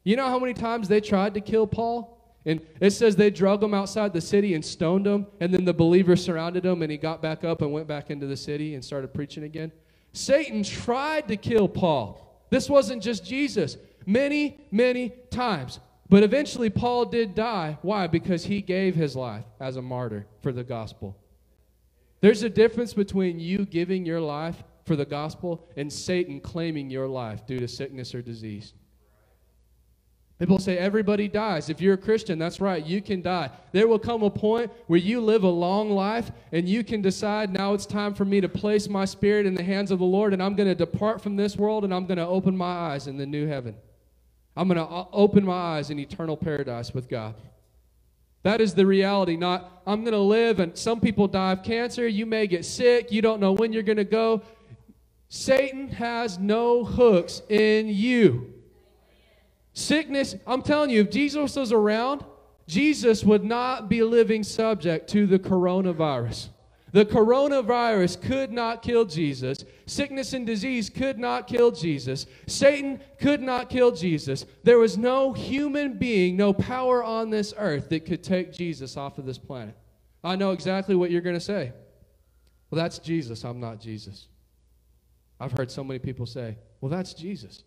You 0.04 0.14
know 0.14 0.26
how 0.26 0.38
many 0.38 0.54
times 0.54 0.86
they 0.86 1.00
tried 1.00 1.34
to 1.34 1.40
kill 1.40 1.66
Paul? 1.66 2.38
And 2.46 2.60
it 2.78 2.92
says 2.92 3.16
they 3.16 3.30
drug 3.30 3.64
him 3.64 3.74
outside 3.74 4.12
the 4.12 4.20
city 4.20 4.54
and 4.54 4.64
stoned 4.64 5.08
him, 5.08 5.26
and 5.40 5.52
then 5.52 5.64
the 5.64 5.74
believers 5.74 6.24
surrounded 6.24 6.64
him, 6.64 6.82
and 6.82 6.92
he 6.92 6.98
got 6.98 7.20
back 7.20 7.42
up 7.42 7.62
and 7.62 7.72
went 7.72 7.88
back 7.88 8.10
into 8.10 8.26
the 8.26 8.36
city 8.36 8.76
and 8.76 8.84
started 8.84 9.12
preaching 9.12 9.42
again. 9.42 9.72
Satan 10.12 10.62
tried 10.62 11.26
to 11.26 11.36
kill 11.36 11.66
Paul. 11.66 12.46
This 12.48 12.70
wasn't 12.70 13.02
just 13.02 13.26
Jesus. 13.26 13.76
Many, 14.06 14.60
many 14.70 15.08
times. 15.30 15.80
But 16.08 16.22
eventually, 16.22 16.70
Paul 16.70 17.06
did 17.06 17.34
die. 17.34 17.76
Why? 17.82 18.06
Because 18.06 18.44
he 18.44 18.60
gave 18.60 18.94
his 18.94 19.16
life 19.16 19.46
as 19.58 19.74
a 19.74 19.82
martyr 19.82 20.28
for 20.42 20.52
the 20.52 20.62
gospel. 20.62 21.18
There's 22.20 22.44
a 22.44 22.50
difference 22.50 22.94
between 22.94 23.40
you 23.40 23.66
giving 23.66 24.06
your 24.06 24.20
life 24.20 24.62
for 24.84 24.96
the 24.96 25.04
gospel 25.04 25.66
and 25.76 25.92
Satan 25.92 26.40
claiming 26.40 26.90
your 26.90 27.08
life 27.08 27.46
due 27.46 27.58
to 27.58 27.68
sickness 27.68 28.14
or 28.14 28.22
disease. 28.22 28.74
People 30.38 30.58
say 30.58 30.76
everybody 30.76 31.28
dies. 31.28 31.70
If 31.70 31.80
you're 31.80 31.94
a 31.94 31.98
Christian, 31.98 32.40
that's 32.40 32.60
right, 32.60 32.84
you 32.84 33.00
can 33.00 33.22
die. 33.22 33.50
There 33.70 33.86
will 33.86 34.00
come 34.00 34.24
a 34.24 34.30
point 34.30 34.70
where 34.88 34.98
you 34.98 35.20
live 35.20 35.44
a 35.44 35.48
long 35.48 35.90
life 35.90 36.32
and 36.50 36.68
you 36.68 36.82
can 36.82 37.00
decide 37.00 37.52
now 37.52 37.72
it's 37.72 37.86
time 37.86 38.14
for 38.14 38.24
me 38.24 38.40
to 38.40 38.48
place 38.48 38.88
my 38.88 39.04
spirit 39.04 39.46
in 39.46 39.54
the 39.54 39.62
hands 39.62 39.92
of 39.92 40.00
the 40.00 40.04
Lord 40.04 40.32
and 40.32 40.42
I'm 40.42 40.56
going 40.56 40.68
to 40.68 40.74
depart 40.74 41.20
from 41.20 41.36
this 41.36 41.56
world 41.56 41.84
and 41.84 41.94
I'm 41.94 42.06
going 42.06 42.18
to 42.18 42.26
open 42.26 42.56
my 42.56 42.66
eyes 42.66 43.06
in 43.06 43.16
the 43.16 43.26
new 43.26 43.46
heaven. 43.46 43.76
I'm 44.56 44.66
going 44.66 44.78
to 44.78 45.06
open 45.12 45.44
my 45.44 45.52
eyes 45.78 45.90
in 45.90 46.00
eternal 46.00 46.36
paradise 46.36 46.92
with 46.92 47.08
God. 47.08 47.36
That 48.42 48.60
is 48.60 48.74
the 48.74 48.84
reality, 48.84 49.36
not 49.36 49.82
I'm 49.86 50.02
going 50.02 50.12
to 50.12 50.18
live 50.18 50.58
and 50.58 50.76
some 50.76 51.00
people 51.00 51.28
die 51.28 51.52
of 51.52 51.62
cancer. 51.62 52.06
You 52.08 52.26
may 52.26 52.46
get 52.48 52.64
sick. 52.64 53.12
You 53.12 53.22
don't 53.22 53.40
know 53.40 53.52
when 53.52 53.72
you're 53.72 53.82
going 53.82 53.96
to 53.98 54.04
go. 54.04 54.42
Satan 55.34 55.88
has 55.88 56.38
no 56.38 56.84
hooks 56.84 57.42
in 57.48 57.88
you. 57.88 58.54
Sickness, 59.72 60.36
I'm 60.46 60.62
telling 60.62 60.90
you, 60.90 61.00
if 61.00 61.10
Jesus 61.10 61.56
was 61.56 61.72
around, 61.72 62.24
Jesus 62.68 63.24
would 63.24 63.42
not 63.42 63.88
be 63.88 64.04
living 64.04 64.44
subject 64.44 65.10
to 65.10 65.26
the 65.26 65.40
coronavirus. 65.40 66.50
The 66.92 67.04
coronavirus 67.04 68.22
could 68.22 68.52
not 68.52 68.80
kill 68.82 69.04
Jesus. 69.04 69.64
Sickness 69.86 70.34
and 70.34 70.46
disease 70.46 70.88
could 70.88 71.18
not 71.18 71.48
kill 71.48 71.72
Jesus. 71.72 72.26
Satan 72.46 73.00
could 73.18 73.42
not 73.42 73.68
kill 73.68 73.90
Jesus. 73.90 74.46
There 74.62 74.78
was 74.78 74.96
no 74.96 75.32
human 75.32 75.98
being, 75.98 76.36
no 76.36 76.52
power 76.52 77.02
on 77.02 77.30
this 77.30 77.52
earth 77.58 77.88
that 77.88 78.06
could 78.06 78.22
take 78.22 78.52
Jesus 78.52 78.96
off 78.96 79.18
of 79.18 79.26
this 79.26 79.38
planet. 79.38 79.76
I 80.22 80.36
know 80.36 80.52
exactly 80.52 80.94
what 80.94 81.10
you're 81.10 81.20
going 81.20 81.34
to 81.34 81.40
say. 81.40 81.72
Well, 82.70 82.80
that's 82.80 83.00
Jesus. 83.00 83.42
I'm 83.44 83.58
not 83.58 83.80
Jesus. 83.80 84.28
I've 85.40 85.52
heard 85.52 85.70
so 85.70 85.84
many 85.84 85.98
people 85.98 86.26
say, 86.26 86.56
well, 86.80 86.90
that's 86.90 87.14
Jesus. 87.14 87.64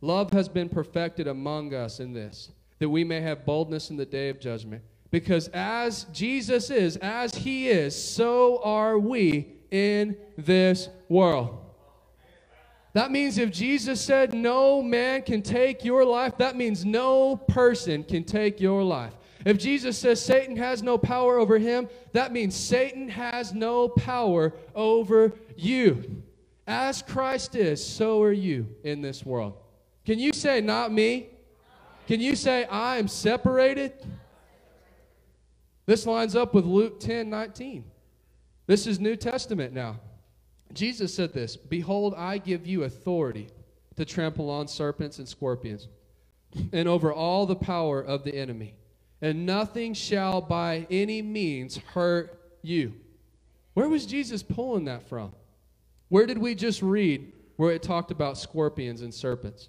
Love 0.00 0.30
has 0.32 0.48
been 0.48 0.68
perfected 0.68 1.26
among 1.26 1.74
us 1.74 2.00
in 2.00 2.12
this, 2.12 2.50
that 2.78 2.88
we 2.88 3.04
may 3.04 3.20
have 3.20 3.44
boldness 3.44 3.90
in 3.90 3.96
the 3.96 4.06
day 4.06 4.28
of 4.28 4.40
judgment. 4.40 4.82
Because 5.10 5.48
as 5.48 6.04
Jesus 6.12 6.70
is, 6.70 6.96
as 6.98 7.34
he 7.34 7.68
is, 7.68 7.96
so 7.96 8.62
are 8.62 8.98
we 8.98 9.48
in 9.70 10.16
this 10.36 10.88
world. 11.08 11.58
That 12.92 13.10
means 13.10 13.38
if 13.38 13.50
Jesus 13.50 14.00
said 14.00 14.34
no 14.34 14.82
man 14.82 15.22
can 15.22 15.42
take 15.42 15.84
your 15.84 16.04
life, 16.04 16.36
that 16.38 16.56
means 16.56 16.84
no 16.84 17.36
person 17.36 18.02
can 18.02 18.24
take 18.24 18.60
your 18.60 18.82
life. 18.82 19.14
If 19.44 19.58
Jesus 19.58 19.96
says 19.96 20.22
Satan 20.22 20.56
has 20.56 20.82
no 20.82 20.98
power 20.98 21.38
over 21.38 21.58
him, 21.58 21.88
that 22.12 22.32
means 22.32 22.54
Satan 22.54 23.08
has 23.08 23.54
no 23.54 23.88
power 23.88 24.52
over 24.74 25.32
you. 25.56 26.22
As 26.68 27.00
Christ 27.00 27.54
is, 27.56 27.84
so 27.84 28.20
are 28.22 28.30
you 28.30 28.68
in 28.84 29.00
this 29.00 29.24
world. 29.24 29.54
Can 30.04 30.18
you 30.18 30.34
say, 30.34 30.60
not 30.60 30.92
me? 30.92 31.30
Can 32.06 32.20
you 32.20 32.36
say, 32.36 32.66
I 32.66 32.98
am 32.98 33.08
separated? 33.08 33.94
This 35.86 36.06
lines 36.06 36.36
up 36.36 36.52
with 36.52 36.66
Luke 36.66 37.00
10 37.00 37.30
19. 37.30 37.84
This 38.66 38.86
is 38.86 39.00
New 39.00 39.16
Testament 39.16 39.72
now. 39.72 39.98
Jesus 40.74 41.14
said 41.14 41.32
this 41.32 41.56
Behold, 41.56 42.12
I 42.14 42.36
give 42.36 42.66
you 42.66 42.84
authority 42.84 43.48
to 43.96 44.04
trample 44.04 44.50
on 44.50 44.68
serpents 44.68 45.18
and 45.18 45.26
scorpions, 45.26 45.88
and 46.74 46.86
over 46.86 47.10
all 47.10 47.46
the 47.46 47.56
power 47.56 48.02
of 48.02 48.24
the 48.24 48.34
enemy, 48.34 48.74
and 49.22 49.46
nothing 49.46 49.94
shall 49.94 50.42
by 50.42 50.86
any 50.90 51.22
means 51.22 51.78
hurt 51.78 52.38
you. 52.60 52.92
Where 53.72 53.88
was 53.88 54.04
Jesus 54.04 54.42
pulling 54.42 54.84
that 54.84 55.08
from? 55.08 55.32
Where 56.08 56.26
did 56.26 56.38
we 56.38 56.54
just 56.54 56.82
read 56.82 57.32
where 57.56 57.72
it 57.72 57.82
talked 57.82 58.10
about 58.10 58.38
scorpions 58.38 59.02
and 59.02 59.12
serpents? 59.12 59.68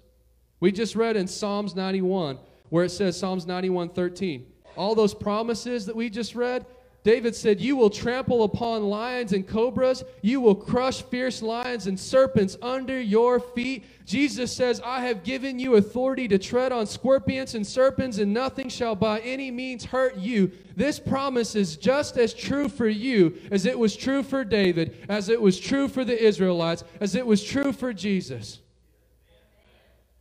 We 0.60 0.72
just 0.72 0.96
read 0.96 1.16
in 1.16 1.26
Psalms 1.26 1.74
91 1.74 2.38
where 2.70 2.84
it 2.84 2.90
says, 2.90 3.18
Psalms 3.18 3.46
91 3.46 3.90
13, 3.90 4.46
all 4.76 4.94
those 4.94 5.12
promises 5.12 5.86
that 5.86 5.96
we 5.96 6.08
just 6.08 6.34
read, 6.34 6.64
David 7.02 7.34
said, 7.34 7.60
You 7.60 7.76
will 7.76 7.88
trample 7.88 8.42
upon 8.42 8.84
lions 8.84 9.32
and 9.32 9.46
cobras. 9.46 10.04
You 10.20 10.40
will 10.40 10.54
crush 10.54 11.02
fierce 11.02 11.40
lions 11.40 11.86
and 11.86 11.98
serpents 11.98 12.58
under 12.60 13.00
your 13.00 13.40
feet. 13.40 13.84
Jesus 14.04 14.54
says, 14.54 14.82
I 14.84 15.00
have 15.00 15.24
given 15.24 15.58
you 15.58 15.76
authority 15.76 16.28
to 16.28 16.38
tread 16.38 16.72
on 16.72 16.86
scorpions 16.86 17.54
and 17.54 17.66
serpents, 17.66 18.18
and 18.18 18.34
nothing 18.34 18.68
shall 18.68 18.94
by 18.94 19.20
any 19.20 19.50
means 19.50 19.84
hurt 19.84 20.16
you. 20.16 20.52
This 20.76 21.00
promise 21.00 21.54
is 21.54 21.76
just 21.76 22.18
as 22.18 22.34
true 22.34 22.68
for 22.68 22.88
you 22.88 23.38
as 23.50 23.64
it 23.64 23.78
was 23.78 23.96
true 23.96 24.22
for 24.22 24.44
David, 24.44 25.06
as 25.08 25.30
it 25.30 25.40
was 25.40 25.58
true 25.58 25.88
for 25.88 26.04
the 26.04 26.22
Israelites, 26.22 26.84
as 27.00 27.14
it 27.14 27.26
was 27.26 27.42
true 27.42 27.72
for 27.72 27.94
Jesus. 27.94 28.60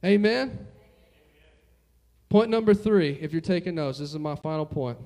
Amen? 0.06 0.66
Point 2.30 2.50
number 2.50 2.74
three, 2.74 3.18
if 3.20 3.34
you're 3.34 3.42
taking 3.42 3.76
notes, 3.76 4.00
this 4.00 4.12
is 4.12 4.20
my 4.20 4.36
final 4.36 4.66
point. 4.66 4.98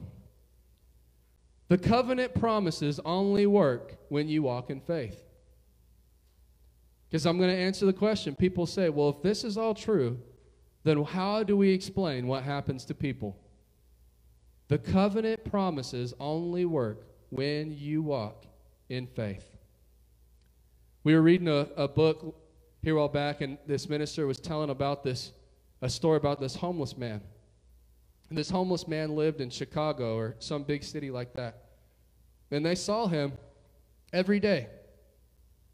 The 1.70 1.78
covenant 1.78 2.36
promises 2.36 3.00
only 3.06 3.46
work 3.46 3.96
when 4.10 4.28
you 4.28 4.44
walk 4.44 4.70
in 4.70 4.82
faith. 4.82 5.24
Because 7.10 7.26
I'm 7.26 7.38
going 7.38 7.50
to 7.50 7.56
answer 7.56 7.86
the 7.86 7.94
question. 7.94 8.36
People 8.36 8.66
say, 8.66 8.90
well, 8.90 9.10
if 9.10 9.22
this 9.22 9.44
is 9.44 9.58
all 9.58 9.74
true, 9.74 10.20
then 10.84 11.04
how 11.04 11.44
do 11.44 11.56
we 11.56 11.70
explain 11.70 12.28
what 12.28 12.44
happens 12.44 12.86
to 12.86 12.94
people? 12.94 13.38
The 14.68 14.78
covenant 14.78 15.46
promises 15.46 16.14
only 16.20 16.66
work 16.66 17.06
when 17.30 17.72
you 17.78 18.02
walk 18.02 18.46
in 18.90 19.08
faith. 19.08 19.46
We 21.04 21.14
were 21.14 21.22
reading 21.22 21.48
a, 21.48 21.68
a 21.76 21.88
book 21.88 22.36
here 22.82 22.96
a 22.96 23.00
while 23.00 23.08
back, 23.08 23.42
and 23.42 23.58
this 23.68 23.88
minister 23.90 24.28
was 24.28 24.40
telling 24.40 24.70
about 24.70 25.04
this, 25.04 25.32
a 25.82 25.90
story 25.90 26.18
about 26.18 26.40
this 26.40 26.56
homeless 26.56 26.98
man. 26.98 27.22
And 28.34 28.38
this 28.40 28.50
homeless 28.50 28.88
man 28.88 29.16
lived 29.16 29.42
in 29.42 29.52
Chicago 29.52 30.18
or 30.18 30.36
some 30.40 30.64
big 30.64 30.84
city 30.84 31.12
like 31.12 31.34
that. 31.36 31.66
And 32.50 32.66
they 32.66 32.74
saw 32.74 33.06
him 33.06 33.34
every 34.12 34.40
day. 34.40 34.70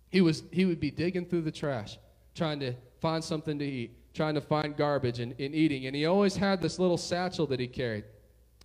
He, 0.10 0.20
was, 0.20 0.44
he 0.52 0.66
would 0.66 0.82
be 0.82 0.92
digging 0.92 1.26
through 1.26 1.44
the 1.44 1.54
trash, 1.54 1.98
trying 2.36 2.60
to 2.60 2.74
find 3.00 3.24
something 3.24 3.58
to 3.60 3.64
eat, 3.64 4.14
trying 4.14 4.34
to 4.34 4.42
find 4.42 4.76
garbage 4.76 5.22
and, 5.22 5.34
and 5.40 5.56
eating. 5.56 5.86
And 5.86 5.96
he 5.96 6.06
always 6.06 6.36
had 6.36 6.62
this 6.62 6.80
little 6.80 6.98
satchel 6.98 7.48
that 7.48 7.62
he 7.62 7.68
carried, 7.68 8.04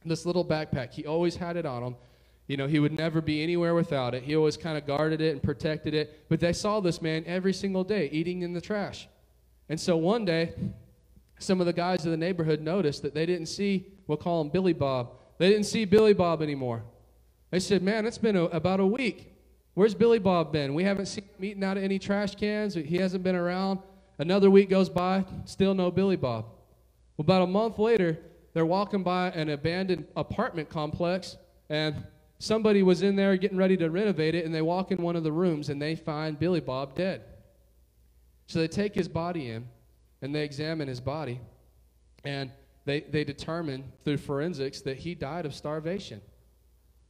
this 0.05 0.27
little 0.27 0.45
backpack. 0.45 0.91
He 0.91 1.07
always 1.07 1.37
had 1.37 1.57
it 1.57 1.65
on 1.65 1.85
him. 1.85 1.97
You 2.49 2.57
know, 2.57 2.67
he 2.67 2.81
would 2.81 2.99
never 2.99 3.21
be 3.21 3.45
anywhere 3.45 3.77
without 3.77 4.13
it. 4.13 4.25
He 4.25 4.35
always 4.35 4.57
kind 4.57 4.77
of 4.77 4.89
guarded 4.89 5.21
it 5.21 5.31
and 5.35 5.41
protected 5.41 5.95
it. 5.95 6.29
But 6.29 6.41
they 6.41 6.53
saw 6.53 6.81
this 6.81 7.01
man 7.01 7.23
every 7.29 7.53
single 7.53 7.85
day 7.85 8.09
eating 8.11 8.43
in 8.43 8.55
the 8.55 8.61
trash. 8.61 9.07
And 9.69 9.81
so 9.81 9.97
one 9.97 10.25
day, 10.25 10.53
some 11.39 11.61
of 11.61 11.67
the 11.67 11.73
guys 11.73 12.05
of 12.05 12.11
the 12.11 12.17
neighborhood 12.17 12.61
noticed 12.61 13.03
that 13.03 13.15
they 13.15 13.27
didn't 13.27 13.47
see, 13.47 13.87
we'll 14.07 14.19
call 14.19 14.41
him 14.41 14.49
Billy 14.49 14.73
Bob. 14.73 15.13
They 15.39 15.51
didn't 15.51 15.67
see 15.67 15.85
Billy 15.85 16.15
Bob 16.15 16.43
anymore. 16.43 16.85
They 17.51 17.61
said, 17.61 17.83
Man, 17.83 18.07
it's 18.07 18.19
been 18.19 18.37
a, 18.37 18.45
about 18.45 18.81
a 18.81 18.87
week. 18.87 19.33
Where's 19.75 19.95
Billy 19.95 20.21
Bob 20.21 20.53
been? 20.53 20.75
We 20.75 20.85
haven't 20.85 21.07
seen 21.07 21.25
him 21.25 21.45
eating 21.45 21.65
out 21.65 21.77
of 21.77 21.83
any 21.83 21.99
trash 21.99 22.37
cans. 22.37 22.75
He 22.75 22.97
hasn't 22.97 23.25
been 23.25 23.35
around. 23.35 23.81
Another 24.19 24.49
week 24.49 24.71
goes 24.71 24.89
by, 24.89 25.25
still 25.45 25.75
no 25.75 25.91
Billy 25.91 26.17
Bob. 26.17 26.45
Well, 27.17 27.25
about 27.25 27.43
a 27.43 27.47
month 27.47 27.79
later, 27.81 28.19
they're 28.53 28.67
walking 28.67 29.03
by 29.03 29.31
an 29.31 29.51
abandoned 29.51 30.07
apartment 30.17 30.69
complex, 30.69 31.37
and 31.69 31.97
somebody 32.39 32.85
was 32.85 33.03
in 33.03 33.17
there 33.17 33.37
getting 33.37 33.59
ready 33.59 33.77
to 33.79 33.91
renovate 33.91 34.37
it, 34.37 34.45
and 34.45 34.55
they 34.55 34.63
walk 34.63 34.93
in 34.93 35.03
one 35.03 35.17
of 35.17 35.25
the 35.25 35.33
rooms 35.33 35.69
and 35.69 35.83
they 35.83 35.97
find 35.97 36.39
Billy 36.39 36.61
Bob 36.61 36.95
dead. 36.95 37.23
So 38.47 38.61
they 38.61 38.69
take 38.69 38.95
his 38.95 39.09
body 39.09 39.51
in 39.51 39.67
and 40.23 40.35
they 40.35 40.45
examine 40.45 40.89
his 40.89 41.01
body, 41.01 41.41
and 42.25 42.51
they, 42.85 43.01
they 43.01 43.25
determine 43.25 43.85
through 44.05 44.19
forensics 44.19 44.81
that 44.83 44.99
he 44.99 45.15
died 45.15 45.47
of 45.47 45.55
starvation. 45.55 46.21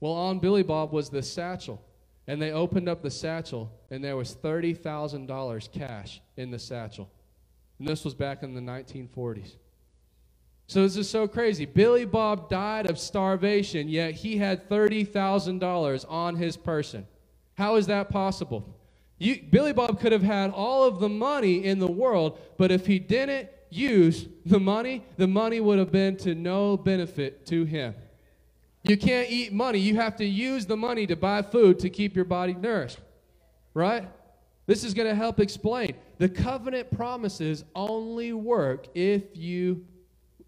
Well, 0.00 0.12
on 0.12 0.38
Billy 0.38 0.62
Bob 0.62 0.92
was 0.92 1.10
the 1.10 1.22
satchel, 1.22 1.82
and 2.26 2.40
they 2.40 2.52
opened 2.52 2.88
up 2.88 3.02
the 3.02 3.10
satchel, 3.10 3.72
and 3.90 4.02
there 4.02 4.16
was 4.16 4.34
$30,000 4.34 5.72
cash 5.72 6.20
in 6.36 6.50
the 6.50 6.58
satchel. 6.58 7.10
And 7.78 7.88
this 7.88 8.04
was 8.04 8.14
back 8.14 8.42
in 8.42 8.54
the 8.54 8.60
1940s. 8.60 9.56
So 10.66 10.82
this 10.82 10.96
is 10.96 11.10
so 11.10 11.28
crazy. 11.28 11.66
Billy 11.66 12.04
Bob 12.04 12.48
died 12.48 12.88
of 12.88 12.98
starvation, 12.98 13.88
yet 13.88 14.12
he 14.12 14.38
had 14.38 14.68
$30,000 14.68 16.04
on 16.08 16.36
his 16.36 16.56
person. 16.56 17.06
How 17.54 17.76
is 17.76 17.86
that 17.86 18.08
possible? 18.08 18.76
You, 19.18 19.42
Billy 19.50 19.72
Bob 19.72 20.00
could 20.00 20.12
have 20.12 20.22
had 20.22 20.50
all 20.50 20.84
of 20.84 21.00
the 21.00 21.08
money 21.08 21.64
in 21.64 21.78
the 21.78 21.90
world, 21.90 22.38
but 22.58 22.70
if 22.70 22.86
he 22.86 22.98
didn't 22.98 23.48
use 23.70 24.26
the 24.44 24.60
money, 24.60 25.04
the 25.16 25.26
money 25.26 25.60
would 25.60 25.78
have 25.78 25.92
been 25.92 26.16
to 26.18 26.34
no 26.34 26.76
benefit 26.76 27.46
to 27.46 27.64
him. 27.64 27.94
You 28.82 28.96
can't 28.98 29.30
eat 29.30 29.52
money. 29.52 29.78
You 29.78 29.96
have 29.96 30.16
to 30.16 30.24
use 30.24 30.66
the 30.66 30.76
money 30.76 31.06
to 31.06 31.16
buy 31.16 31.42
food 31.42 31.78
to 31.80 31.90
keep 31.90 32.14
your 32.14 32.26
body 32.26 32.54
nourished. 32.54 32.98
Right? 33.72 34.08
This 34.66 34.84
is 34.84 34.94
going 34.94 35.08
to 35.08 35.14
help 35.14 35.40
explain. 35.40 35.94
The 36.18 36.28
covenant 36.28 36.90
promises 36.90 37.64
only 37.74 38.32
work 38.32 38.86
if 38.94 39.22
you 39.34 39.86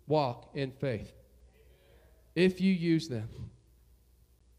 walk 0.06 0.50
in 0.54 0.70
faith, 0.70 1.12
if 2.34 2.60
you 2.60 2.72
use 2.72 3.08
them. 3.08 3.28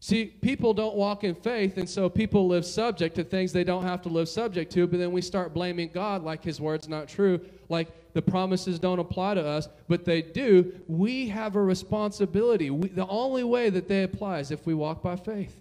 See, 0.00 0.26
people 0.26 0.74
don't 0.74 0.94
walk 0.94 1.24
in 1.24 1.34
faith, 1.34 1.76
and 1.76 1.88
so 1.88 2.08
people 2.08 2.46
live 2.46 2.64
subject 2.64 3.16
to 3.16 3.24
things 3.24 3.52
they 3.52 3.64
don't 3.64 3.82
have 3.82 4.00
to 4.02 4.08
live 4.08 4.28
subject 4.28 4.72
to, 4.74 4.86
but 4.86 4.98
then 4.98 5.10
we 5.10 5.20
start 5.20 5.52
blaming 5.52 5.88
God 5.88 6.22
like 6.22 6.44
his 6.44 6.60
word's 6.60 6.88
not 6.88 7.08
true, 7.08 7.40
like 7.68 7.88
the 8.12 8.22
promises 8.22 8.78
don't 8.78 9.00
apply 9.00 9.34
to 9.34 9.44
us, 9.44 9.68
but 9.88 10.04
they 10.04 10.22
do. 10.22 10.72
We 10.86 11.28
have 11.28 11.56
a 11.56 11.62
responsibility. 11.62 12.70
We, 12.70 12.88
the 12.88 13.08
only 13.08 13.42
way 13.42 13.70
that 13.70 13.88
they 13.88 14.04
apply 14.04 14.38
is 14.38 14.52
if 14.52 14.66
we 14.66 14.74
walk 14.74 15.02
by 15.02 15.16
faith. 15.16 15.60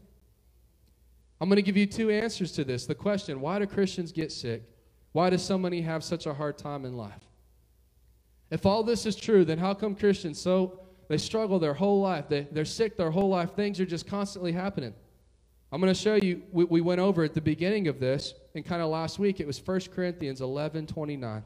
I'm 1.41 1.49
going 1.49 1.57
to 1.57 1.63
give 1.63 1.77
you 1.77 1.87
two 1.87 2.09
answers 2.11 2.51
to 2.53 2.63
this. 2.63 2.85
The 2.85 2.95
question 2.95 3.41
why 3.41 3.57
do 3.59 3.65
Christians 3.65 4.11
get 4.11 4.31
sick? 4.31 4.63
Why 5.13 5.31
does 5.31 5.43
so 5.43 5.57
many 5.57 5.81
have 5.81 6.03
such 6.03 6.27
a 6.27 6.33
hard 6.33 6.59
time 6.59 6.85
in 6.85 6.95
life? 6.95 7.25
If 8.51 8.65
all 8.65 8.83
this 8.83 9.05
is 9.05 9.15
true, 9.15 9.43
then 9.45 9.57
how 9.57 9.73
come 9.73 9.95
Christians 9.95 10.39
so 10.39 10.79
they 11.07 11.17
struggle 11.17 11.59
their 11.59 11.73
whole 11.73 12.01
life? 12.01 12.25
They, 12.27 12.47
they're 12.51 12.65
sick 12.65 12.97
their 12.97 13.11
whole 13.11 13.29
life. 13.29 13.51
Things 13.55 13.79
are 13.79 13.85
just 13.85 14.07
constantly 14.07 14.51
happening. 14.51 14.93
I'm 15.71 15.81
going 15.81 15.93
to 15.93 15.99
show 15.99 16.15
you, 16.15 16.43
we, 16.51 16.63
we 16.65 16.81
went 16.81 17.01
over 17.01 17.23
at 17.23 17.33
the 17.33 17.41
beginning 17.41 17.87
of 17.87 17.99
this, 17.99 18.33
and 18.55 18.65
kind 18.65 18.81
of 18.81 18.89
last 18.89 19.19
week, 19.19 19.39
it 19.39 19.47
was 19.47 19.65
1 19.65 19.81
Corinthians 19.93 20.41
11 20.41 20.87
29. 20.87 21.43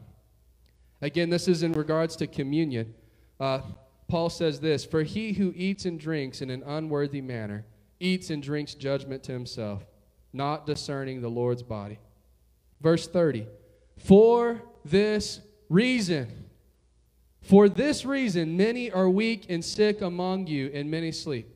Again, 1.02 1.30
this 1.30 1.48
is 1.48 1.64
in 1.64 1.74
regards 1.74 2.16
to 2.18 2.28
communion. 2.28 2.94
Uh, 3.40 3.62
Paul 4.08 4.30
says 4.30 4.60
this 4.60 4.86
For 4.86 5.04
he 5.04 5.34
who 5.34 5.54
eats 5.56 5.86
and 5.86 6.00
drinks 6.00 6.42
in 6.42 6.50
an 6.50 6.64
unworthy 6.64 7.22
manner 7.22 7.66
eats 8.00 8.30
and 8.30 8.44
drinks 8.44 8.74
judgment 8.74 9.24
to 9.24 9.32
himself, 9.32 9.86
not 10.34 10.66
discerning 10.66 11.22
the 11.22 11.30
Lord's 11.30 11.64
body. 11.64 12.00
Verse 12.82 13.08
30 13.08 13.48
For 13.98 14.62
this 14.86 15.42
reason, 15.70 16.46
for 17.42 17.68
this 17.68 18.06
reason, 18.06 18.56
many 18.56 18.92
are 18.92 19.10
weak 19.10 19.46
and 19.50 19.64
sick 19.64 20.02
among 20.02 20.48
you, 20.48 20.72
and 20.74 20.90
many 20.90 21.12
sleep. 21.12 21.48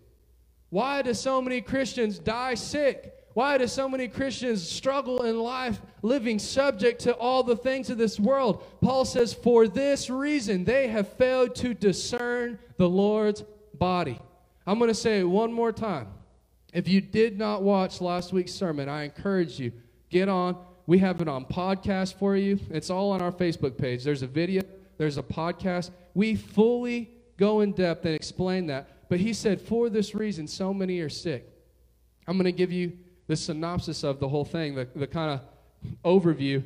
Why 0.69 1.01
do 1.01 1.13
so 1.13 1.41
many 1.41 1.61
Christians 1.61 2.19
die 2.19 2.55
sick? 2.55 3.13
Why 3.33 3.57
do 3.57 3.67
so 3.67 3.89
many 3.89 4.07
Christians 4.07 4.67
struggle 4.67 5.23
in 5.23 5.37
life 5.37 5.81
living 6.01 6.39
subject 6.39 7.01
to 7.01 7.13
all 7.15 7.43
the 7.43 7.57
things 7.57 7.89
of 7.89 7.97
this 7.97 8.19
world? 8.19 8.63
Paul 8.81 9.03
says, 9.03 9.33
For 9.33 9.67
this 9.67 10.09
reason, 10.09 10.63
they 10.63 10.87
have 10.87 11.09
failed 11.13 11.53
to 11.55 11.73
discern 11.73 12.57
the 12.77 12.89
Lord's 12.89 13.43
body. 13.73 14.19
I'm 14.65 14.79
going 14.79 14.87
to 14.87 14.95
say 14.95 15.19
it 15.19 15.25
one 15.25 15.51
more 15.51 15.71
time. 15.71 16.07
If 16.73 16.87
you 16.87 17.01
did 17.01 17.37
not 17.37 17.61
watch 17.61 18.01
last 18.01 18.33
week's 18.33 18.53
sermon, 18.53 18.89
I 18.89 19.03
encourage 19.03 19.59
you, 19.59 19.71
get 20.09 20.29
on. 20.29 20.57
We 20.87 20.99
have 20.99 21.21
it 21.21 21.27
on 21.27 21.45
podcast 21.45 22.15
for 22.15 22.35
you. 22.35 22.59
It's 22.69 22.89
all 22.89 23.11
on 23.11 23.21
our 23.21 23.31
Facebook 23.31 23.77
page. 23.77 24.03
There's 24.03 24.21
a 24.21 24.27
video, 24.27 24.61
there's 24.97 25.17
a 25.17 25.23
podcast. 25.23 25.91
We 26.13 26.35
fully 26.35 27.11
go 27.37 27.61
in 27.61 27.73
depth 27.73 28.05
and 28.05 28.15
explain 28.15 28.67
that. 28.67 29.09
But 29.09 29.19
he 29.19 29.33
said, 29.33 29.61
for 29.61 29.89
this 29.89 30.15
reason, 30.15 30.47
so 30.47 30.73
many 30.73 30.99
are 30.99 31.09
sick. 31.09 31.47
I'm 32.27 32.37
going 32.37 32.45
to 32.45 32.51
give 32.51 32.71
you 32.71 32.93
the 33.27 33.35
synopsis 33.35 34.03
of 34.03 34.19
the 34.19 34.27
whole 34.27 34.45
thing, 34.45 34.75
the, 34.75 34.87
the 34.95 35.07
kind 35.07 35.39
of 35.39 35.93
overview. 36.03 36.63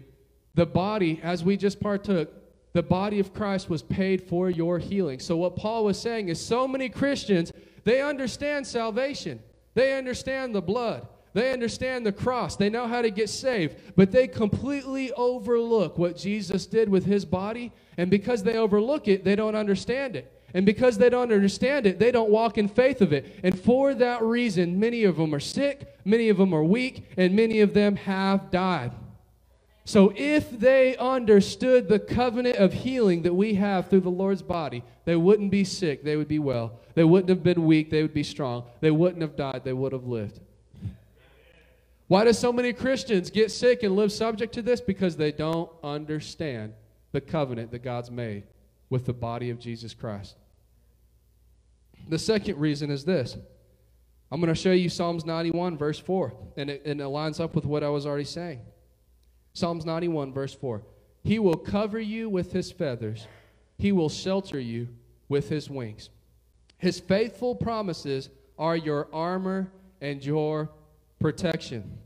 The 0.56 0.66
body, 0.66 1.20
as 1.24 1.44
we 1.44 1.58
just 1.58 1.80
partook, 1.80 2.30
the 2.74 2.84
body 2.84 3.20
of 3.20 3.34
Christ 3.34 3.70
was 3.70 3.82
paid 3.82 4.22
for 4.22 4.50
your 4.50 4.80
healing. 4.80 5.20
So, 5.20 5.38
what 5.38 5.56
Paul 5.56 5.86
was 5.86 6.00
saying 6.00 6.30
is 6.30 6.40
so 6.40 6.68
many 6.68 6.88
Christians, 6.88 7.52
they 7.84 8.02
understand 8.02 8.68
salvation. 8.68 9.40
They 9.74 9.98
understand 9.98 10.54
the 10.54 10.62
blood. 10.62 11.08
They 11.34 11.52
understand 11.52 12.06
the 12.06 12.12
cross. 12.12 12.56
They 12.56 12.70
know 12.70 12.88
how 12.88 13.02
to 13.02 13.12
get 13.12 13.30
saved. 13.30 13.78
But 13.96 14.12
they 14.12 14.28
completely 14.28 15.12
overlook 15.14 15.98
what 15.98 16.18
Jesus 16.18 16.66
did 16.66 16.90
with 16.90 17.06
his 17.06 17.26
body. 17.26 17.72
And 17.98 18.10
because 18.10 18.44
they 18.44 18.58
overlook 18.58 19.08
it, 19.08 19.24
they 19.24 19.36
don't 19.36 19.56
understand 19.56 20.16
it. 20.16 20.32
And 20.54 20.66
because 20.66 20.98
they 20.98 21.10
don't 21.10 21.32
understand 21.32 21.86
it, 21.86 22.00
they 22.00 22.12
don't 22.12 22.32
walk 22.32 22.58
in 22.58 22.68
faith 22.68 23.02
of 23.02 23.14
it. 23.14 23.40
And 23.44 23.60
for 23.60 23.94
that 23.94 24.24
reason, 24.24 24.80
many 24.80 25.04
of 25.04 25.18
them 25.18 25.34
are 25.36 25.40
sick, 25.40 25.96
many 26.06 26.30
of 26.30 26.38
them 26.38 26.54
are 26.54 26.64
weak, 26.64 27.06
and 27.18 27.36
many 27.36 27.62
of 27.62 27.74
them 27.74 27.96
have 27.98 28.50
died. 28.50 28.92
So, 29.86 30.14
if 30.16 30.52
they 30.52 30.96
understood 30.98 31.88
the 31.88 31.98
covenant 31.98 32.58
of 32.58 32.74
healing 32.74 33.24
that 33.24 33.34
we 33.34 33.56
have 33.56 33.90
through 33.90 34.02
the 34.02 34.10
Lord's 34.10 34.44
body, 34.44 34.84
they 35.06 35.16
wouldn't 35.16 35.50
be 35.50 35.64
sick, 35.64 36.04
they 36.04 36.16
would 36.16 36.28
be 36.28 36.38
well. 36.38 36.80
They 36.94 37.04
wouldn't 37.04 37.30
have 37.30 37.44
been 37.44 37.66
weak, 37.66 37.90
they 37.90 38.02
would 38.04 38.14
be 38.14 38.24
strong. 38.24 38.66
They 38.82 38.92
wouldn't 38.92 39.22
have 39.22 39.36
died, 39.36 39.64
they 39.64 39.74
would 39.74 39.94
have 39.94 40.06
lived. 40.06 40.40
Why 42.10 42.26
do 42.26 42.34
so 42.34 42.52
many 42.52 42.74
Christians 42.74 43.30
get 43.30 43.52
sick 43.52 43.84
and 43.84 43.96
live 43.96 44.12
subject 44.12 44.52
to 44.56 44.64
this? 44.64 44.82
Because 44.82 45.16
they 45.16 45.32
don't 45.32 45.70
understand 45.84 46.74
the 47.12 47.22
covenant 47.22 47.70
that 47.70 47.84
God's 47.84 48.10
made 48.10 48.46
with 48.90 49.06
the 49.06 49.14
body 49.14 49.52
of 49.52 49.60
Jesus 49.60 49.94
Christ. 49.94 50.36
The 52.10 52.18
second 52.18 52.58
reason 52.58 52.90
is 52.90 53.06
this. 53.06 53.38
I'm 54.32 54.42
going 54.42 54.52
to 54.52 54.60
show 54.60 54.72
you 54.72 54.90
Psalms 54.90 55.24
91, 55.24 55.78
verse 55.78 56.00
4, 56.00 56.34
and 56.58 56.72
it, 56.72 56.82
and 56.84 57.00
it 57.00 57.08
lines 57.08 57.40
up 57.40 57.54
with 57.54 57.66
what 57.66 57.84
I 57.84 57.90
was 57.90 58.08
already 58.08 58.26
saying. 58.26 58.62
Psalms 59.54 59.86
91, 59.86 60.34
verse 60.34 60.56
4. 60.56 60.82
He 61.24 61.38
will 61.38 61.58
cover 61.58 62.00
you 62.00 62.28
with 62.28 62.52
his 62.52 62.72
feathers, 62.72 63.28
he 63.78 63.92
will 63.92 64.10
shelter 64.10 64.60
you 64.60 64.88
with 65.28 65.50
his 65.50 65.70
wings. 65.70 66.10
His 66.80 67.00
faithful 67.00 67.54
promises 67.54 68.32
are 68.58 68.76
your 68.76 69.10
armor 69.14 69.72
and 70.02 70.26
your 70.26 70.72
protection. 71.20 71.98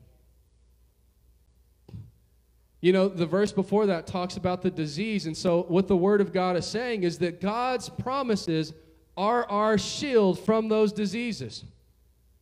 You 2.82 2.92
know, 2.92 3.08
the 3.08 3.26
verse 3.26 3.54
before 3.54 3.86
that 3.86 4.08
talks 4.08 4.36
about 4.36 4.62
the 4.62 4.70
disease. 4.70 5.26
And 5.26 5.38
so, 5.38 5.64
what 5.70 5.88
the 5.88 5.96
Word 5.96 6.20
of 6.20 6.34
God 6.34 6.58
is 6.58 6.66
saying 6.66 7.04
is 7.04 7.18
that 7.20 7.40
God's 7.40 7.88
promises 7.88 8.74
are 9.16 9.50
our 9.50 9.78
shield 9.78 10.40
from 10.40 10.68
those 10.68 10.92
diseases. 10.92 11.64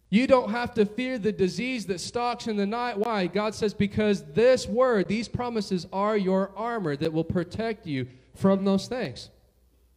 You 0.10 0.28
don't 0.28 0.50
have 0.50 0.74
to 0.74 0.86
fear 0.86 1.18
the 1.18 1.32
disease 1.32 1.86
that 1.86 2.00
stalks 2.00 2.48
in 2.48 2.58
the 2.58 2.66
night. 2.66 2.98
Why? 2.98 3.28
God 3.28 3.56
says, 3.56 3.74
because 3.74 4.24
this 4.34 4.68
word, 4.68 5.08
these 5.08 5.28
promises 5.28 5.86
are 5.94 6.18
your 6.18 6.52
armor 6.58 6.96
that 6.98 7.14
will 7.14 7.24
protect 7.24 7.86
you 7.86 8.08
from 8.36 8.66
those 8.66 8.88
things. 8.88 9.30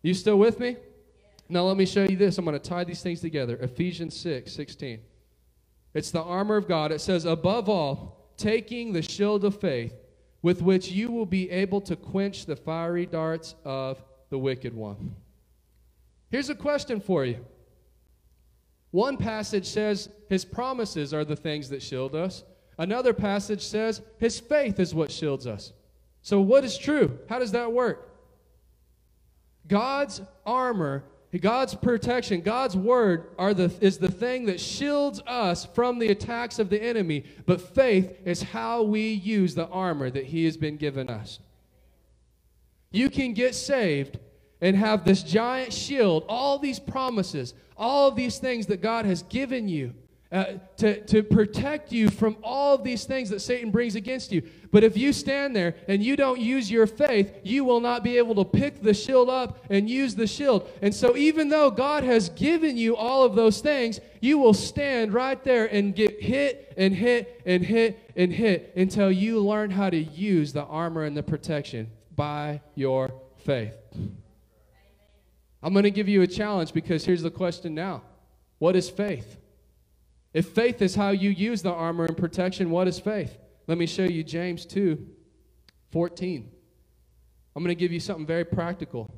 You 0.03 0.15
still 0.15 0.39
with 0.39 0.61
me? 0.61 0.77
Now, 1.49 1.63
let 1.63 1.77
me 1.77 1.87
show 1.87 2.05
you 2.05 2.17
this. 2.17 2.39
I'm 2.39 2.45
going 2.45 2.59
to 2.59 2.69
tie 2.69 2.85
these 2.85 3.03
things 3.03 3.21
together. 3.21 3.57
Ephesians 3.57 4.17
6 4.21 4.53
16. 4.53 5.01
It's 5.95 6.11
the 6.11 6.23
armor 6.23 6.57
of 6.57 6.69
God. 6.69 6.93
It 6.93 7.01
says, 7.01 7.25
above 7.25 7.69
all, 7.69 8.33
taking 8.37 8.93
the 8.93 9.03
shield 9.03 9.45
of 9.45 9.61
faith, 9.61 9.95
with 10.43 10.61
which 10.61 10.91
you 10.91 11.11
will 11.11 11.27
be 11.27 11.51
able 11.51 11.81
to 11.83 11.97
quench 11.97 12.47
the 12.47 12.57
fiery 12.57 13.07
darts 13.07 13.55
of 13.65 14.03
the 14.31 14.39
wicked 14.39 14.75
one. 14.75 15.15
Here's 16.31 16.51
a 16.51 16.55
question 16.55 17.01
for 17.01 17.25
you 17.25 17.39
one 18.91 19.17
passage 19.17 19.67
says 19.67 20.09
his 20.29 20.45
promises 20.45 21.13
are 21.13 21.25
the 21.25 21.35
things 21.35 21.69
that 21.71 21.83
shield 21.83 22.15
us. 22.15 22.45
Another 22.79 23.13
passage 23.13 23.63
says 23.63 24.01
his 24.19 24.39
faith 24.39 24.79
is 24.79 24.95
what 24.95 25.11
shields 25.11 25.47
us. 25.49 25.73
So, 26.23 26.41
what 26.41 26.65
is 26.65 26.79
true? 26.79 27.19
How 27.29 27.39
does 27.39 27.53
that 27.53 27.73
work? 27.73 28.09
God's 29.67 30.21
armor, 30.47 31.05
God's 31.39 31.75
protection, 31.75 32.41
God's 32.41 32.77
word 32.77 33.31
are 33.39 33.55
the, 33.55 33.73
is 33.81 33.99
the 33.99 34.11
thing 34.11 34.47
that 34.47 34.61
shields 34.61 35.21
us 35.27 35.65
from 35.65 35.99
the 35.99 36.09
attacks 36.09 36.59
of 36.59 36.71
the 36.71 36.83
enemy. 36.83 37.25
But 37.47 37.61
faith 37.61 38.19
is 38.25 38.43
how 38.43 38.83
we 38.83 39.13
use 39.13 39.55
the 39.55 39.67
armor 39.69 40.11
that 40.11 40.27
He 40.27 40.45
has 40.45 40.57
been 40.57 40.77
given 40.77 41.09
us. 41.09 41.41
You 42.91 43.11
can 43.11 43.33
get 43.33 43.55
saved 43.55 44.19
and 44.61 44.77
have 44.77 45.05
this 45.05 45.23
giant 45.23 45.73
shield, 45.73 46.25
all 46.29 46.59
these 46.59 46.79
promises, 46.79 47.55
all 47.77 48.09
of 48.09 48.17
these 48.17 48.39
things 48.39 48.67
that 48.67 48.81
God 48.81 49.05
has 49.05 49.23
given 49.25 49.69
you 49.69 49.95
uh, 50.33 50.55
to, 50.77 51.01
to 51.07 51.23
protect 51.23 51.93
you 51.93 52.11
from 52.11 52.37
all 52.43 52.75
of 52.75 52.83
these 52.83 53.05
things 53.05 53.31
that 53.31 53.41
Satan 53.41 53.71
brings 53.71 53.95
against 53.95 54.33
you. 54.33 54.43
But 54.73 54.83
if 54.83 54.97
you 54.97 55.13
stand 55.13 55.55
there 55.55 55.77
and 55.87 56.03
you 56.03 56.17
don't 56.17 56.41
use 56.41 56.69
your 56.69 56.89
faith, 56.89 57.33
you 57.45 57.65
will 57.65 57.79
not 57.79 58.03
be 58.03 58.19
able 58.19 58.35
to 58.37 58.45
pick 58.45 58.83
the 58.83 58.95
shield 58.95 59.31
up 59.31 59.65
and 59.71 59.89
use 59.89 60.17
the 60.17 60.27
shield. 60.27 60.69
And 60.83 60.93
so, 60.93 61.17
even 61.17 61.51
though 61.51 61.71
God 61.71 62.03
has 62.03 62.31
given 62.31 62.77
you 62.77 62.97
all 62.97 63.23
of 63.23 63.37
those 63.37 63.61
things, 63.61 64.01
you 64.21 64.39
will 64.39 64.55
stand 64.55 65.13
right 65.13 65.43
there 65.45 65.67
and 65.67 65.95
get 65.95 66.21
hit 66.21 66.75
and 66.77 66.93
hit 66.93 67.41
and 67.47 67.65
hit 67.65 68.11
and 68.17 68.33
hit 68.33 68.73
until 68.75 69.13
you 69.13 69.39
learn 69.41 69.71
how 69.71 69.89
to 69.89 69.99
use 69.99 70.53
the 70.53 70.65
armor 70.65 71.05
and 71.05 71.17
the 71.17 71.23
protection 71.23 71.91
by 72.17 72.61
your 72.75 73.13
faith. 73.37 73.77
I'm 75.63 75.73
going 75.73 75.85
to 75.85 75.91
give 75.91 76.09
you 76.09 76.23
a 76.23 76.27
challenge 76.27 76.73
because 76.73 77.05
here's 77.05 77.23
the 77.23 77.31
question 77.31 77.75
now 77.75 78.03
What 78.59 78.75
is 78.75 78.91
faith? 78.91 79.37
If 80.35 80.49
faith 80.49 80.83
is 80.83 80.97
how 80.97 81.11
you 81.11 81.31
use 81.31 81.63
the 81.63 81.73
armor 81.73 82.07
and 82.07 82.17
protection, 82.17 82.69
what 82.71 82.89
is 82.89 82.99
faith? 82.99 83.39
Let 83.69 83.79
me 83.79 83.87
show 83.87 84.03
you 84.03 84.23
James 84.25 84.67
2 84.67 85.07
14. 85.93 86.51
I'm 87.55 87.63
going 87.63 87.75
to 87.75 87.79
give 87.79 87.93
you 87.93 88.01
something 88.01 88.27
very 88.27 88.45
practical. 88.45 89.15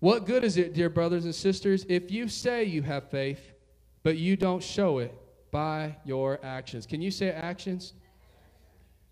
What 0.00 0.24
good 0.24 0.42
is 0.42 0.56
it, 0.56 0.72
dear 0.72 0.88
brothers 0.88 1.26
and 1.26 1.34
sisters, 1.34 1.84
if 1.88 2.10
you 2.10 2.28
say 2.28 2.64
you 2.64 2.80
have 2.82 3.10
faith, 3.10 3.52
but 4.02 4.16
you 4.16 4.36
don't 4.36 4.62
show 4.62 4.98
it 4.98 5.14
by 5.50 5.96
your 6.04 6.40
actions? 6.42 6.86
Can 6.86 7.02
you 7.02 7.10
say 7.10 7.30
actions? 7.30 7.92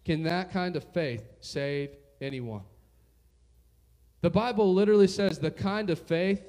Can 0.07 0.23
that 0.23 0.51
kind 0.53 0.75
of 0.75 0.85
faith 0.85 1.23
save 1.41 1.91
anyone? 2.21 2.63
The 4.23 4.31
Bible 4.31 4.73
literally 4.73 5.09
says 5.09 5.39
the 5.39 5.51
kind 5.51 5.91
of 5.91 5.99
faith 5.99 6.43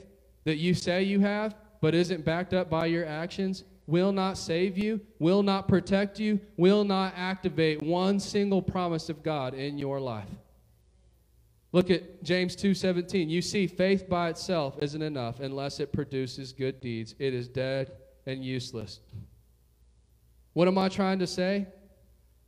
that 0.45 0.57
you 0.57 0.73
say 0.73 1.03
you 1.03 1.19
have, 1.19 1.55
but 1.81 1.93
isn't 1.93 2.23
backed 2.23 2.53
up 2.53 2.69
by 2.69 2.85
your 2.85 3.05
actions, 3.05 3.65
will 3.87 4.11
not 4.11 4.37
save 4.37 4.77
you, 4.77 4.99
will 5.17 5.41
not 5.41 5.67
protect 5.67 6.19
you, 6.19 6.39
will 6.57 6.83
not 6.83 7.13
activate 7.15 7.81
one 7.81 8.19
single 8.19 8.61
promise 8.61 9.09
of 9.09 9.23
God 9.23 9.53
in 9.53 9.77
your 9.77 9.99
life. 9.99 10.29
Look 11.71 11.89
at 11.89 12.23
James 12.23 12.55
2:17. 12.55 13.29
You 13.29 13.41
see 13.41 13.65
faith 13.67 14.07
by 14.07 14.29
itself 14.29 14.77
isn't 14.81 15.01
enough 15.01 15.39
unless 15.39 15.79
it 15.79 15.91
produces 15.91 16.53
good 16.53 16.79
deeds. 16.81 17.15
It 17.17 17.33
is 17.33 17.47
dead 17.47 17.91
and 18.25 18.43
useless. 18.43 18.99
What 20.53 20.67
am 20.67 20.77
I 20.77 20.89
trying 20.89 21.19
to 21.19 21.27
say? 21.27 21.67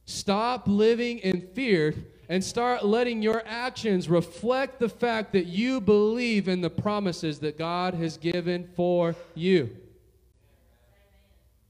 Stop 0.05 0.67
living 0.67 1.19
in 1.19 1.41
fear 1.41 1.93
and 2.29 2.43
start 2.43 2.85
letting 2.85 3.21
your 3.21 3.43
actions 3.45 4.09
reflect 4.09 4.79
the 4.79 4.89
fact 4.89 5.33
that 5.33 5.45
you 5.45 5.79
believe 5.79 6.47
in 6.47 6.61
the 6.61 6.69
promises 6.69 7.39
that 7.39 7.57
God 7.57 7.93
has 7.93 8.17
given 8.17 8.67
for 8.75 9.15
you. 9.35 9.75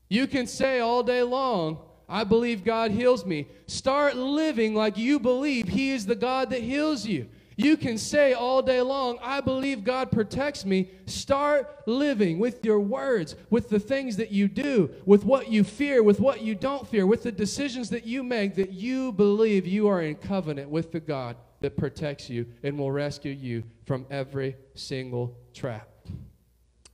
You 0.10 0.28
can 0.28 0.48
say 0.48 0.80
all 0.80 1.04
day 1.04 1.22
long, 1.22 1.78
I 2.10 2.24
believe 2.24 2.66
God 2.66 2.90
heals 2.90 3.26
me. 3.26 3.48
Start 3.68 4.18
living 4.18 4.74
like 4.74 4.98
you 4.98 5.20
believe 5.20 5.68
He 5.68 5.92
is 5.92 6.08
the 6.08 6.16
God 6.16 6.50
that 6.50 6.62
heals 6.62 7.06
you. 7.06 7.28
You 7.56 7.76
can 7.76 7.98
say 7.98 8.32
all 8.32 8.62
day 8.62 8.80
long, 8.82 9.20
I 9.22 9.42
believe 9.42 9.84
God 9.84 10.12
protects 10.12 10.66
me. 10.66 10.90
Start 11.06 11.86
living 11.86 12.40
with 12.40 12.64
your 12.64 12.80
words, 12.80 13.36
with 13.50 13.68
the 13.68 13.82
things 13.82 14.16
that 14.16 14.32
you 14.32 14.48
do, 14.48 14.90
with 15.06 15.26
what 15.26 15.52
you 15.52 15.66
fear, 15.66 16.02
with 16.02 16.22
what 16.22 16.42
you 16.42 16.56
don't 16.56 16.88
fear, 16.88 17.06
with 17.06 17.24
the 17.24 17.34
decisions 17.34 17.90
that 17.90 18.08
you 18.08 18.24
make, 18.24 18.56
that 18.56 18.72
you 18.72 19.12
believe 19.12 19.68
you 19.68 19.90
are 19.90 20.02
in 20.02 20.16
covenant 20.16 20.70
with 20.70 20.94
the 20.94 21.02
God 21.02 21.36
that 21.60 21.76
protects 21.76 22.30
you 22.30 22.46
and 22.64 22.80
will 22.80 22.94
rescue 22.94 23.34
you 23.34 23.64
from 23.86 24.06
every 24.10 24.56
single 24.74 25.38
trap. 25.54 25.90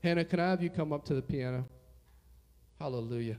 Hannah, 0.02 0.26
can 0.26 0.40
I 0.40 0.50
have 0.50 0.64
you 0.64 0.72
come 0.72 0.92
up 0.92 1.06
to 1.06 1.14
the 1.14 1.22
piano? 1.22 1.66
Hallelujah. 2.86 3.38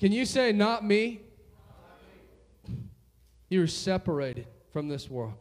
Can 0.00 0.10
you 0.10 0.24
say, 0.24 0.50
Not 0.50 0.84
me? 0.84 1.20
You're 3.48 3.68
separated 3.68 4.48
from 4.72 4.88
this 4.88 5.08
world. 5.08 5.34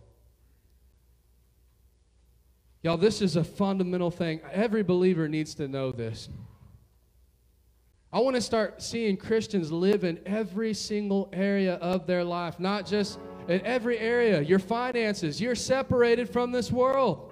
Y'all, 2.83 2.95
this 2.95 3.23
is 3.23 3.37
a 3.37 3.43
fundamental 3.43 4.11
thing. 4.11 4.39
Every 4.51 4.83
believer 4.83 5.27
needs 5.27 5.55
to 5.55 5.67
know 5.67 5.91
this. 5.91 6.29
I 8.13 8.19
want 8.19 8.35
to 8.35 8.41
start 8.41 8.79
seeing 8.83 9.17
Christians 9.17 9.71
live 9.71 10.03
in 10.03 10.19
every 10.27 10.75
single 10.75 11.27
area 11.33 11.77
of 11.77 12.05
their 12.05 12.23
life, 12.23 12.59
not 12.59 12.85
just 12.85 13.17
in 13.47 13.65
every 13.65 13.97
area. 13.97 14.41
Your 14.41 14.59
finances, 14.59 15.41
you're 15.41 15.55
separated 15.55 16.29
from 16.29 16.51
this 16.51 16.71
world. 16.71 17.28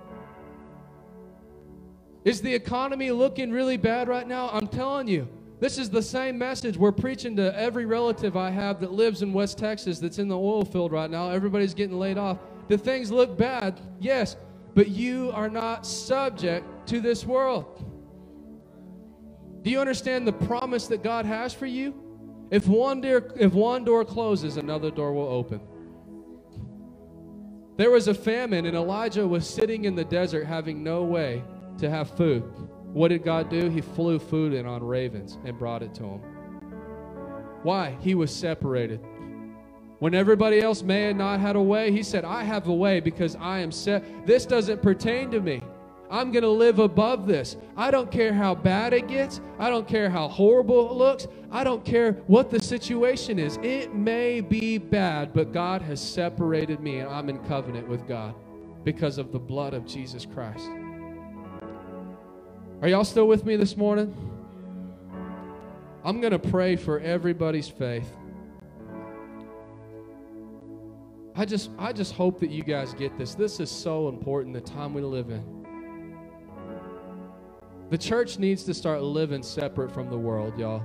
Is 2.27 2.41
the 2.41 2.53
economy 2.53 3.09
looking 3.11 3.51
really 3.51 3.77
bad 3.77 4.09
right 4.09 4.27
now? 4.27 4.49
I'm 4.51 4.67
telling 4.67 5.07
you, 5.07 5.29
this 5.61 5.77
is 5.77 5.89
the 5.89 6.01
same 6.01 6.37
message 6.37 6.75
we're 6.75 6.91
preaching 6.91 7.37
to 7.37 7.57
every 7.57 7.85
relative 7.85 8.35
I 8.35 8.49
have 8.49 8.81
that 8.81 8.91
lives 8.91 9.21
in 9.21 9.31
West 9.31 9.57
Texas 9.57 9.99
that's 9.99 10.19
in 10.19 10.27
the 10.27 10.37
oil 10.37 10.65
field 10.65 10.91
right 10.91 11.09
now. 11.09 11.29
Everybody's 11.29 11.73
getting 11.73 11.97
laid 11.97 12.17
off. 12.17 12.39
Do 12.67 12.75
things 12.75 13.11
look 13.11 13.37
bad? 13.37 13.79
Yes, 14.01 14.35
but 14.75 14.89
you 14.89 15.31
are 15.33 15.49
not 15.49 15.85
subject 15.85 16.65
to 16.87 16.99
this 16.99 17.23
world. 17.25 17.85
Do 19.61 19.69
you 19.69 19.79
understand 19.79 20.27
the 20.27 20.33
promise 20.33 20.87
that 20.87 21.03
God 21.03 21.25
has 21.25 21.53
for 21.53 21.65
you? 21.65 21.95
If 22.51 22.67
one, 22.67 23.01
if 23.05 23.53
one 23.53 23.85
door 23.85 24.03
closes, 24.03 24.57
another 24.57 24.91
door 24.91 25.13
will 25.13 25.29
open. 25.29 25.61
There 27.77 27.89
was 27.89 28.09
a 28.09 28.13
famine, 28.13 28.65
and 28.65 28.75
Elijah 28.75 29.25
was 29.25 29.49
sitting 29.49 29.85
in 29.85 29.95
the 29.95 30.03
desert 30.03 30.43
having 30.45 30.83
no 30.83 31.05
way 31.05 31.41
to 31.79 31.89
have 31.89 32.09
food. 32.17 32.43
What 32.93 33.09
did 33.09 33.23
God 33.23 33.49
do? 33.49 33.69
He 33.69 33.81
flew 33.81 34.19
food 34.19 34.53
in 34.53 34.65
on 34.65 34.83
ravens 34.83 35.37
and 35.45 35.57
brought 35.57 35.83
it 35.83 35.93
to 35.95 36.03
him. 36.03 36.21
Why? 37.63 37.97
He 37.99 38.15
was 38.15 38.33
separated. 38.33 38.99
When 39.99 40.13
everybody 40.13 40.61
else 40.61 40.83
may 40.83 41.03
have 41.03 41.15
not 41.15 41.39
had 41.39 41.55
a 41.55 41.61
way, 41.61 41.91
he 41.91 42.03
said, 42.03 42.23
I 42.23 42.43
have 42.43 42.67
a 42.67 42.73
way 42.73 42.99
because 42.99 43.35
I 43.35 43.59
am 43.59 43.71
set. 43.71 44.27
This 44.27 44.45
doesn't 44.45 44.81
pertain 44.81 45.31
to 45.31 45.41
me. 45.41 45.61
I'm 46.09 46.31
going 46.31 46.43
to 46.43 46.49
live 46.49 46.79
above 46.79 47.27
this. 47.27 47.57
I 47.75 47.91
don't 47.91 48.11
care 48.11 48.31
how 48.31 48.55
bad 48.55 48.93
it 48.93 49.07
gets. 49.07 49.41
I 49.59 49.69
don't 49.69 49.87
care 49.87 50.09
how 50.09 50.27
horrible 50.27 50.91
it 50.91 50.93
looks. 50.93 51.27
I 51.51 51.63
don't 51.63 51.83
care 51.83 52.13
what 52.27 52.49
the 52.49 52.61
situation 52.61 53.39
is. 53.39 53.57
It 53.61 53.93
may 53.93 54.39
be 54.39 54.77
bad, 54.77 55.33
but 55.33 55.51
God 55.51 55.81
has 55.81 55.99
separated 55.99 56.79
me 56.79 56.99
and 56.99 57.09
I'm 57.09 57.27
in 57.27 57.39
covenant 57.39 57.87
with 57.87 58.07
God 58.07 58.35
because 58.83 59.17
of 59.17 59.31
the 59.31 59.39
blood 59.39 59.73
of 59.73 59.85
Jesus 59.85 60.25
Christ. 60.25 60.69
Are 62.79 62.87
y'all 62.87 63.03
still 63.03 63.27
with 63.27 63.43
me 63.43 63.55
this 63.55 63.75
morning? 63.75 64.15
I'm 66.03 66.21
going 66.21 66.31
to 66.31 66.37
pray 66.39 66.75
for 66.75 66.99
everybody's 66.99 67.67
faith. 67.67 68.07
I 71.35 71.43
just 71.45 71.71
I 71.79 71.91
just 71.91 72.13
hope 72.13 72.39
that 72.39 72.51
you 72.51 72.61
guys 72.61 72.93
get 72.93 73.17
this. 73.17 73.33
This 73.33 73.59
is 73.59 73.71
so 73.71 74.09
important 74.09 74.53
the 74.53 74.61
time 74.61 74.93
we 74.93 75.01
live 75.01 75.31
in. 75.31 75.65
The 77.89 77.97
church 77.97 78.37
needs 78.37 78.63
to 78.65 78.75
start 78.75 79.01
living 79.01 79.41
separate 79.41 79.91
from 79.91 80.11
the 80.11 80.17
world, 80.17 80.59
y'all. 80.59 80.83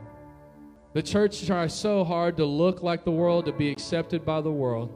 The 0.94 1.02
church 1.02 1.46
tries 1.46 1.74
so 1.74 2.04
hard 2.04 2.38
to 2.38 2.46
look 2.46 2.82
like 2.82 3.04
the 3.04 3.10
world, 3.10 3.44
to 3.46 3.52
be 3.52 3.70
accepted 3.70 4.24
by 4.24 4.40
the 4.40 4.50
world. 4.50 4.94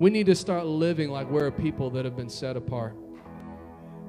We 0.00 0.10
need 0.10 0.26
to 0.26 0.34
start 0.34 0.66
living 0.66 1.08
like 1.08 1.30
we're 1.30 1.46
a 1.46 1.52
people 1.52 1.88
that 1.90 2.04
have 2.04 2.16
been 2.16 2.28
set 2.28 2.58
apart. 2.58 2.94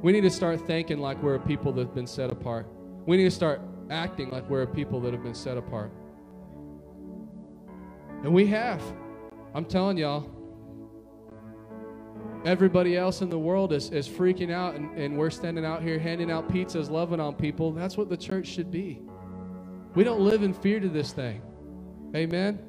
We 0.02 0.12
need 0.12 0.22
to 0.22 0.30
start 0.30 0.66
thinking 0.68 1.00
like 1.00 1.22
we're 1.24 1.36
a 1.36 1.40
people 1.40 1.72
that 1.74 1.82
have 1.82 1.96
been 1.96 2.08
set 2.08 2.30
apart. 2.30 2.68
We 3.06 3.18
need 3.18 3.24
to 3.24 3.32
start 3.32 3.62
acting 3.90 4.30
like 4.30 4.48
we're 4.50 4.62
a 4.62 4.68
people 4.68 5.00
that 5.02 5.14
have 5.14 5.24
been 5.24 5.34
set 5.34 5.58
apart. 5.58 5.92
And 8.24 8.34
we 8.34 8.46
have. 8.48 8.82
I'm 9.56 9.66
telling 9.66 9.98
y'all. 9.98 10.30
Everybody 12.46 12.96
else 12.96 13.22
in 13.22 13.30
the 13.30 13.40
world 13.40 13.74
is, 13.74 13.90
is 13.90 14.08
freaking 14.08 14.52
out, 14.52 14.76
and, 14.76 14.96
and 14.98 15.18
we're 15.18 15.32
standing 15.32 15.66
out 15.66 15.82
here 15.82 15.98
handing 15.98 16.32
out 16.32 16.48
pizzas, 16.48 16.90
loving 16.90 17.20
on 17.20 17.34
people. 17.34 17.72
That's 17.72 17.98
what 17.98 18.10
the 18.10 18.18
church 18.18 18.48
should 18.48 18.70
be. 18.70 19.02
We 19.96 20.04
don't 20.04 20.22
live 20.22 20.44
in 20.44 20.54
fear 20.54 20.80
to 20.80 20.88
this 20.88 21.12
thing. 21.12 21.42
Amen. 22.16 22.60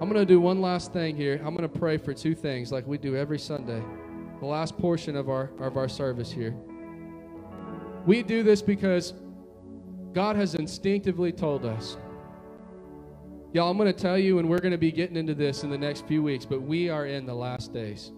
I'm 0.00 0.08
going 0.08 0.14
to 0.20 0.26
do 0.26 0.40
one 0.40 0.60
last 0.60 0.92
thing 0.92 1.16
here. 1.16 1.40
I'm 1.44 1.54
going 1.54 1.68
to 1.68 1.78
pray 1.78 1.98
for 1.98 2.14
two 2.14 2.34
things 2.34 2.72
like 2.72 2.86
we 2.86 2.96
do 2.96 3.14
every 3.14 3.38
Sunday 3.38 3.82
the 4.40 4.46
last 4.46 4.76
portion 4.78 5.16
of 5.16 5.28
our, 5.28 5.50
of 5.58 5.76
our 5.76 5.88
service 5.88 6.30
here. 6.30 6.54
We 8.06 8.22
do 8.22 8.42
this 8.42 8.60
because 8.60 9.14
God 10.12 10.36
has 10.36 10.54
instinctively 10.54 11.32
told 11.32 11.64
us. 11.64 11.96
Y'all, 13.52 13.70
I'm 13.70 13.76
going 13.76 13.92
to 13.92 13.98
tell 13.98 14.18
you, 14.18 14.38
and 14.38 14.48
we're 14.48 14.58
going 14.58 14.72
to 14.72 14.78
be 14.78 14.92
getting 14.92 15.16
into 15.16 15.34
this 15.34 15.62
in 15.62 15.70
the 15.70 15.78
next 15.78 16.06
few 16.06 16.22
weeks, 16.22 16.44
but 16.44 16.60
we 16.60 16.88
are 16.88 17.06
in 17.06 17.24
the 17.24 17.34
last 17.34 17.72
days. 17.72 18.12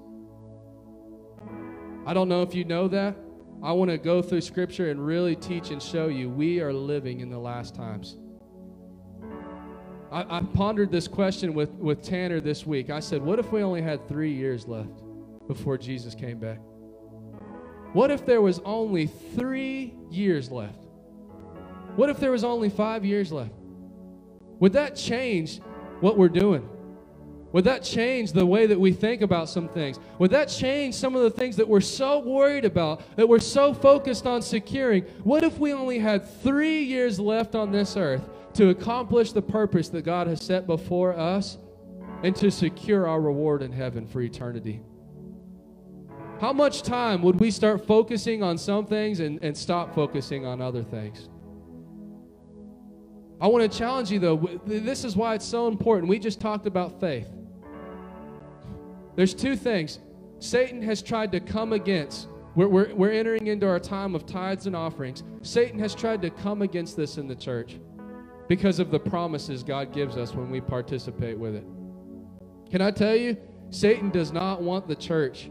I 2.06 2.14
don't 2.14 2.28
know 2.28 2.42
if 2.42 2.54
you 2.54 2.64
know 2.64 2.88
that. 2.88 3.16
I 3.62 3.72
want 3.72 3.90
to 3.90 3.98
go 3.98 4.22
through 4.22 4.42
Scripture 4.42 4.90
and 4.90 5.04
really 5.04 5.36
teach 5.36 5.70
and 5.70 5.82
show 5.82 6.08
you 6.08 6.30
we 6.30 6.60
are 6.60 6.72
living 6.72 7.20
in 7.20 7.30
the 7.30 7.38
last 7.38 7.74
times. 7.74 8.16
I, 10.12 10.38
I 10.38 10.40
pondered 10.54 10.90
this 10.90 11.08
question 11.08 11.52
with, 11.52 11.70
with 11.72 12.02
Tanner 12.02 12.40
this 12.40 12.64
week. 12.64 12.90
I 12.90 13.00
said, 13.00 13.22
What 13.22 13.38
if 13.38 13.52
we 13.52 13.62
only 13.62 13.82
had 13.82 14.06
three 14.08 14.32
years 14.32 14.66
left? 14.66 15.02
Before 15.46 15.78
Jesus 15.78 16.14
came 16.14 16.38
back? 16.38 16.58
What 17.92 18.10
if 18.10 18.26
there 18.26 18.42
was 18.42 18.58
only 18.60 19.06
three 19.06 19.94
years 20.10 20.50
left? 20.50 20.84
What 21.96 22.10
if 22.10 22.18
there 22.18 22.30
was 22.30 22.44
only 22.44 22.68
five 22.68 23.04
years 23.04 23.32
left? 23.32 23.54
Would 24.60 24.74
that 24.74 24.96
change 24.96 25.60
what 26.00 26.18
we're 26.18 26.28
doing? 26.28 26.68
Would 27.52 27.64
that 27.64 27.82
change 27.82 28.32
the 28.32 28.44
way 28.44 28.66
that 28.66 28.78
we 28.78 28.92
think 28.92 29.22
about 29.22 29.48
some 29.48 29.68
things? 29.68 29.98
Would 30.18 30.30
that 30.32 30.48
change 30.48 30.94
some 30.94 31.16
of 31.16 31.22
the 31.22 31.30
things 31.30 31.56
that 31.56 31.66
we're 31.66 31.80
so 31.80 32.18
worried 32.18 32.66
about, 32.66 33.16
that 33.16 33.26
we're 33.26 33.38
so 33.38 33.72
focused 33.72 34.26
on 34.26 34.42
securing? 34.42 35.04
What 35.24 35.42
if 35.42 35.58
we 35.58 35.72
only 35.72 35.98
had 35.98 36.28
three 36.42 36.82
years 36.82 37.18
left 37.18 37.54
on 37.54 37.72
this 37.72 37.96
earth 37.96 38.28
to 38.54 38.68
accomplish 38.68 39.32
the 39.32 39.40
purpose 39.40 39.88
that 39.90 40.02
God 40.02 40.26
has 40.26 40.42
set 40.42 40.66
before 40.66 41.16
us 41.16 41.56
and 42.22 42.36
to 42.36 42.50
secure 42.50 43.06
our 43.06 43.20
reward 43.20 43.62
in 43.62 43.72
heaven 43.72 44.06
for 44.06 44.20
eternity? 44.20 44.82
How 46.40 46.52
much 46.52 46.82
time 46.82 47.22
would 47.22 47.40
we 47.40 47.50
start 47.50 47.86
focusing 47.86 48.42
on 48.42 48.58
some 48.58 48.84
things 48.86 49.20
and, 49.20 49.42
and 49.42 49.56
stop 49.56 49.94
focusing 49.94 50.44
on 50.44 50.60
other 50.60 50.82
things? 50.82 51.30
I 53.40 53.46
want 53.48 53.70
to 53.70 53.78
challenge 53.78 54.10
you, 54.10 54.18
though. 54.18 54.60
This 54.66 55.04
is 55.04 55.16
why 55.16 55.34
it's 55.34 55.44
so 55.44 55.66
important. 55.66 56.08
We 56.08 56.18
just 56.18 56.40
talked 56.40 56.66
about 56.66 57.00
faith. 57.00 57.28
There's 59.14 59.34
two 59.34 59.56
things. 59.56 59.98
Satan 60.38 60.82
has 60.82 61.02
tried 61.02 61.32
to 61.32 61.40
come 61.40 61.72
against. 61.72 62.28
We're, 62.54 62.68
we're, 62.68 62.94
we're 62.94 63.12
entering 63.12 63.46
into 63.46 63.66
our 63.66 63.80
time 63.80 64.14
of 64.14 64.26
tithes 64.26 64.66
and 64.66 64.76
offerings. 64.76 65.22
Satan 65.42 65.78
has 65.78 65.94
tried 65.94 66.20
to 66.22 66.30
come 66.30 66.62
against 66.62 66.96
this 66.96 67.16
in 67.16 67.26
the 67.26 67.34
church 67.34 67.78
because 68.48 68.78
of 68.78 68.90
the 68.90 69.00
promises 69.00 69.62
God 69.62 69.92
gives 69.92 70.16
us 70.16 70.34
when 70.34 70.50
we 70.50 70.60
participate 70.60 71.38
with 71.38 71.54
it. 71.54 71.64
Can 72.70 72.80
I 72.82 72.90
tell 72.90 73.16
you, 73.16 73.36
Satan 73.70 74.10
does 74.10 74.32
not 74.32 74.62
want 74.62 74.86
the 74.86 74.94
church 74.94 75.50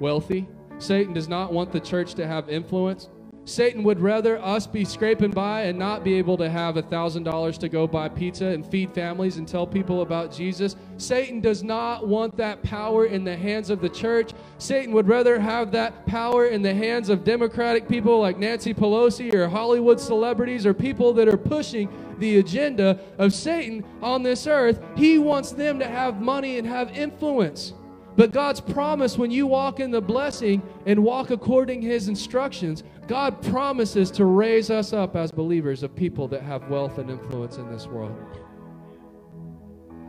wealthy. 0.00 0.48
Satan 0.78 1.12
does 1.12 1.28
not 1.28 1.52
want 1.52 1.72
the 1.72 1.80
church 1.80 2.14
to 2.14 2.26
have 2.26 2.48
influence. 2.48 3.08
Satan 3.48 3.82
would 3.82 3.98
rather 3.98 4.38
us 4.42 4.66
be 4.66 4.84
scraping 4.84 5.30
by 5.30 5.62
and 5.62 5.78
not 5.78 6.04
be 6.04 6.14
able 6.14 6.36
to 6.36 6.50
have 6.50 6.76
a 6.76 6.82
$1,000 6.82 7.58
to 7.58 7.68
go 7.70 7.86
buy 7.86 8.06
pizza 8.06 8.44
and 8.44 8.64
feed 8.70 8.92
families 8.92 9.38
and 9.38 9.48
tell 9.48 9.66
people 9.66 10.02
about 10.02 10.30
Jesus. 10.30 10.76
Satan 10.98 11.40
does 11.40 11.62
not 11.62 12.06
want 12.06 12.36
that 12.36 12.62
power 12.62 13.06
in 13.06 13.24
the 13.24 13.34
hands 13.34 13.70
of 13.70 13.80
the 13.80 13.88
church. 13.88 14.32
Satan 14.58 14.92
would 14.92 15.08
rather 15.08 15.40
have 15.40 15.72
that 15.72 16.04
power 16.04 16.48
in 16.48 16.60
the 16.60 16.74
hands 16.74 17.08
of 17.08 17.24
Democratic 17.24 17.88
people 17.88 18.20
like 18.20 18.38
Nancy 18.38 18.74
Pelosi 18.74 19.32
or 19.32 19.48
Hollywood 19.48 19.98
celebrities 19.98 20.66
or 20.66 20.74
people 20.74 21.14
that 21.14 21.26
are 21.26 21.38
pushing 21.38 21.88
the 22.18 22.38
agenda 22.40 23.00
of 23.16 23.32
Satan 23.32 23.82
on 24.02 24.22
this 24.22 24.46
earth. 24.46 24.78
He 24.94 25.18
wants 25.18 25.52
them 25.52 25.78
to 25.78 25.86
have 25.86 26.20
money 26.20 26.58
and 26.58 26.66
have 26.66 26.94
influence. 26.94 27.72
But 28.18 28.32
God's 28.32 28.60
promise 28.60 29.16
when 29.16 29.30
you 29.30 29.46
walk 29.46 29.78
in 29.78 29.92
the 29.92 30.00
blessing 30.00 30.60
and 30.86 31.04
walk 31.04 31.30
according 31.30 31.82
his 31.82 32.08
instructions, 32.08 32.82
God 33.06 33.40
promises 33.40 34.10
to 34.10 34.24
raise 34.24 34.70
us 34.70 34.92
up 34.92 35.14
as 35.14 35.30
believers 35.30 35.84
of 35.84 35.94
people 35.94 36.26
that 36.26 36.42
have 36.42 36.68
wealth 36.68 36.98
and 36.98 37.10
influence 37.10 37.58
in 37.58 37.70
this 37.70 37.86
world. 37.86 38.16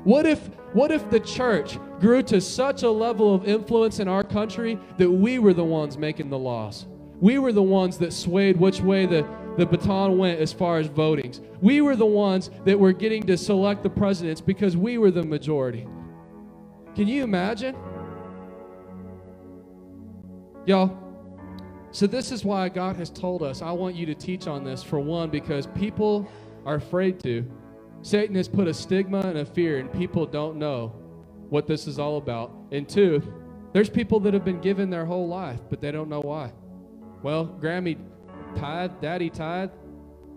What 0.05 0.26
if 0.26 0.49
what 0.74 0.91
if 0.91 1.07
the 1.12 1.20
church 1.20 1.78
grew 1.99 2.24
to 2.24 2.41
such 2.41 2.82
a 2.82 2.89
level 2.89 3.36
of 3.36 3.47
influence 3.47 3.99
in 3.99 4.07
our 4.07 4.24
country 4.24 4.80
that 4.97 5.12
we 5.12 5.38
were 5.38 5.53
the 5.53 5.64
ones 5.64 5.95
making 5.95 6.32
the 6.32 6.38
laws? 6.39 6.88
We 7.22 7.38
were 7.38 7.51
the 7.51 7.62
ones 7.62 7.99
that 7.99 8.12
swayed 8.12 8.57
which 8.57 8.82
way 8.82 9.05
the, 9.05 9.28
the 9.55 9.68
baton 9.68 10.18
went 10.18 10.39
as 10.39 10.51
far 10.51 10.80
as 10.80 10.89
votings. 10.89 11.41
We 11.62 11.82
were 11.82 11.95
the 11.95 12.07
ones 12.07 12.49
that 12.66 12.80
were 12.80 12.93
getting 12.93 13.28
to 13.28 13.38
select 13.38 13.84
the 13.84 13.89
presidents 13.91 14.41
because 14.41 14.76
we 14.76 14.97
were 14.97 15.12
the 15.12 15.24
majority. 15.24 15.88
Can 16.95 17.07
you 17.07 17.24
imagine? 17.24 17.76
Y'all, 20.66 20.97
so 21.91 22.05
this 22.05 22.32
is 22.32 22.45
why 22.45 22.70
God 22.70 22.95
has 22.97 23.10
told 23.10 23.41
us, 23.41 23.62
I 23.62 23.72
want 23.72 23.95
you 23.95 24.05
to 24.05 24.14
teach 24.14 24.47
on 24.47 24.64
this 24.64 24.84
for 24.84 24.99
one, 24.99 25.30
because 25.30 25.68
people 25.68 26.30
are 26.66 26.76
afraid 26.76 27.20
to. 27.22 27.49
Satan 28.01 28.36
has 28.36 28.47
put 28.47 28.68
a 28.68 28.74
stigma 28.74 29.20
and 29.22 29.39
a 29.39 29.45
fear, 29.45 29.80
and 29.80 29.91
people 29.91 30.26
don't 30.26 30.57
know 30.57 30.89
what 31.49 31.66
this 31.66 31.88
is 31.88 31.97
all 31.97 32.18
about. 32.18 32.51
And 32.72 32.88
two, 32.88 33.22
there's 33.74 33.89
people 33.89 34.20
that 34.22 34.34
have 34.34 34.45
been 34.45 34.62
given 34.62 34.89
their 34.89 35.05
whole 35.05 35.28
life, 35.28 35.60
but 35.70 35.82
they 35.82 35.91
don't 35.91 36.10
know 36.10 36.22
why. 36.22 36.51
Well, 37.24 37.47
Grammy 37.60 37.97
tithe, 38.55 38.91
daddy 39.01 39.30
tithe. 39.30 39.72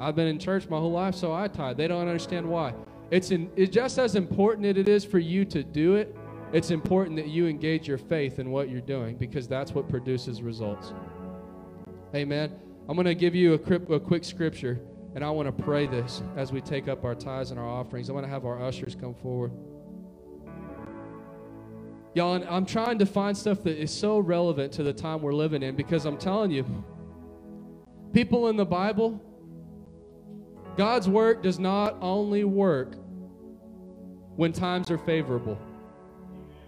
I've 0.01 0.17
been 0.17 0.27
in 0.27 0.39
church 0.39 0.69
my 0.69 0.79
whole 0.79 0.93
life, 0.93 1.15
so 1.15 1.33
I 1.33 1.49
tithe. 1.49 1.77
They 1.77 1.87
don't 1.87 2.01
understand 2.01 2.49
why. 2.49 2.75
It's, 3.11 3.31
in, 3.31 3.51
it's 3.57 3.73
just 3.73 3.99
as 3.99 4.17
important 4.17 4.67
as 4.67 4.79
it 4.79 4.89
is 4.89 5.05
for 5.05 5.19
you 5.19 5.45
to 5.47 5.63
do 5.63 5.97
it 5.97 6.17
it's 6.53 6.71
important 6.71 7.17
that 7.17 7.29
you 7.29 7.47
engage 7.47 7.89
your 7.89 7.99
faith 7.99 8.39
in 8.39 8.51
what 8.51 8.69
you're 8.69 8.81
doing 8.81 9.17
because 9.17 9.49
that's 9.49 9.73
what 9.73 9.89
produces 9.89 10.43
results. 10.43 10.93
Amen. 12.15 12.55
I'm 12.89 12.95
going 12.95 13.07
to 13.07 13.15
give 13.15 13.35
you 13.35 13.55
a, 13.55 13.95
a 13.95 14.01
quick 14.01 14.23
scripture, 14.23 14.79
and 15.15 15.25
I 15.25 15.31
want 15.31 15.47
to 15.47 15.63
pray 15.65 15.87
this 15.87 16.23
as 16.37 16.53
we 16.53 16.61
take 16.61 16.89
up 16.89 17.05
our 17.05 17.15
tithes 17.15 17.53
and 17.53 17.59
our 17.59 17.69
offerings. 17.69 18.11
I 18.11 18.13
want 18.13 18.27
to 18.27 18.31
have 18.31 18.45
our 18.45 18.63
ushers 18.63 18.95
come 18.95 19.15
forward. 19.15 19.53
Y'all, 22.15 22.45
I'm 22.47 22.67
trying 22.67 22.99
to 22.99 23.07
find 23.07 23.35
stuff 23.35 23.63
that 23.63 23.81
is 23.81 23.91
so 23.91 24.19
relevant 24.19 24.73
to 24.75 24.83
the 24.83 24.93
time 24.93 25.23
we're 25.23 25.33
living 25.33 25.63
in 25.63 25.75
because 25.75 26.05
I'm 26.05 26.19
telling 26.19 26.51
you, 26.51 26.67
people 28.13 28.49
in 28.49 28.57
the 28.57 28.67
Bible, 28.67 29.19
God's 30.77 31.09
work 31.09 31.43
does 31.43 31.59
not 31.59 31.97
only 32.03 32.45
work 32.45 32.97
when 34.37 34.53
times 34.53 34.91
are 34.91 34.99
favorable. 34.99 35.59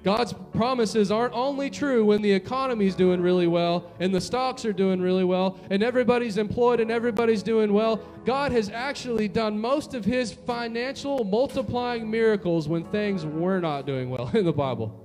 God's 0.04 0.34
promises 0.52 1.10
aren't 1.10 1.32
only 1.32 1.70
true 1.70 2.04
when 2.04 2.20
the 2.20 2.30
economy's 2.30 2.94
doing 2.94 3.22
really 3.22 3.46
well 3.46 3.90
and 4.00 4.14
the 4.14 4.20
stocks 4.20 4.66
are 4.66 4.72
doing 4.72 5.00
really 5.00 5.24
well 5.24 5.58
and 5.70 5.82
everybody's 5.82 6.36
employed 6.36 6.78
and 6.78 6.90
everybody's 6.90 7.42
doing 7.42 7.72
well. 7.72 7.96
God 8.26 8.52
has 8.52 8.68
actually 8.68 9.28
done 9.28 9.58
most 9.58 9.94
of 9.94 10.04
his 10.04 10.30
financial 10.30 11.24
multiplying 11.24 12.10
miracles 12.10 12.68
when 12.68 12.84
things 12.84 13.24
were 13.24 13.60
not 13.60 13.86
doing 13.86 14.10
well 14.10 14.30
in 14.34 14.44
the 14.44 14.52
Bible. 14.52 15.00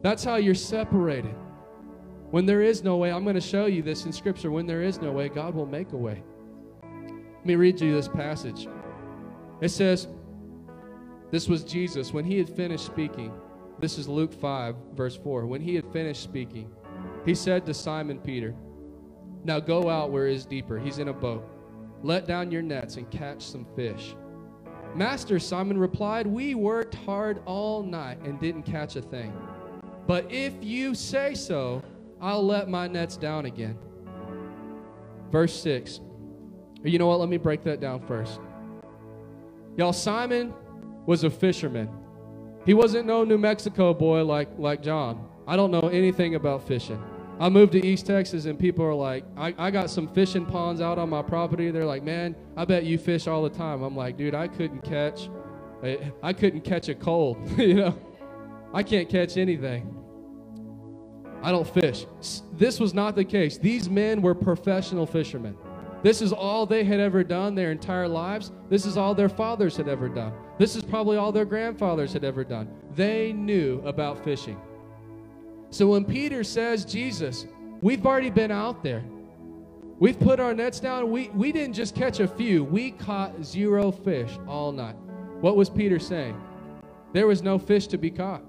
That's 0.00 0.24
how 0.24 0.36
you're 0.36 0.54
separated. 0.54 1.34
When 2.30 2.46
there 2.46 2.62
is 2.62 2.82
no 2.82 2.96
way, 2.96 3.12
I'm 3.12 3.22
going 3.22 3.34
to 3.34 3.40
show 3.40 3.66
you 3.66 3.82
this 3.82 4.06
in 4.06 4.12
Scripture. 4.12 4.50
When 4.50 4.66
there 4.66 4.82
is 4.82 5.00
no 5.02 5.12
way, 5.12 5.28
God 5.28 5.54
will 5.54 5.66
make 5.66 5.92
a 5.92 5.96
way. 5.96 6.22
Let 6.82 7.46
me 7.46 7.54
read 7.54 7.80
you 7.80 7.94
this 7.94 8.08
passage. 8.08 8.66
It 9.60 9.70
says, 9.70 10.08
This 11.30 11.48
was 11.48 11.64
Jesus 11.64 12.14
when 12.14 12.24
he 12.24 12.38
had 12.38 12.48
finished 12.48 12.86
speaking. 12.86 13.32
This 13.80 13.96
is 13.96 14.08
Luke 14.08 14.32
5, 14.32 14.74
verse 14.94 15.16
4. 15.16 15.46
When 15.46 15.60
he 15.60 15.74
had 15.76 15.92
finished 15.92 16.22
speaking, 16.22 16.70
he 17.24 17.34
said 17.34 17.64
to 17.66 17.74
Simon 17.74 18.18
Peter, 18.18 18.54
Now 19.44 19.60
go 19.60 19.88
out 19.88 20.10
where 20.10 20.26
it 20.26 20.34
is 20.34 20.44
deeper. 20.44 20.78
He's 20.78 20.98
in 20.98 21.08
a 21.08 21.12
boat. 21.12 21.48
Let 22.02 22.26
down 22.26 22.50
your 22.50 22.62
nets 22.62 22.96
and 22.96 23.08
catch 23.10 23.42
some 23.42 23.66
fish. 23.76 24.16
Master, 24.94 25.38
Simon 25.38 25.78
replied, 25.78 26.26
We 26.26 26.54
worked 26.54 26.94
hard 26.94 27.40
all 27.46 27.82
night 27.82 28.18
and 28.24 28.40
didn't 28.40 28.62
catch 28.64 28.96
a 28.96 29.02
thing. 29.02 29.32
But 30.08 30.32
if 30.32 30.54
you 30.60 30.94
say 30.94 31.34
so, 31.34 31.82
I'll 32.20 32.44
let 32.44 32.68
my 32.68 32.88
nets 32.88 33.16
down 33.16 33.46
again. 33.46 33.78
Verse 35.30 35.54
6. 35.62 36.00
You 36.82 36.98
know 36.98 37.06
what? 37.06 37.20
Let 37.20 37.28
me 37.28 37.36
break 37.36 37.62
that 37.64 37.80
down 37.80 38.00
first. 38.06 38.40
Y'all, 39.76 39.92
Simon 39.92 40.52
was 41.06 41.22
a 41.22 41.30
fisherman. 41.30 41.88
He 42.68 42.74
wasn't 42.74 43.06
no 43.06 43.24
New 43.24 43.38
Mexico 43.38 43.94
boy 43.94 44.22
like, 44.26 44.50
like 44.58 44.82
John. 44.82 45.26
I 45.46 45.56
don't 45.56 45.70
know 45.70 45.88
anything 45.88 46.34
about 46.34 46.68
fishing. 46.68 47.02
I 47.40 47.48
moved 47.48 47.72
to 47.72 47.82
East 47.82 48.04
Texas 48.04 48.44
and 48.44 48.58
people 48.58 48.84
are 48.84 48.92
like, 48.92 49.24
I, 49.38 49.54
I 49.56 49.70
got 49.70 49.88
some 49.88 50.06
fishing 50.06 50.44
ponds 50.44 50.82
out 50.82 50.98
on 50.98 51.08
my 51.08 51.22
property. 51.22 51.70
They're 51.70 51.86
like, 51.86 52.02
man, 52.02 52.36
I 52.58 52.66
bet 52.66 52.84
you 52.84 52.98
fish 52.98 53.26
all 53.26 53.42
the 53.42 53.48
time. 53.48 53.82
I'm 53.82 53.96
like, 53.96 54.18
dude, 54.18 54.34
I 54.34 54.48
couldn't 54.48 54.82
catch, 54.82 55.30
I, 55.82 56.12
I 56.22 56.34
couldn't 56.34 56.60
catch 56.60 56.90
a 56.90 56.94
cold. 56.94 57.38
you 57.58 57.72
know, 57.72 57.98
I 58.74 58.82
can't 58.82 59.08
catch 59.08 59.38
anything. 59.38 59.94
I 61.42 61.50
don't 61.50 61.66
fish. 61.66 62.04
This 62.52 62.78
was 62.78 62.92
not 62.92 63.16
the 63.16 63.24
case. 63.24 63.56
These 63.56 63.88
men 63.88 64.20
were 64.20 64.34
professional 64.34 65.06
fishermen. 65.06 65.56
This 66.02 66.20
is 66.20 66.34
all 66.34 66.66
they 66.66 66.84
had 66.84 67.00
ever 67.00 67.24
done 67.24 67.54
their 67.54 67.72
entire 67.72 68.08
lives. 68.08 68.52
This 68.68 68.84
is 68.84 68.98
all 68.98 69.14
their 69.14 69.30
fathers 69.30 69.74
had 69.78 69.88
ever 69.88 70.10
done. 70.10 70.34
This 70.58 70.74
is 70.74 70.82
probably 70.82 71.16
all 71.16 71.30
their 71.30 71.44
grandfathers 71.44 72.12
had 72.12 72.24
ever 72.24 72.44
done. 72.44 72.68
They 72.94 73.32
knew 73.32 73.80
about 73.84 74.24
fishing. 74.24 74.60
So 75.70 75.88
when 75.88 76.04
Peter 76.04 76.42
says, 76.42 76.84
Jesus, 76.84 77.46
we've 77.80 78.04
already 78.04 78.30
been 78.30 78.50
out 78.50 78.82
there. 78.82 79.04
We've 80.00 80.18
put 80.18 80.40
our 80.40 80.54
nets 80.54 80.80
down. 80.80 81.10
We, 81.10 81.28
we 81.28 81.52
didn't 81.52 81.74
just 81.74 81.94
catch 81.94 82.20
a 82.20 82.28
few, 82.28 82.64
we 82.64 82.92
caught 82.92 83.44
zero 83.44 83.90
fish 83.90 84.30
all 84.46 84.72
night. 84.72 84.96
What 85.40 85.56
was 85.56 85.70
Peter 85.70 85.98
saying? 85.98 86.40
There 87.12 87.26
was 87.26 87.42
no 87.42 87.58
fish 87.58 87.86
to 87.88 87.98
be 87.98 88.10
caught. 88.10 88.42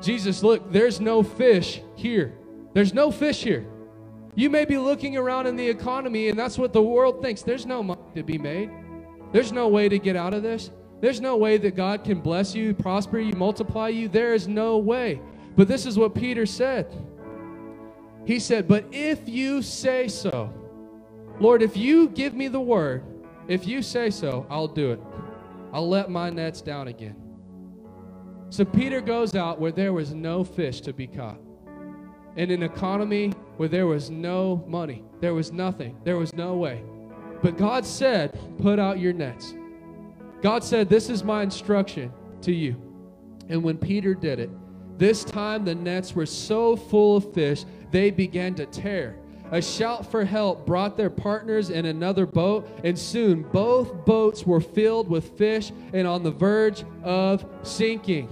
Jesus, 0.00 0.42
look, 0.42 0.70
there's 0.70 1.00
no 1.00 1.22
fish 1.22 1.80
here. 1.96 2.34
There's 2.72 2.94
no 2.94 3.10
fish 3.10 3.42
here. 3.42 3.66
You 4.34 4.50
may 4.50 4.64
be 4.64 4.78
looking 4.78 5.16
around 5.16 5.46
in 5.46 5.56
the 5.56 5.68
economy, 5.68 6.28
and 6.28 6.38
that's 6.38 6.58
what 6.58 6.72
the 6.72 6.82
world 6.82 7.20
thinks. 7.20 7.42
There's 7.42 7.66
no 7.66 7.82
money 7.82 8.00
to 8.14 8.22
be 8.22 8.38
made. 8.38 8.70
There's 9.32 9.52
no 9.52 9.68
way 9.68 9.88
to 9.88 9.98
get 9.98 10.14
out 10.14 10.34
of 10.34 10.42
this. 10.42 10.70
There's 11.00 11.20
no 11.20 11.36
way 11.36 11.58
that 11.58 11.76
God 11.76 12.04
can 12.04 12.20
bless 12.20 12.54
you, 12.54 12.74
prosper 12.74 13.18
you, 13.18 13.34
multiply 13.34 13.88
you. 13.88 14.08
There 14.08 14.34
is 14.34 14.48
no 14.48 14.78
way. 14.78 15.20
But 15.56 15.68
this 15.68 15.86
is 15.86 15.98
what 15.98 16.14
Peter 16.14 16.46
said. 16.46 16.92
He 18.24 18.38
said, 18.38 18.66
But 18.66 18.86
if 18.92 19.28
you 19.28 19.62
say 19.62 20.08
so, 20.08 20.52
Lord, 21.40 21.62
if 21.62 21.76
you 21.76 22.08
give 22.08 22.34
me 22.34 22.48
the 22.48 22.60
word, 22.60 23.04
if 23.46 23.66
you 23.66 23.82
say 23.82 24.10
so, 24.10 24.46
I'll 24.50 24.68
do 24.68 24.92
it. 24.92 25.00
I'll 25.72 25.88
let 25.88 26.10
my 26.10 26.30
nets 26.30 26.60
down 26.60 26.88
again. 26.88 27.16
So 28.50 28.64
Peter 28.64 29.00
goes 29.00 29.34
out 29.34 29.60
where 29.60 29.72
there 29.72 29.92
was 29.92 30.14
no 30.14 30.42
fish 30.42 30.80
to 30.82 30.92
be 30.92 31.06
caught 31.06 31.38
in 32.36 32.50
an 32.50 32.62
economy 32.62 33.32
where 33.56 33.68
there 33.68 33.86
was 33.86 34.10
no 34.10 34.64
money, 34.66 35.04
there 35.20 35.34
was 35.34 35.52
nothing, 35.52 35.96
there 36.04 36.16
was 36.16 36.32
no 36.34 36.54
way. 36.54 36.82
But 37.42 37.56
God 37.56 37.84
said, 37.84 38.38
Put 38.58 38.78
out 38.78 38.98
your 38.98 39.12
nets. 39.12 39.54
God 40.42 40.62
said, 40.62 40.88
This 40.88 41.10
is 41.10 41.24
my 41.24 41.42
instruction 41.42 42.12
to 42.42 42.52
you. 42.52 42.76
And 43.48 43.62
when 43.62 43.78
Peter 43.78 44.14
did 44.14 44.38
it, 44.38 44.50
this 44.98 45.24
time 45.24 45.64
the 45.64 45.74
nets 45.74 46.14
were 46.14 46.26
so 46.26 46.76
full 46.76 47.16
of 47.16 47.32
fish, 47.32 47.64
they 47.90 48.10
began 48.10 48.54
to 48.56 48.66
tear. 48.66 49.16
A 49.50 49.62
shout 49.62 50.10
for 50.10 50.24
help 50.24 50.66
brought 50.66 50.96
their 50.96 51.08
partners 51.08 51.70
in 51.70 51.86
another 51.86 52.26
boat, 52.26 52.68
and 52.84 52.98
soon 52.98 53.42
both 53.44 54.04
boats 54.04 54.44
were 54.44 54.60
filled 54.60 55.08
with 55.08 55.38
fish 55.38 55.72
and 55.94 56.06
on 56.06 56.22
the 56.22 56.30
verge 56.30 56.84
of 57.02 57.46
sinking. 57.62 58.26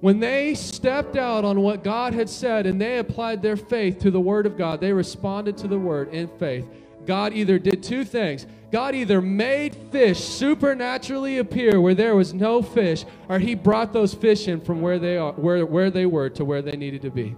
When 0.00 0.20
they 0.20 0.54
stepped 0.54 1.16
out 1.16 1.44
on 1.44 1.60
what 1.60 1.82
God 1.82 2.14
had 2.14 2.30
said 2.30 2.66
and 2.66 2.80
they 2.80 2.98
applied 2.98 3.42
their 3.42 3.56
faith 3.56 3.98
to 4.00 4.10
the 4.10 4.20
Word 4.20 4.46
of 4.46 4.56
God, 4.56 4.80
they 4.80 4.92
responded 4.92 5.58
to 5.58 5.68
the 5.68 5.78
Word 5.78 6.14
in 6.14 6.28
faith. 6.38 6.66
God 7.04 7.32
either 7.32 7.58
did 7.58 7.82
two 7.82 8.04
things. 8.04 8.46
God 8.70 8.94
either 8.94 9.22
made 9.22 9.74
fish 9.90 10.22
supernaturally 10.22 11.38
appear 11.38 11.80
where 11.80 11.94
there 11.94 12.14
was 12.14 12.34
no 12.34 12.60
fish, 12.60 13.04
or 13.28 13.38
He 13.38 13.54
brought 13.54 13.92
those 13.92 14.12
fish 14.12 14.46
in 14.46 14.60
from 14.60 14.82
where 14.82 14.98
they 14.98 15.16
are, 15.16 15.32
where, 15.32 15.64
where 15.64 15.90
they 15.90 16.04
were 16.04 16.28
to 16.30 16.44
where 16.44 16.60
they 16.60 16.76
needed 16.76 17.02
to 17.02 17.10
be. 17.10 17.30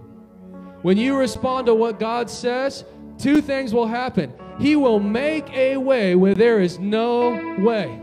When 0.81 0.97
you 0.97 1.15
respond 1.15 1.67
to 1.67 1.75
what 1.75 1.99
God 1.99 2.29
says, 2.29 2.83
two 3.17 3.41
things 3.41 3.73
will 3.73 3.87
happen. 3.87 4.33
He 4.59 4.75
will 4.75 4.99
make 4.99 5.49
a 5.51 5.77
way 5.77 6.15
where 6.15 6.35
there 6.35 6.59
is 6.59 6.79
no 6.79 7.31
way. 7.59 7.99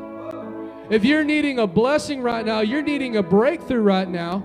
If 0.89 1.05
you're 1.05 1.25
needing 1.25 1.59
a 1.59 1.67
blessing 1.67 2.23
right 2.23 2.47
now, 2.47 2.61
you're 2.61 2.83
needing 2.83 3.17
a 3.17 3.23
breakthrough 3.23 3.83
right 3.83 4.09
now, 4.09 4.43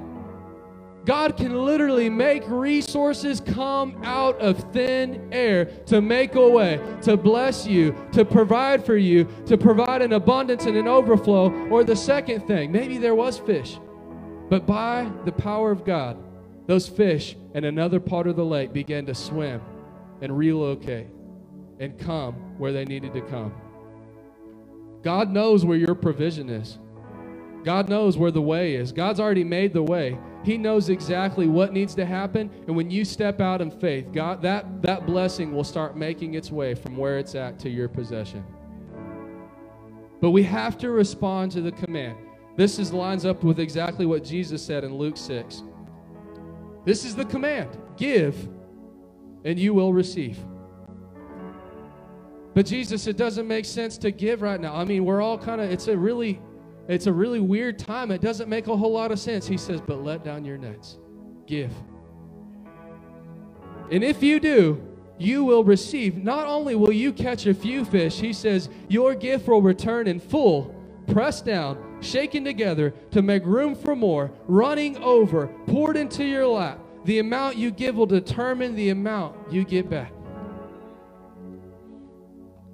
God 1.06 1.36
can 1.36 1.66
literally 1.66 2.10
make 2.10 2.44
resources 2.48 3.42
come 3.42 4.00
out 4.04 4.40
of 4.40 4.72
thin 4.72 5.28
air 5.34 5.66
to 5.88 6.02
make 6.02 6.36
a 6.36 6.50
way, 6.50 6.80
to 7.02 7.18
bless 7.18 7.68
you, 7.68 7.94
to 8.14 8.24
provide 8.24 8.86
for 8.86 8.96
you, 8.96 9.28
to 9.46 9.58
provide 9.58 10.02
an 10.02 10.14
abundance 10.14 10.66
and 10.66 10.78
an 10.78 10.88
overflow. 10.88 11.52
Or 11.68 11.84
the 11.84 11.96
second 11.96 12.48
thing, 12.48 12.72
maybe 12.72 12.98
there 12.98 13.16
was 13.16 13.38
fish, 13.38 13.80
but 14.50 14.66
by 14.66 15.12
the 15.26 15.32
power 15.34 15.72
of 15.72 15.84
God, 15.84 16.18
those 16.68 16.88
fish 16.88 17.36
in 17.54 17.66
another 17.66 18.00
part 18.00 18.28
of 18.28 18.38
the 18.38 18.46
lake 18.46 18.72
began 18.72 19.06
to 19.08 19.16
swim 19.16 19.62
and 20.22 20.38
relocate 20.38 21.08
and 21.80 21.98
come 22.00 22.34
where 22.58 22.72
they 22.72 22.86
needed 22.86 23.14
to 23.14 23.22
come. 23.22 23.54
God 25.02 25.30
knows 25.30 25.66
where 25.66 25.78
your 25.78 25.96
provision 25.96 26.50
is. 26.50 26.80
God 27.64 27.90
knows 27.90 28.18
where 28.18 28.32
the 28.32 28.42
way 28.42 28.76
is. 28.76 28.92
God's 28.92 29.20
already 29.20 29.44
made 29.44 29.74
the 29.74 29.84
way. 29.84 30.18
He 30.44 30.58
knows 30.58 30.90
exactly 30.90 31.48
what 31.48 31.72
needs 31.72 31.96
to 31.96 32.06
happen, 32.06 32.50
and 32.68 32.76
when 32.76 32.92
you 32.92 33.06
step 33.06 33.40
out 33.40 33.62
in 33.62 33.72
faith, 33.72 34.12
God 34.12 34.42
that 34.42 34.82
that 34.82 35.06
blessing 35.06 35.54
will 35.54 35.64
start 35.64 35.96
making 35.96 36.34
its 36.34 36.52
way 36.52 36.76
from 36.76 36.98
where 36.98 37.18
it's 37.18 37.36
at 37.36 37.60
to 37.60 37.70
your 37.70 37.88
possession. 37.88 38.44
But 40.20 40.32
we 40.32 40.44
have 40.44 40.78
to 40.80 40.90
respond 40.90 41.52
to 41.54 41.62
the 41.62 41.72
command. 41.72 42.18
This 42.56 42.78
is 42.78 42.94
lines 42.94 43.26
up 43.26 43.44
with 43.44 43.60
exactly 43.60 44.06
what 44.06 44.24
Jesus 44.24 44.62
said 44.62 44.84
in 44.84 44.96
Luke 44.96 45.18
6. 45.18 45.64
This 46.86 47.04
is 47.04 47.16
the 47.16 47.26
command. 47.26 47.70
Give 47.98 48.36
and 49.46 49.60
you 49.60 49.74
will 49.74 49.94
receive. 49.94 50.38
But 52.54 52.66
Jesus, 52.66 53.08
it 53.08 53.18
doesn't 53.18 53.48
make 53.48 53.66
sense 53.66 53.98
to 54.00 54.12
give 54.12 54.42
right 54.42 54.60
now. 54.60 54.76
I 54.76 54.84
mean, 54.84 55.06
we're 55.06 55.22
all 55.22 55.38
kind 55.38 55.60
of 55.60 55.72
it's 55.72 55.88
a 55.88 55.98
really 55.98 56.40
it's 56.88 57.08
a 57.08 57.14
really 57.14 57.40
weird 57.40 57.80
time. 57.80 58.12
It 58.12 58.22
doesn't 58.22 58.50
make 58.50 58.68
a 58.68 58.76
whole 58.76 58.92
lot 58.92 59.12
of 59.12 59.20
sense. 59.20 59.48
He 59.48 59.58
says, 59.58 59.82
But 59.82 60.04
let 60.04 60.24
down 60.24 60.44
your 60.44 60.58
nets, 60.58 60.98
give. 61.48 61.72
And 63.92 64.04
if 64.04 64.22
you 64.24 64.40
do, 64.40 64.82
you 65.18 65.44
will 65.44 65.64
receive. 65.64 66.18
Not 66.18 66.48
only 66.48 66.76
will 66.76 66.92
you 66.92 67.14
catch 67.14 67.46
a 67.46 67.54
few 67.54 67.86
fish, 67.86 68.20
he 68.20 68.34
says, 68.34 68.70
Your 68.90 69.16
gift 69.16 69.48
will 69.48 69.62
return 69.62 70.08
in 70.08 70.20
full, 70.20 70.76
pressed 71.08 71.46
down, 71.46 72.02
shaken 72.02 72.44
together 72.44 72.94
to 73.12 73.22
make 73.22 73.46
room 73.46 73.76
for 73.76 73.96
more, 73.96 74.32
running 74.48 74.98
over, 74.98 75.48
poured 75.68 75.96
into 75.96 76.26
your 76.26 76.48
lap. 76.48 76.80
The 77.06 77.20
amount 77.20 77.58
you 77.58 77.72
give 77.72 77.96
will 77.96 78.06
determine 78.06 78.76
the 78.76 78.90
amount 78.90 79.52
you 79.52 79.64
get 79.64 79.90
back. 79.90 80.12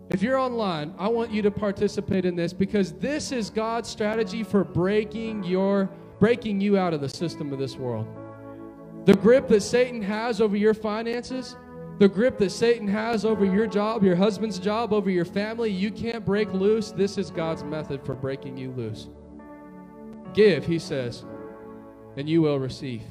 If 0.09 0.23
you're 0.23 0.37
online, 0.37 0.95
I 0.97 1.07
want 1.07 1.31
you 1.31 1.43
to 1.43 1.51
participate 1.51 2.25
in 2.25 2.35
this 2.35 2.51
because 2.51 2.93
this 2.93 3.31
is 3.31 3.51
God's 3.51 3.87
strategy 3.87 4.43
for 4.43 4.63
breaking 4.63 5.43
your 5.43 5.89
breaking 6.19 6.59
you 6.59 6.77
out 6.77 6.93
of 6.93 6.99
the 6.99 7.07
system 7.07 7.53
of 7.53 7.59
this 7.59 7.77
world. 7.77 8.05
The 9.05 9.13
grip 9.13 9.47
that 9.47 9.61
Satan 9.61 10.01
has 10.01 10.41
over 10.41 10.57
your 10.57 10.73
finances, 10.73 11.55
the 11.99 12.09
grip 12.09 12.37
that 12.39 12.49
Satan 12.49 12.87
has 12.87 13.23
over 13.23 13.45
your 13.45 13.67
job, 13.67 14.03
your 14.03 14.15
husband's 14.15 14.59
job, 14.59 14.91
over 14.91 15.09
your 15.09 15.25
family, 15.25 15.69
you 15.71 15.91
can't 15.91 16.25
break 16.25 16.51
loose. 16.53 16.91
This 16.91 17.17
is 17.17 17.29
God's 17.29 17.63
method 17.63 18.05
for 18.05 18.15
breaking 18.15 18.57
you 18.57 18.71
loose. 18.71 19.07
Give, 20.33 20.65
he 20.65 20.77
says, 20.77 21.23
and 22.17 22.27
you 22.27 22.41
will 22.41 22.59
receive. 22.59 23.03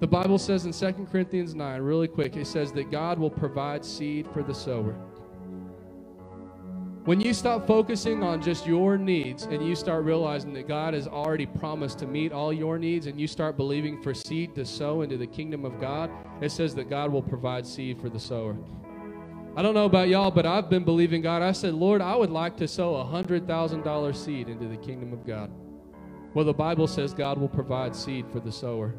The 0.00 0.06
Bible 0.06 0.38
says 0.38 0.64
in 0.64 0.72
2 0.72 1.06
Corinthians 1.12 1.54
9, 1.54 1.82
really 1.82 2.08
quick, 2.08 2.36
it 2.36 2.46
says 2.46 2.72
that 2.72 2.90
God 2.90 3.18
will 3.18 3.30
provide 3.30 3.84
seed 3.84 4.26
for 4.32 4.42
the 4.42 4.54
sower. 4.54 4.96
When 7.06 7.18
you 7.18 7.32
stop 7.32 7.66
focusing 7.66 8.22
on 8.22 8.42
just 8.42 8.66
your 8.66 8.98
needs 8.98 9.44
and 9.44 9.66
you 9.66 9.74
start 9.74 10.04
realizing 10.04 10.52
that 10.52 10.68
God 10.68 10.92
has 10.92 11.08
already 11.08 11.46
promised 11.46 11.98
to 12.00 12.06
meet 12.06 12.30
all 12.30 12.52
your 12.52 12.78
needs 12.78 13.06
and 13.06 13.18
you 13.18 13.26
start 13.26 13.56
believing 13.56 14.02
for 14.02 14.12
seed 14.12 14.54
to 14.56 14.66
sow 14.66 15.00
into 15.00 15.16
the 15.16 15.26
kingdom 15.26 15.64
of 15.64 15.80
God, 15.80 16.10
it 16.42 16.52
says 16.52 16.74
that 16.74 16.90
God 16.90 17.10
will 17.10 17.22
provide 17.22 17.66
seed 17.66 17.98
for 17.98 18.10
the 18.10 18.20
sower. 18.20 18.54
I 19.56 19.62
don't 19.62 19.72
know 19.72 19.86
about 19.86 20.08
y'all, 20.08 20.30
but 20.30 20.44
I've 20.44 20.68
been 20.68 20.84
believing 20.84 21.22
God. 21.22 21.40
I 21.40 21.52
said, 21.52 21.72
Lord, 21.72 22.02
I 22.02 22.14
would 22.14 22.30
like 22.30 22.58
to 22.58 22.68
sow 22.68 22.96
a 22.96 23.04
$100,000 23.04 24.14
seed 24.14 24.48
into 24.50 24.68
the 24.68 24.76
kingdom 24.76 25.14
of 25.14 25.26
God. 25.26 25.50
Well, 26.34 26.44
the 26.44 26.52
Bible 26.52 26.86
says 26.86 27.14
God 27.14 27.38
will 27.38 27.48
provide 27.48 27.96
seed 27.96 28.26
for 28.30 28.40
the 28.40 28.52
sower. 28.52 28.94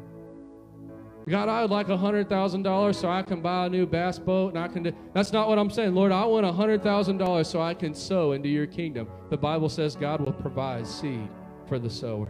God, 1.28 1.48
I 1.48 1.62
would 1.62 1.70
like 1.70 1.88
a 1.88 1.96
hundred 1.96 2.28
thousand 2.28 2.62
dollars 2.62 2.98
so 2.98 3.08
I 3.08 3.22
can 3.22 3.40
buy 3.40 3.66
a 3.66 3.68
new 3.68 3.86
bass 3.86 4.18
boat 4.18 4.48
and 4.48 4.58
I 4.58 4.66
can 4.68 4.82
do 4.82 4.92
that's 5.14 5.32
not 5.32 5.48
what 5.48 5.58
I'm 5.58 5.70
saying. 5.70 5.94
Lord, 5.94 6.10
I 6.10 6.24
want 6.24 6.44
a 6.44 6.52
hundred 6.52 6.82
thousand 6.82 7.18
dollars 7.18 7.48
so 7.48 7.60
I 7.60 7.74
can 7.74 7.94
sow 7.94 8.32
into 8.32 8.48
your 8.48 8.66
kingdom. 8.66 9.08
The 9.30 9.36
Bible 9.36 9.68
says 9.68 9.94
God 9.94 10.20
will 10.20 10.32
provide 10.32 10.86
seed 10.86 11.28
for 11.68 11.78
the 11.78 11.90
sower. 11.90 12.28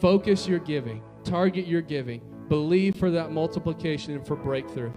Focus 0.00 0.48
your 0.48 0.58
giving, 0.58 1.02
target 1.22 1.66
your 1.66 1.82
giving, 1.82 2.22
believe 2.48 2.96
for 2.96 3.10
that 3.10 3.30
multiplication 3.30 4.14
and 4.14 4.26
for 4.26 4.34
breakthrough. 4.34 4.92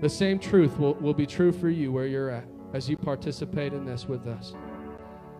the 0.00 0.08
same 0.08 0.38
truth 0.38 0.78
will, 0.78 0.94
will 0.94 1.14
be 1.14 1.26
true 1.26 1.50
for 1.50 1.68
you 1.68 1.90
where 1.90 2.06
you're 2.06 2.30
at 2.30 2.53
as 2.74 2.88
you 2.90 2.96
participate 2.96 3.72
in 3.72 3.86
this 3.86 4.06
with 4.06 4.26
us. 4.26 4.52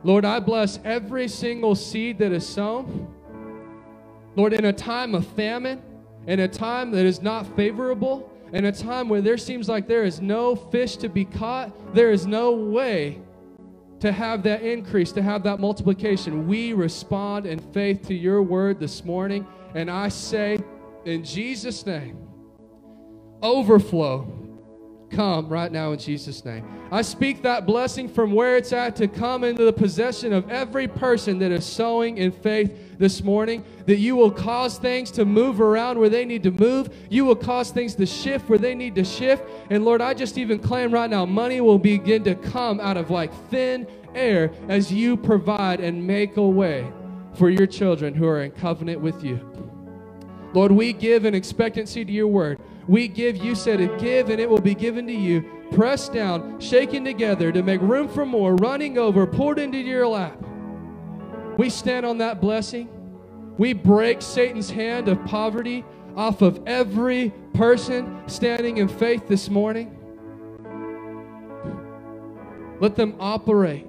Lord, 0.04 0.24
I 0.24 0.38
bless 0.38 0.78
every 0.84 1.28
single 1.28 1.74
seed 1.74 2.18
that 2.18 2.30
is 2.32 2.46
sown. 2.46 3.08
Lord, 4.36 4.52
in 4.52 4.66
a 4.66 4.72
time 4.72 5.14
of 5.14 5.26
famine, 5.26 5.82
in 6.26 6.40
a 6.40 6.48
time 6.48 6.92
that 6.92 7.04
is 7.04 7.20
not 7.20 7.44
favorable, 7.56 8.30
in 8.52 8.66
a 8.66 8.72
time 8.72 9.08
where 9.08 9.20
there 9.20 9.36
seems 9.36 9.68
like 9.68 9.88
there 9.88 10.04
is 10.04 10.20
no 10.20 10.54
fish 10.54 10.96
to 10.98 11.08
be 11.08 11.24
caught, 11.24 11.72
there 11.94 12.12
is 12.12 12.26
no 12.26 12.52
way 12.52 13.20
to 13.98 14.12
have 14.12 14.42
that 14.44 14.62
increase, 14.62 15.10
to 15.12 15.22
have 15.22 15.42
that 15.42 15.58
multiplication. 15.58 16.46
We 16.46 16.72
respond 16.72 17.46
in 17.46 17.58
faith 17.58 18.06
to 18.08 18.14
your 18.14 18.42
word 18.42 18.78
this 18.78 19.04
morning, 19.04 19.46
and 19.74 19.90
I 19.90 20.08
say, 20.08 20.58
in 21.04 21.24
Jesus' 21.24 21.84
name, 21.84 22.18
overflow 23.42 24.43
come 25.10 25.48
right 25.48 25.70
now 25.70 25.92
in 25.92 25.98
Jesus' 25.98 26.44
name. 26.44 26.64
I 26.90 27.02
speak 27.02 27.42
that 27.42 27.66
blessing 27.66 28.08
from 28.08 28.32
where 28.32 28.56
it's 28.56 28.72
at 28.72 28.96
to 28.96 29.08
come 29.08 29.44
into 29.44 29.64
the 29.64 29.72
possession 29.72 30.32
of 30.32 30.50
every 30.50 30.86
person 30.86 31.38
that 31.40 31.50
is 31.50 31.64
sowing 31.64 32.18
in 32.18 32.32
faith 32.32 32.98
this 32.98 33.22
morning. 33.22 33.64
That 33.86 33.98
you 33.98 34.16
will 34.16 34.30
cause 34.30 34.78
things 34.78 35.10
to 35.12 35.24
move 35.24 35.60
around 35.60 35.98
where 35.98 36.08
they 36.08 36.24
need 36.24 36.42
to 36.44 36.50
move. 36.50 36.94
You 37.10 37.24
will 37.24 37.36
cause 37.36 37.70
things 37.70 37.94
to 37.96 38.06
shift 38.06 38.48
where 38.48 38.58
they 38.58 38.74
need 38.74 38.94
to 38.96 39.04
shift. 39.04 39.44
And 39.70 39.84
Lord, 39.84 40.00
I 40.00 40.14
just 40.14 40.38
even 40.38 40.58
claim 40.58 40.92
right 40.92 41.10
now 41.10 41.26
money 41.26 41.60
will 41.60 41.78
begin 41.78 42.24
to 42.24 42.34
come 42.34 42.80
out 42.80 42.96
of 42.96 43.10
like 43.10 43.32
thin 43.50 43.86
air 44.14 44.52
as 44.68 44.92
you 44.92 45.16
provide 45.16 45.80
and 45.80 46.06
make 46.06 46.36
a 46.36 46.46
way 46.46 46.90
for 47.34 47.50
your 47.50 47.66
children 47.66 48.14
who 48.14 48.26
are 48.26 48.42
in 48.42 48.50
covenant 48.52 49.00
with 49.00 49.24
you. 49.24 49.40
Lord, 50.52 50.70
we 50.70 50.92
give 50.92 51.24
an 51.24 51.34
expectancy 51.34 52.04
to 52.04 52.12
your 52.12 52.28
word. 52.28 52.60
We 52.86 53.08
give, 53.08 53.36
you 53.36 53.54
said 53.54 53.80
it, 53.80 53.98
give 53.98 54.28
and 54.30 54.40
it 54.40 54.48
will 54.48 54.60
be 54.60 54.74
given 54.74 55.06
to 55.06 55.12
you. 55.12 55.44
Pressed 55.72 56.12
down, 56.12 56.60
shaken 56.60 57.04
together 57.04 57.50
to 57.50 57.62
make 57.62 57.80
room 57.80 58.08
for 58.08 58.26
more, 58.26 58.54
running 58.56 58.98
over, 58.98 59.26
poured 59.26 59.58
into 59.58 59.78
your 59.78 60.06
lap. 60.06 60.38
We 61.56 61.70
stand 61.70 62.04
on 62.04 62.18
that 62.18 62.40
blessing. 62.40 62.88
We 63.56 63.72
break 63.72 64.20
Satan's 64.20 64.70
hand 64.70 65.08
of 65.08 65.24
poverty 65.24 65.84
off 66.16 66.42
of 66.42 66.60
every 66.66 67.32
person 67.54 68.22
standing 68.26 68.78
in 68.78 68.88
faith 68.88 69.26
this 69.28 69.48
morning. 69.48 69.96
Let 72.80 72.96
them 72.96 73.14
operate 73.18 73.86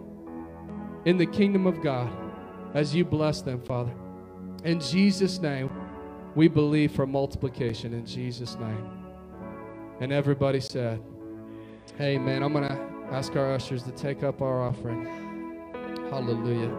in 1.05 1.17
the 1.17 1.25
kingdom 1.25 1.67
of 1.67 1.81
God 1.81 2.11
as 2.73 2.93
you 2.95 3.03
bless 3.03 3.41
them, 3.41 3.61
Father. 3.61 3.93
In 4.63 4.79
Jesus' 4.79 5.39
name, 5.39 5.69
we 6.35 6.47
believe 6.47 6.91
for 6.91 7.07
multiplication. 7.07 7.93
In 7.93 8.05
Jesus' 8.05 8.55
name. 8.55 8.89
And 9.99 10.11
everybody 10.11 10.59
said, 10.59 11.01
Amen. 11.99 12.43
I'm 12.43 12.51
going 12.51 12.67
to 12.67 12.79
ask 13.11 13.35
our 13.35 13.53
ushers 13.53 13.83
to 13.83 13.91
take 13.91 14.23
up 14.23 14.41
our 14.41 14.61
offering. 14.61 15.05
Hallelujah. 16.09 16.75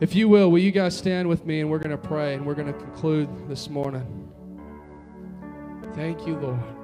If 0.00 0.14
you 0.14 0.28
will, 0.28 0.50
will 0.50 0.58
you 0.58 0.72
guys 0.72 0.96
stand 0.96 1.28
with 1.28 1.44
me 1.44 1.60
and 1.60 1.70
we're 1.70 1.78
going 1.78 1.96
to 1.96 2.08
pray 2.08 2.34
and 2.34 2.44
we're 2.44 2.54
going 2.54 2.72
to 2.72 2.78
conclude 2.78 3.28
this 3.48 3.68
morning. 3.68 4.28
Thank 5.94 6.26
you, 6.26 6.36
Lord. 6.36 6.79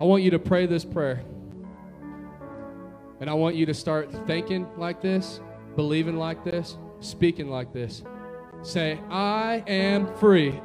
I 0.00 0.04
want 0.04 0.22
you 0.22 0.30
to 0.30 0.38
pray 0.38 0.66
this 0.66 0.84
prayer. 0.84 1.24
And 3.20 3.28
I 3.28 3.34
want 3.34 3.56
you 3.56 3.66
to 3.66 3.74
start 3.74 4.10
thinking 4.28 4.66
like 4.76 5.02
this, 5.02 5.40
believing 5.74 6.16
like 6.16 6.44
this, 6.44 6.78
speaking 7.00 7.50
like 7.50 7.72
this. 7.72 8.04
Say, 8.62 9.00
I 9.10 9.64
am 9.66 10.14
free. 10.18 10.60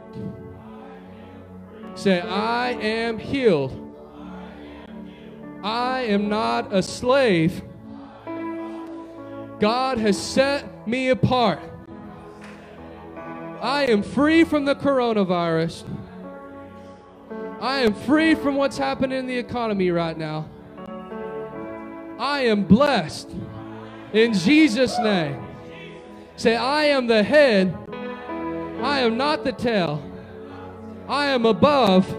Say, 1.95 2.21
I 2.21 2.71
am 2.73 3.17
healed. 3.17 3.79
I 5.63 6.01
am 6.01 6.29
not 6.29 6.73
a 6.73 6.83
slave. 6.83 7.63
God 9.59 9.97
has 9.97 10.21
set 10.21 10.87
me 10.87 11.09
apart. 11.09 11.59
I 13.61 13.85
am 13.85 14.03
free 14.03 14.43
from 14.43 14.65
the 14.65 14.75
coronavirus. 14.75 15.85
I 17.63 17.79
am 17.79 17.93
free 17.93 18.35
from 18.35 18.57
what's 18.57 18.77
happening 18.77 19.17
in 19.17 19.25
the 19.25 19.37
economy 19.37 19.89
right 19.89 20.17
now. 20.17 20.49
I 22.19 22.41
am 22.41 22.65
blessed 22.65 23.29
in 24.11 24.33
Jesus' 24.33 24.99
name. 24.99 25.41
Say, 26.35 26.57
I 26.57 26.83
am 26.87 27.07
the 27.07 27.23
head. 27.23 27.73
I 28.81 28.99
am 28.99 29.15
not 29.15 29.45
the 29.45 29.53
tail. 29.53 30.03
I 31.07 31.27
am 31.27 31.45
above. 31.45 32.13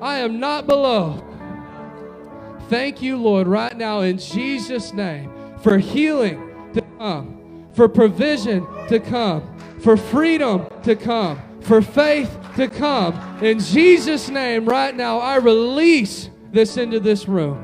I 0.00 0.18
am 0.18 0.38
not 0.38 0.68
below. 0.68 1.24
Thank 2.68 3.02
you, 3.02 3.16
Lord, 3.16 3.48
right 3.48 3.76
now 3.76 4.02
in 4.02 4.16
Jesus' 4.16 4.92
name 4.92 5.32
for 5.58 5.76
healing 5.76 6.70
to 6.72 6.82
come, 6.98 7.66
for 7.72 7.88
provision 7.88 8.64
to 8.86 9.00
come, 9.00 9.58
for 9.80 9.96
freedom 9.96 10.68
to 10.84 10.94
come, 10.94 11.40
for 11.66 11.82
faith 11.82 12.38
to 12.56 12.68
come. 12.68 13.14
In 13.42 13.58
Jesus' 13.58 14.28
name, 14.28 14.64
right 14.64 14.94
now, 14.94 15.18
I 15.18 15.36
release 15.36 16.30
this 16.52 16.76
into 16.76 17.00
this 17.00 17.28
room. 17.28 17.62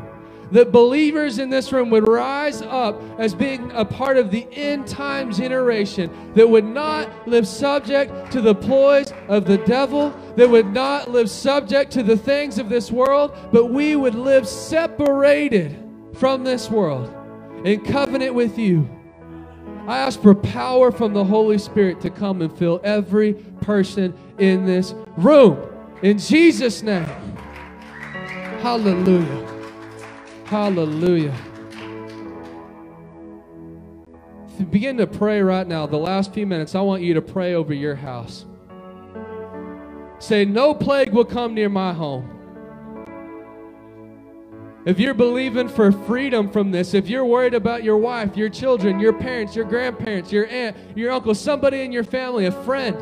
That 0.50 0.70
believers 0.70 1.38
in 1.38 1.48
this 1.48 1.72
room 1.72 1.88
would 1.90 2.06
rise 2.06 2.60
up 2.60 3.00
as 3.18 3.34
being 3.34 3.70
a 3.72 3.86
part 3.86 4.18
of 4.18 4.30
the 4.30 4.46
end 4.52 4.86
time 4.86 5.32
generation 5.32 6.10
that 6.34 6.46
would 6.46 6.66
not 6.66 7.26
live 7.26 7.48
subject 7.48 8.30
to 8.32 8.42
the 8.42 8.54
ploys 8.54 9.14
of 9.28 9.46
the 9.46 9.56
devil, 9.58 10.10
that 10.36 10.50
would 10.50 10.70
not 10.70 11.10
live 11.10 11.30
subject 11.30 11.90
to 11.92 12.02
the 12.02 12.18
things 12.18 12.58
of 12.58 12.68
this 12.68 12.92
world, 12.92 13.34
but 13.50 13.66
we 13.66 13.96
would 13.96 14.14
live 14.14 14.46
separated 14.46 15.78
from 16.12 16.44
this 16.44 16.68
world 16.70 17.10
in 17.64 17.82
covenant 17.86 18.34
with 18.34 18.58
you. 18.58 18.86
I 19.86 19.98
ask 19.98 20.20
for 20.20 20.34
power 20.34 20.92
from 20.92 21.12
the 21.12 21.24
Holy 21.24 21.58
Spirit 21.58 22.00
to 22.02 22.10
come 22.10 22.40
and 22.40 22.56
fill 22.56 22.80
every 22.84 23.34
person 23.62 24.14
in 24.38 24.64
this 24.64 24.94
room. 25.16 25.58
In 26.02 26.18
Jesus' 26.18 26.82
name. 26.82 27.04
Hallelujah. 28.62 29.48
Hallelujah. 30.44 31.34
Begin 34.70 34.96
to 34.98 35.06
pray 35.08 35.42
right 35.42 35.66
now. 35.66 35.86
The 35.86 35.96
last 35.96 36.32
few 36.32 36.46
minutes, 36.46 36.76
I 36.76 36.80
want 36.80 37.02
you 37.02 37.14
to 37.14 37.22
pray 37.22 37.54
over 37.54 37.74
your 37.74 37.96
house. 37.96 38.44
Say, 40.20 40.44
No 40.44 40.74
plague 40.74 41.12
will 41.12 41.24
come 41.24 41.54
near 41.54 41.68
my 41.68 41.92
home. 41.92 42.31
If 44.84 44.98
you're 44.98 45.14
believing 45.14 45.68
for 45.68 45.92
freedom 45.92 46.50
from 46.50 46.72
this, 46.72 46.92
if 46.92 47.08
you're 47.08 47.24
worried 47.24 47.54
about 47.54 47.84
your 47.84 47.96
wife, 47.96 48.36
your 48.36 48.48
children, 48.48 48.98
your 48.98 49.12
parents, 49.12 49.54
your 49.54 49.64
grandparents, 49.64 50.32
your 50.32 50.46
aunt, 50.48 50.76
your 50.96 51.12
uncle, 51.12 51.34
somebody 51.36 51.82
in 51.82 51.92
your 51.92 52.02
family, 52.02 52.46
a 52.46 52.52
friend, 52.52 52.96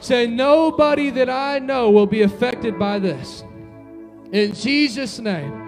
say, 0.00 0.26
Nobody 0.26 1.08
that 1.10 1.30
I 1.30 1.58
know 1.60 1.90
will 1.90 2.06
be 2.06 2.22
affected 2.22 2.78
by 2.78 2.98
this. 2.98 3.42
In 4.30 4.54
Jesus' 4.54 5.18
name. 5.18 5.64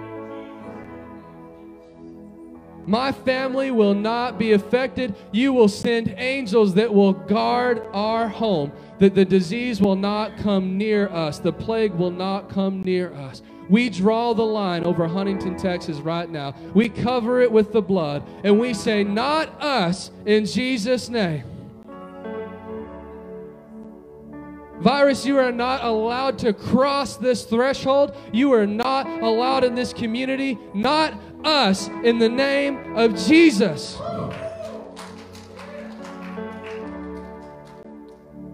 My 2.86 3.12
family 3.12 3.70
will 3.70 3.94
not 3.94 4.38
be 4.38 4.52
affected. 4.52 5.14
You 5.32 5.52
will 5.52 5.68
send 5.68 6.14
angels 6.18 6.74
that 6.74 6.92
will 6.92 7.12
guard 7.12 7.86
our 7.92 8.28
home, 8.28 8.72
that 8.98 9.14
the 9.14 9.24
disease 9.24 9.80
will 9.80 9.96
not 9.96 10.36
come 10.38 10.76
near 10.76 11.08
us, 11.08 11.38
the 11.38 11.52
plague 11.52 11.92
will 11.92 12.10
not 12.10 12.50
come 12.50 12.82
near 12.82 13.14
us. 13.14 13.42
We 13.70 13.88
draw 13.88 14.34
the 14.34 14.44
line 14.44 14.82
over 14.82 15.06
Huntington, 15.06 15.56
Texas 15.56 15.98
right 15.98 16.28
now. 16.28 16.56
We 16.74 16.88
cover 16.88 17.40
it 17.40 17.52
with 17.52 17.72
the 17.72 17.80
blood, 17.80 18.24
and 18.42 18.58
we 18.58 18.74
say, 18.74 19.04
Not 19.04 19.48
us, 19.62 20.10
in 20.26 20.44
Jesus' 20.44 21.08
name. 21.08 21.44
Virus, 24.80 25.24
you 25.24 25.38
are 25.38 25.52
not 25.52 25.84
allowed 25.84 26.38
to 26.38 26.52
cross 26.52 27.16
this 27.16 27.44
threshold. 27.44 28.16
You 28.32 28.52
are 28.54 28.66
not 28.66 29.06
allowed 29.06 29.62
in 29.62 29.76
this 29.76 29.92
community, 29.92 30.58
not 30.74 31.14
us, 31.44 31.86
in 32.02 32.18
the 32.18 32.28
name 32.28 32.96
of 32.96 33.14
Jesus. 33.16 33.96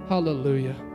Hallelujah. 0.09 0.86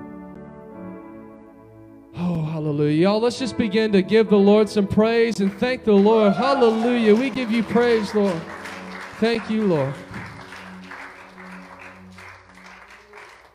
Oh, 2.17 2.43
hallelujah. 2.43 3.03
Y'all, 3.03 3.19
let's 3.21 3.39
just 3.39 3.57
begin 3.57 3.91
to 3.93 4.01
give 4.01 4.29
the 4.29 4.37
Lord 4.37 4.69
some 4.69 4.87
praise 4.87 5.39
and 5.39 5.51
thank 5.59 5.83
the 5.83 5.93
Lord. 5.93 6.33
Hallelujah. 6.33 7.15
We 7.15 7.29
give 7.29 7.51
you 7.51 7.63
praise, 7.63 8.13
Lord. 8.13 8.39
Thank 9.19 9.49
you, 9.49 9.65
Lord. 9.65 9.93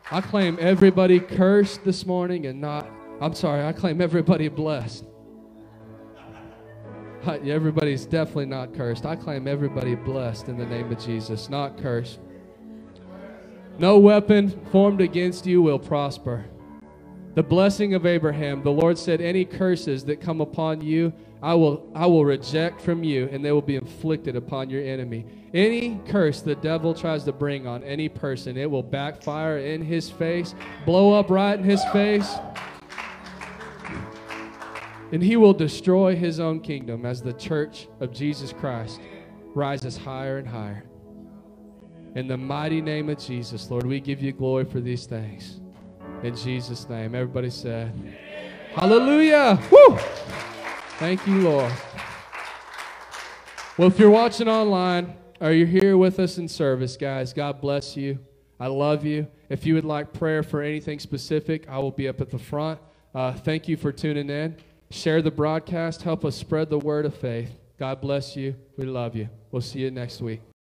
I 0.09 0.21
claim 0.21 0.57
everybody 0.59 1.19
cursed 1.19 1.83
this 1.83 2.05
morning 2.05 2.45
and 2.45 2.61
not, 2.61 2.89
I'm 3.19 3.33
sorry, 3.33 3.65
I 3.65 3.73
claim 3.73 4.01
everybody 4.01 4.47
blessed. 4.47 5.05
Everybody's 7.25 8.05
definitely 8.05 8.45
not 8.45 8.73
cursed. 8.73 9.05
I 9.05 9.17
claim 9.17 9.47
everybody 9.49 9.95
blessed 9.95 10.47
in 10.47 10.57
the 10.57 10.65
name 10.65 10.89
of 10.89 10.97
Jesus, 10.97 11.49
not 11.49 11.77
cursed. 11.77 12.19
No 13.77 13.99
weapon 13.99 14.49
formed 14.71 15.01
against 15.01 15.45
you 15.45 15.61
will 15.61 15.77
prosper. 15.77 16.45
The 17.37 17.43
blessing 17.43 17.93
of 17.93 18.07
Abraham, 18.07 18.63
the 18.63 18.71
Lord 18.71 18.97
said, 18.97 19.21
Any 19.21 19.45
curses 19.45 20.03
that 20.05 20.19
come 20.19 20.41
upon 20.41 20.81
you, 20.81 21.13
I 21.39 21.53
will, 21.53 21.87
I 21.93 22.07
will 22.07 22.25
reject 22.25 22.81
from 22.81 23.03
you, 23.03 23.29
and 23.31 23.45
they 23.45 23.51
will 23.51 23.61
be 23.61 23.75
inflicted 23.75 24.35
upon 24.35 24.71
your 24.71 24.81
enemy. 24.81 25.23
Any 25.53 26.01
curse 26.07 26.41
the 26.41 26.55
devil 26.55 26.95
tries 26.95 27.25
to 27.25 27.31
bring 27.31 27.67
on 27.67 27.83
any 27.83 28.09
person, 28.09 28.57
it 28.57 28.71
will 28.71 28.81
backfire 28.81 29.59
in 29.59 29.83
his 29.83 30.09
face, 30.09 30.55
blow 30.83 31.13
up 31.13 31.29
right 31.29 31.59
in 31.59 31.63
his 31.63 31.85
face, 31.93 32.37
and 35.11 35.21
he 35.21 35.37
will 35.37 35.53
destroy 35.53 36.15
his 36.15 36.39
own 36.39 36.59
kingdom 36.59 37.05
as 37.05 37.21
the 37.21 37.33
church 37.33 37.87
of 37.99 38.11
Jesus 38.11 38.51
Christ 38.51 38.99
rises 39.53 39.95
higher 39.95 40.39
and 40.39 40.47
higher. 40.47 40.85
In 42.15 42.27
the 42.27 42.37
mighty 42.37 42.81
name 42.81 43.09
of 43.09 43.19
Jesus, 43.19 43.69
Lord, 43.69 43.85
we 43.85 43.99
give 43.99 44.23
you 44.23 44.31
glory 44.31 44.65
for 44.65 44.79
these 44.79 45.05
things. 45.05 45.59
In 46.23 46.35
Jesus' 46.35 46.89
name. 46.89 47.13
Everybody 47.13 47.49
said, 47.49 47.91
Hallelujah. 48.73 49.59
Woo! 49.71 49.97
Thank 50.97 51.25
you, 51.27 51.41
Lord. 51.41 51.71
Well, 53.77 53.87
if 53.87 53.99
you're 53.99 54.09
watching 54.09 54.47
online 54.47 55.15
or 55.39 55.51
you're 55.51 55.67
here 55.67 55.97
with 55.97 56.19
us 56.19 56.39
in 56.39 56.47
service, 56.47 56.97
guys, 56.97 57.33
God 57.33 57.61
bless 57.61 57.95
you. 57.95 58.17
I 58.59 58.67
love 58.67 59.05
you. 59.05 59.27
If 59.49 59.65
you 59.65 59.75
would 59.75 59.85
like 59.85 60.13
prayer 60.13 60.41
for 60.41 60.61
anything 60.61 60.99
specific, 60.99 61.69
I 61.69 61.77
will 61.77 61.91
be 61.91 62.07
up 62.07 62.19
at 62.19 62.31
the 62.31 62.39
front. 62.39 62.79
Uh, 63.13 63.33
thank 63.33 63.67
you 63.67 63.77
for 63.77 63.91
tuning 63.91 64.29
in. 64.29 64.57
Share 64.89 65.21
the 65.21 65.31
broadcast. 65.31 66.01
Help 66.01 66.25
us 66.25 66.35
spread 66.35 66.69
the 66.69 66.79
word 66.79 67.05
of 67.05 67.15
faith. 67.15 67.51
God 67.77 68.01
bless 68.01 68.35
you. 68.35 68.55
We 68.77 68.85
love 68.85 69.15
you. 69.15 69.29
We'll 69.51 69.61
see 69.61 69.79
you 69.79 69.91
next 69.91 70.21
week. 70.21 70.41